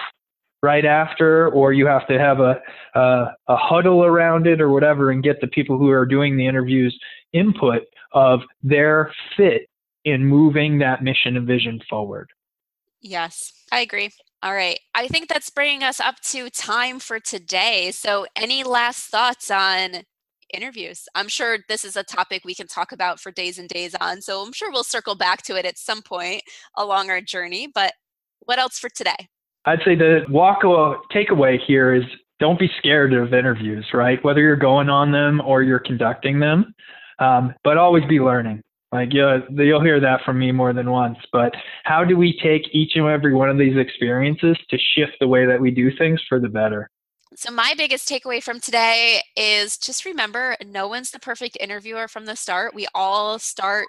right 0.61 0.85
after 0.85 1.49
or 1.49 1.71
you 1.71 1.85
have 1.85 2.05
to 2.07 2.19
have 2.19 2.39
a, 2.39 2.59
a, 2.95 3.25
a 3.47 3.55
huddle 3.55 4.03
around 4.03 4.45
it 4.45 4.59
or 4.59 4.69
whatever 4.69 5.11
and 5.11 5.23
get 5.23 5.39
the 5.39 5.47
people 5.47 5.77
who 5.77 5.89
are 5.89 6.05
doing 6.05 6.35
the 6.35 6.45
interviews 6.45 6.97
input 7.31 7.83
of 8.11 8.41
their 8.61 9.11
fit 9.37 9.69
in 10.03 10.25
moving 10.25 10.79
that 10.79 11.03
mission 11.03 11.37
and 11.37 11.47
vision 11.47 11.79
forward. 11.89 12.29
Yes 13.01 13.53
i 13.71 13.79
agree 13.79 14.09
all 14.41 14.53
right. 14.53 14.79
I 14.95 15.07
think 15.07 15.27
that's 15.27 15.49
bringing 15.49 15.83
us 15.83 15.99
up 15.99 16.15
to 16.31 16.49
time 16.49 16.99
for 16.99 17.19
today. 17.19 17.91
So, 17.91 18.25
any 18.35 18.63
last 18.63 19.07
thoughts 19.07 19.51
on 19.51 20.03
interviews? 20.53 21.07
I'm 21.13 21.27
sure 21.27 21.59
this 21.67 21.83
is 21.83 21.97
a 21.97 22.03
topic 22.03 22.43
we 22.45 22.55
can 22.55 22.67
talk 22.67 22.91
about 22.91 23.19
for 23.19 23.31
days 23.31 23.59
and 23.59 23.67
days 23.67 23.95
on. 23.99 24.21
So, 24.21 24.41
I'm 24.41 24.53
sure 24.53 24.71
we'll 24.71 24.85
circle 24.85 25.15
back 25.15 25.41
to 25.43 25.57
it 25.57 25.65
at 25.65 25.77
some 25.77 26.01
point 26.01 26.43
along 26.77 27.09
our 27.09 27.19
journey. 27.19 27.67
But 27.73 27.93
what 28.39 28.59
else 28.59 28.79
for 28.79 28.89
today? 28.89 29.27
I'd 29.65 29.79
say 29.83 29.95
the 29.95 30.21
walk 30.29 30.63
away 30.63 30.95
takeaway 31.13 31.57
here 31.67 31.93
is 31.93 32.03
don't 32.39 32.57
be 32.57 32.69
scared 32.77 33.13
of 33.13 33.33
interviews, 33.33 33.85
right? 33.93 34.23
Whether 34.23 34.39
you're 34.39 34.55
going 34.55 34.89
on 34.89 35.11
them 35.11 35.41
or 35.43 35.61
you're 35.61 35.79
conducting 35.79 36.39
them, 36.39 36.73
um, 37.19 37.53
but 37.65 37.77
always 37.77 38.05
be 38.05 38.21
learning. 38.21 38.61
Like 38.91 39.13
you'll, 39.13 39.41
you'll 39.51 39.83
hear 39.83 39.99
that 39.99 40.21
from 40.25 40.39
me 40.39 40.51
more 40.51 40.73
than 40.73 40.89
once. 40.89 41.17
But 41.31 41.53
how 41.83 42.03
do 42.03 42.17
we 42.17 42.37
take 42.41 42.63
each 42.71 42.93
and 42.95 43.05
every 43.05 43.33
one 43.33 43.49
of 43.49 43.57
these 43.57 43.77
experiences 43.77 44.57
to 44.69 44.77
shift 44.95 45.13
the 45.19 45.27
way 45.27 45.45
that 45.45 45.61
we 45.61 45.71
do 45.71 45.95
things 45.95 46.21
for 46.27 46.39
the 46.39 46.49
better? 46.49 46.89
So, 47.35 47.51
my 47.51 47.75
biggest 47.77 48.09
takeaway 48.09 48.41
from 48.41 48.59
today 48.59 49.21
is 49.37 49.77
just 49.77 50.05
remember 50.05 50.55
no 50.65 50.87
one's 50.87 51.11
the 51.11 51.19
perfect 51.19 51.57
interviewer 51.59 52.07
from 52.07 52.25
the 52.25 52.35
start. 52.35 52.73
We 52.73 52.87
all 52.95 53.37
start 53.37 53.85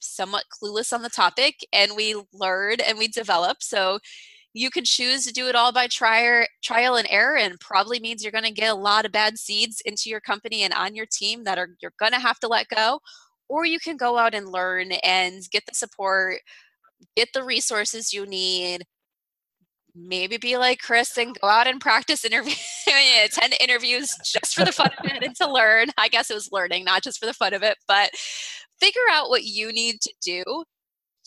somewhat 0.00 0.44
clueless 0.50 0.92
on 0.92 1.02
the 1.02 1.08
topic 1.08 1.64
and 1.72 1.92
we 1.96 2.20
learn 2.32 2.78
and 2.86 2.98
we 2.98 3.06
develop. 3.06 3.58
So, 3.62 4.00
you 4.52 4.70
can 4.70 4.84
choose 4.84 5.24
to 5.26 5.32
do 5.32 5.46
it 5.48 5.54
all 5.54 5.70
by 5.70 5.86
trial, 5.86 6.46
trial 6.64 6.96
and 6.96 7.06
error, 7.10 7.36
and 7.36 7.60
probably 7.60 8.00
means 8.00 8.24
you're 8.24 8.32
going 8.32 8.42
to 8.42 8.50
get 8.50 8.72
a 8.72 8.74
lot 8.74 9.04
of 9.04 9.12
bad 9.12 9.38
seeds 9.38 9.80
into 9.84 10.08
your 10.08 10.20
company 10.20 10.62
and 10.62 10.74
on 10.74 10.96
your 10.96 11.06
team 11.06 11.44
that 11.44 11.58
are 11.58 11.68
you're 11.80 11.92
going 12.00 12.12
to 12.12 12.18
have 12.18 12.40
to 12.40 12.48
let 12.48 12.66
go 12.68 12.98
or 13.48 13.64
you 13.64 13.78
can 13.78 13.96
go 13.96 14.18
out 14.18 14.34
and 14.34 14.48
learn 14.48 14.92
and 15.02 15.42
get 15.50 15.64
the 15.66 15.74
support, 15.74 16.40
get 17.16 17.28
the 17.32 17.44
resources 17.44 18.12
you 18.12 18.26
need. 18.26 18.84
Maybe 19.94 20.36
be 20.36 20.58
like 20.58 20.80
Chris 20.80 21.16
and 21.16 21.38
go 21.40 21.48
out 21.48 21.66
and 21.66 21.80
practice 21.80 22.24
interview, 22.24 22.52
attend 23.24 23.54
interviews 23.60 24.10
just 24.24 24.54
for 24.54 24.64
the 24.64 24.72
fun 24.72 24.90
of 24.98 25.06
it 25.06 25.22
and 25.22 25.34
to 25.36 25.50
learn. 25.50 25.88
I 25.96 26.08
guess 26.08 26.30
it 26.30 26.34
was 26.34 26.50
learning, 26.52 26.84
not 26.84 27.02
just 27.02 27.18
for 27.18 27.24
the 27.24 27.32
fun 27.32 27.54
of 27.54 27.62
it, 27.62 27.78
but 27.88 28.10
figure 28.78 29.08
out 29.10 29.30
what 29.30 29.44
you 29.44 29.72
need 29.72 30.00
to 30.02 30.12
do 30.22 30.44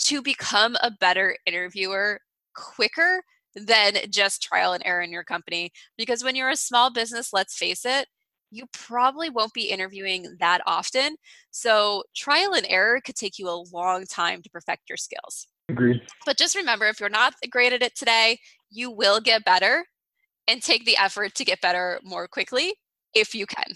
to 0.02 0.22
become 0.22 0.76
a 0.82 0.92
better 0.92 1.36
interviewer 1.48 2.20
quicker 2.56 3.24
than 3.56 3.94
just 4.12 4.44
trial 4.44 4.74
and 4.74 4.84
error 4.86 5.02
in 5.02 5.12
your 5.12 5.24
company. 5.24 5.72
Because 5.98 6.24
when 6.24 6.36
you're 6.36 6.50
a 6.50 6.56
small 6.56 6.92
business, 6.92 7.34
let's 7.34 7.58
face 7.58 7.86
it, 7.86 8.08
you 8.52 8.66
probably 8.74 9.30
won't 9.30 9.54
be 9.54 9.70
interviewing 9.70 10.36
that 10.40 10.62
often. 10.66 11.16
So 11.52 12.04
trial 12.16 12.54
and 12.54 12.66
error 12.70 13.00
could 13.04 13.16
take 13.16 13.40
you 13.40 13.48
a 13.50 13.64
long 13.72 14.06
time 14.06 14.42
to 14.42 14.50
perfect 14.50 14.90
your 14.90 14.98
skills. 14.98 15.48
Agreed. 15.70 16.02
But 16.26 16.38
just 16.38 16.56
remember 16.56 16.86
if 16.86 17.00
you're 17.00 17.10
not 17.10 17.36
great 17.50 17.74
at 17.74 17.84
it 17.84 17.96
today, 17.96 18.40
you 18.72 18.92
will 18.92 19.20
get 19.20 19.46
better 19.46 19.86
and 20.48 20.62
take 20.62 20.86
the 20.86 20.98
effort 20.98 21.36
to 21.36 21.46
get 21.46 21.62
better 21.62 22.00
more 22.04 22.28
quickly 22.28 22.74
if 23.14 23.36
you 23.36 23.46
can. 23.46 23.74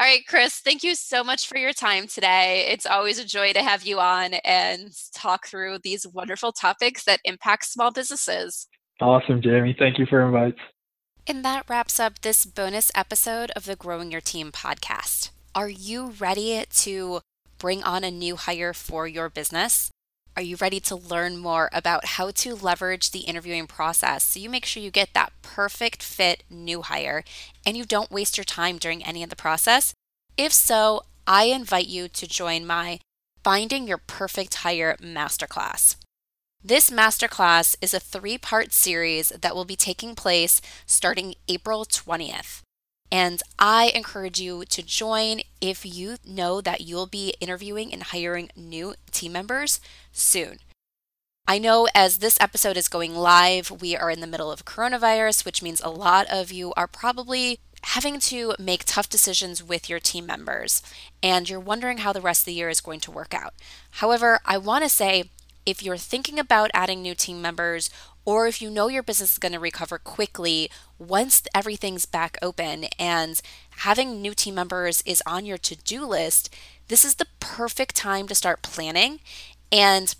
All 0.00 0.08
right, 0.08 0.26
Chris, 0.26 0.58
thank 0.58 0.82
you 0.82 0.96
so 0.96 1.22
much 1.22 1.46
for 1.46 1.56
your 1.56 1.72
time 1.72 2.08
today. 2.08 2.66
It's 2.68 2.84
always 2.84 3.20
a 3.20 3.24
joy 3.24 3.52
to 3.52 3.62
have 3.62 3.84
you 3.84 4.00
on 4.00 4.34
and 4.44 4.90
talk 5.14 5.46
through 5.46 5.78
these 5.84 6.04
wonderful 6.04 6.50
topics 6.50 7.04
that 7.04 7.20
impact 7.24 7.66
small 7.66 7.92
businesses. 7.92 8.66
Awesome, 9.00 9.40
Jamie. 9.40 9.76
Thank 9.78 10.00
you 10.00 10.06
for 10.06 10.26
inviting. 10.26 10.58
And 11.26 11.42
that 11.42 11.64
wraps 11.70 11.98
up 11.98 12.20
this 12.20 12.44
bonus 12.44 12.92
episode 12.94 13.50
of 13.52 13.64
the 13.64 13.76
Growing 13.76 14.12
Your 14.12 14.20
Team 14.20 14.52
podcast. 14.52 15.30
Are 15.54 15.70
you 15.70 16.12
ready 16.18 16.62
to 16.68 17.20
bring 17.56 17.82
on 17.82 18.04
a 18.04 18.10
new 18.10 18.36
hire 18.36 18.74
for 18.74 19.08
your 19.08 19.30
business? 19.30 19.90
Are 20.36 20.42
you 20.42 20.56
ready 20.56 20.80
to 20.80 20.94
learn 20.94 21.38
more 21.38 21.70
about 21.72 22.04
how 22.04 22.30
to 22.32 22.54
leverage 22.54 23.10
the 23.10 23.20
interviewing 23.20 23.66
process 23.66 24.24
so 24.24 24.38
you 24.38 24.50
make 24.50 24.66
sure 24.66 24.82
you 24.82 24.90
get 24.90 25.14
that 25.14 25.32
perfect 25.40 26.02
fit 26.02 26.42
new 26.50 26.82
hire 26.82 27.24
and 27.64 27.74
you 27.74 27.84
don't 27.86 28.10
waste 28.10 28.36
your 28.36 28.44
time 28.44 28.76
during 28.76 29.02
any 29.02 29.22
of 29.22 29.30
the 29.30 29.36
process? 29.36 29.94
If 30.36 30.52
so, 30.52 31.04
I 31.26 31.44
invite 31.44 31.86
you 31.86 32.08
to 32.08 32.28
join 32.28 32.66
my 32.66 32.98
Finding 33.42 33.88
Your 33.88 33.98
Perfect 33.98 34.56
Hire 34.56 34.96
Masterclass. 35.00 35.96
This 36.66 36.88
masterclass 36.88 37.76
is 37.82 37.92
a 37.92 38.00
three 38.00 38.38
part 38.38 38.72
series 38.72 39.28
that 39.28 39.54
will 39.54 39.66
be 39.66 39.76
taking 39.76 40.14
place 40.14 40.62
starting 40.86 41.34
April 41.46 41.84
20th. 41.84 42.62
And 43.12 43.42
I 43.58 43.92
encourage 43.94 44.40
you 44.40 44.64
to 44.70 44.82
join 44.82 45.42
if 45.60 45.84
you 45.84 46.16
know 46.24 46.62
that 46.62 46.80
you'll 46.80 47.06
be 47.06 47.34
interviewing 47.38 47.92
and 47.92 48.02
hiring 48.02 48.48
new 48.56 48.94
team 49.10 49.32
members 49.32 49.78
soon. 50.10 50.56
I 51.46 51.58
know 51.58 51.86
as 51.94 52.18
this 52.18 52.38
episode 52.40 52.78
is 52.78 52.88
going 52.88 53.14
live, 53.14 53.82
we 53.82 53.94
are 53.94 54.10
in 54.10 54.20
the 54.20 54.26
middle 54.26 54.50
of 54.50 54.64
coronavirus, 54.64 55.44
which 55.44 55.62
means 55.62 55.82
a 55.82 55.90
lot 55.90 56.26
of 56.30 56.50
you 56.50 56.72
are 56.78 56.88
probably 56.88 57.60
having 57.82 58.18
to 58.18 58.54
make 58.58 58.84
tough 58.86 59.10
decisions 59.10 59.62
with 59.62 59.90
your 59.90 60.00
team 60.00 60.24
members, 60.24 60.82
and 61.22 61.50
you're 61.50 61.60
wondering 61.60 61.98
how 61.98 62.14
the 62.14 62.22
rest 62.22 62.40
of 62.40 62.46
the 62.46 62.54
year 62.54 62.70
is 62.70 62.80
going 62.80 63.00
to 63.00 63.10
work 63.10 63.34
out. 63.34 63.52
However, 63.90 64.40
I 64.46 64.56
want 64.56 64.82
to 64.84 64.88
say 64.88 65.24
if 65.66 65.82
you're 65.82 65.96
thinking 65.96 66.38
about 66.38 66.70
adding 66.74 67.02
new 67.02 67.14
team 67.14 67.40
members 67.40 67.90
or 68.24 68.46
if 68.46 68.62
you 68.62 68.70
know 68.70 68.88
your 68.88 69.02
business 69.02 69.32
is 69.32 69.38
going 69.38 69.52
to 69.52 69.58
recover 69.58 69.98
quickly 69.98 70.70
once 70.98 71.42
everything's 71.54 72.06
back 72.06 72.38
open 72.40 72.84
and 72.98 73.40
having 73.78 74.20
new 74.20 74.34
team 74.34 74.54
members 74.54 75.02
is 75.04 75.22
on 75.26 75.44
your 75.44 75.58
to 75.58 75.76
do 75.76 76.04
list, 76.06 76.54
this 76.88 77.04
is 77.04 77.16
the 77.16 77.26
perfect 77.40 77.94
time 77.94 78.26
to 78.28 78.34
start 78.34 78.62
planning 78.62 79.20
and 79.70 80.14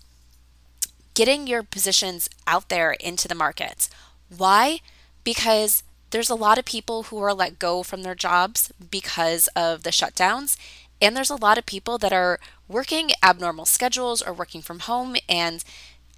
getting 1.13 1.47
your 1.47 1.63
positions 1.63 2.29
out 2.45 2.69
there 2.69 2.91
into 2.93 3.27
the 3.27 3.35
market. 3.35 3.89
Why? 4.35 4.79
Because 5.23 5.83
there's 6.11 6.29
a 6.29 6.35
lot 6.35 6.57
of 6.57 6.65
people 6.65 7.03
who 7.03 7.17
are 7.19 7.33
let 7.33 7.59
go 7.59 7.83
from 7.83 8.03
their 8.03 8.15
jobs 8.15 8.71
because 8.91 9.47
of 9.55 9.83
the 9.83 9.89
shutdowns. 9.89 10.57
And 11.01 11.15
there's 11.15 11.29
a 11.29 11.35
lot 11.35 11.57
of 11.57 11.65
people 11.65 11.97
that 11.97 12.13
are 12.13 12.39
working 12.67 13.11
abnormal 13.21 13.65
schedules 13.65 14.21
or 14.21 14.33
working 14.33 14.61
from 14.61 14.79
home 14.79 15.15
and 15.27 15.63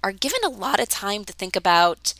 are 0.02 0.12
given 0.12 0.40
a 0.44 0.48
lot 0.48 0.80
of 0.80 0.88
time 0.88 1.24
to 1.24 1.32
think 1.32 1.56
about 1.56 2.14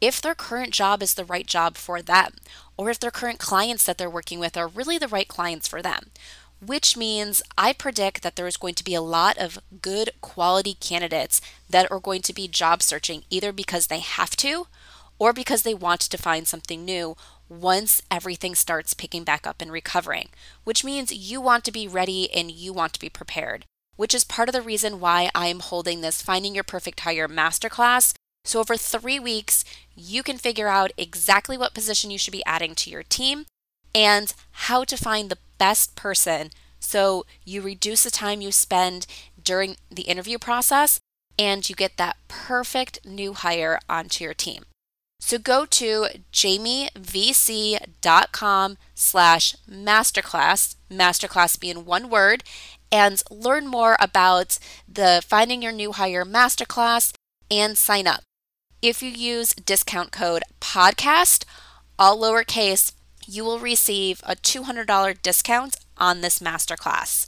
if 0.00 0.20
their 0.20 0.34
current 0.34 0.72
job 0.72 1.02
is 1.02 1.14
the 1.14 1.24
right 1.24 1.46
job 1.46 1.76
for 1.76 2.00
them, 2.02 2.32
or 2.76 2.90
if 2.90 2.98
their 2.98 3.10
current 3.10 3.38
clients 3.38 3.84
that 3.84 3.98
they're 3.98 4.10
working 4.10 4.38
with 4.38 4.56
are 4.56 4.66
really 4.66 4.98
the 4.98 5.08
right 5.08 5.28
clients 5.28 5.68
for 5.68 5.82
them. 5.82 6.10
Which 6.64 6.96
means 6.96 7.42
I 7.56 7.72
predict 7.72 8.22
that 8.22 8.36
there 8.36 8.46
is 8.46 8.56
going 8.56 8.74
to 8.74 8.84
be 8.84 8.94
a 8.94 9.00
lot 9.00 9.38
of 9.38 9.58
good 9.80 10.10
quality 10.20 10.74
candidates 10.74 11.40
that 11.68 11.90
are 11.90 12.00
going 12.00 12.22
to 12.22 12.34
be 12.34 12.48
job 12.48 12.82
searching 12.82 13.24
either 13.30 13.52
because 13.52 13.86
they 13.86 14.00
have 14.00 14.36
to 14.36 14.66
or 15.18 15.32
because 15.32 15.62
they 15.62 15.74
want 15.74 16.00
to 16.00 16.18
find 16.18 16.48
something 16.48 16.84
new 16.84 17.16
once 17.50 18.00
everything 18.10 18.54
starts 18.54 18.94
picking 18.94 19.24
back 19.24 19.46
up 19.46 19.60
and 19.60 19.70
recovering, 19.70 20.28
which 20.64 20.84
means 20.84 21.12
you 21.12 21.40
want 21.40 21.64
to 21.64 21.72
be 21.72 21.86
ready 21.86 22.32
and 22.32 22.50
you 22.50 22.72
want 22.72 22.94
to 22.94 23.00
be 23.00 23.10
prepared 23.10 23.66
which 24.00 24.14
is 24.14 24.24
part 24.24 24.48
of 24.48 24.54
the 24.54 24.62
reason 24.62 24.98
why 24.98 25.28
I'm 25.34 25.60
holding 25.60 26.00
this 26.00 26.22
Finding 26.22 26.54
Your 26.54 26.64
Perfect 26.64 27.00
Hire 27.00 27.28
Masterclass. 27.28 28.14
So, 28.46 28.58
over 28.58 28.74
three 28.74 29.20
weeks, 29.20 29.62
you 29.94 30.22
can 30.22 30.38
figure 30.38 30.68
out 30.68 30.90
exactly 30.96 31.58
what 31.58 31.74
position 31.74 32.10
you 32.10 32.16
should 32.16 32.32
be 32.32 32.42
adding 32.46 32.74
to 32.76 32.88
your 32.88 33.02
team 33.02 33.44
and 33.94 34.32
how 34.52 34.84
to 34.84 34.96
find 34.96 35.28
the 35.28 35.36
best 35.58 35.96
person 35.96 36.48
so 36.78 37.26
you 37.44 37.60
reduce 37.60 38.04
the 38.04 38.10
time 38.10 38.40
you 38.40 38.52
spend 38.52 39.06
during 39.44 39.76
the 39.90 40.04
interview 40.04 40.38
process 40.38 40.98
and 41.38 41.68
you 41.68 41.76
get 41.76 41.98
that 41.98 42.16
perfect 42.26 43.04
new 43.04 43.34
hire 43.34 43.78
onto 43.86 44.24
your 44.24 44.32
team. 44.32 44.64
So 45.20 45.38
go 45.38 45.64
to 45.66 46.06
jamievc.com 46.32 46.88
slash 48.94 49.54
masterclass, 49.70 50.74
masterclass 50.90 51.60
being 51.60 51.84
one 51.84 52.10
word, 52.10 52.42
and 52.90 53.22
learn 53.30 53.68
more 53.68 53.96
about 54.00 54.58
the 54.88 55.22
Finding 55.24 55.62
Your 55.62 55.70
New 55.72 55.92
Hire 55.92 56.24
Masterclass 56.24 57.12
and 57.50 57.78
sign 57.78 58.06
up. 58.08 58.22
If 58.82 59.02
you 59.02 59.10
use 59.10 59.54
discount 59.54 60.10
code 60.10 60.42
PODCAST, 60.60 61.44
all 61.98 62.18
lowercase, 62.18 62.92
you 63.26 63.44
will 63.44 63.58
receive 63.60 64.22
a 64.24 64.34
$200 64.34 65.22
discount 65.22 65.76
on 65.98 66.22
this 66.22 66.38
masterclass. 66.40 67.26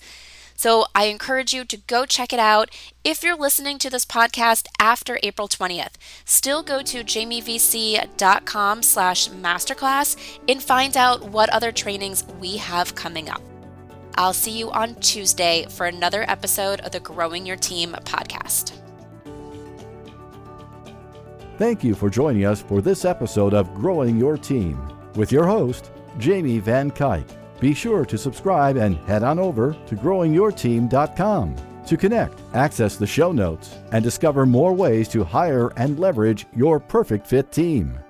So 0.63 0.87
I 0.95 1.07
encourage 1.07 1.53
you 1.53 1.65
to 1.65 1.77
go 1.77 2.07
check 2.07 2.33
it 2.33 2.39
out. 2.39 2.71
If 3.03 3.25
you're 3.25 3.37
listening 3.37 3.79
to 3.79 3.91
this 3.91 4.07
podcast 4.07 4.69
after 4.79 5.19
April 5.25 5.49
20th, 5.49 5.95
still 6.25 6.63
go 6.63 6.83
to 6.83 7.03
jamievc.com 7.03 8.83
slash 8.85 9.29
masterclass 9.29 10.17
and 10.49 10.63
find 10.63 10.97
out 10.97 11.25
what 11.25 11.51
other 11.51 11.73
trainings 11.73 12.23
we 12.39 12.59
have 12.59 12.95
coming 12.95 13.29
up. 13.29 13.43
I'll 14.15 14.33
see 14.33 14.57
you 14.57 14.71
on 14.71 14.95
Tuesday 15.01 15.67
for 15.69 15.87
another 15.87 16.25
episode 16.31 16.81
of 16.83 16.93
the 16.93 17.01
Growing 17.01 17.45
Your 17.45 17.57
Team 17.57 17.97
podcast. 18.05 18.71
Thank 21.59 21.83
you 21.83 21.97
for 21.97 22.09
joining 22.09 22.45
us 22.45 22.63
for 22.63 22.81
this 22.81 23.05
episode 23.05 23.53
of 23.53 23.75
Growing 23.75 24.17
Your 24.17 24.37
Team 24.37 24.81
with 25.17 25.33
your 25.33 25.45
host, 25.45 25.91
Jamie 26.19 26.61
Van 26.61 26.93
Cuyk. 26.93 27.42
Be 27.63 27.75
sure 27.75 28.05
to 28.07 28.19
subscribe 28.19 28.77
and 28.77 28.97
head 29.07 29.23
on 29.23 29.39
over 29.39 29.77
to 29.87 29.95
growingyourteam.com 29.95 31.55
to 31.87 31.97
connect, 31.97 32.41
access 32.55 32.97
the 32.97 33.07
show 33.07 33.31
notes, 33.31 33.79
and 33.93 34.03
discover 34.03 34.47
more 34.47 34.73
ways 34.73 35.07
to 35.11 35.23
hire 35.23 35.73
and 35.77 36.01
leverage 36.01 36.47
your 36.57 36.81
perfect 36.81 37.25
fit 37.25 37.53
team. 37.53 38.01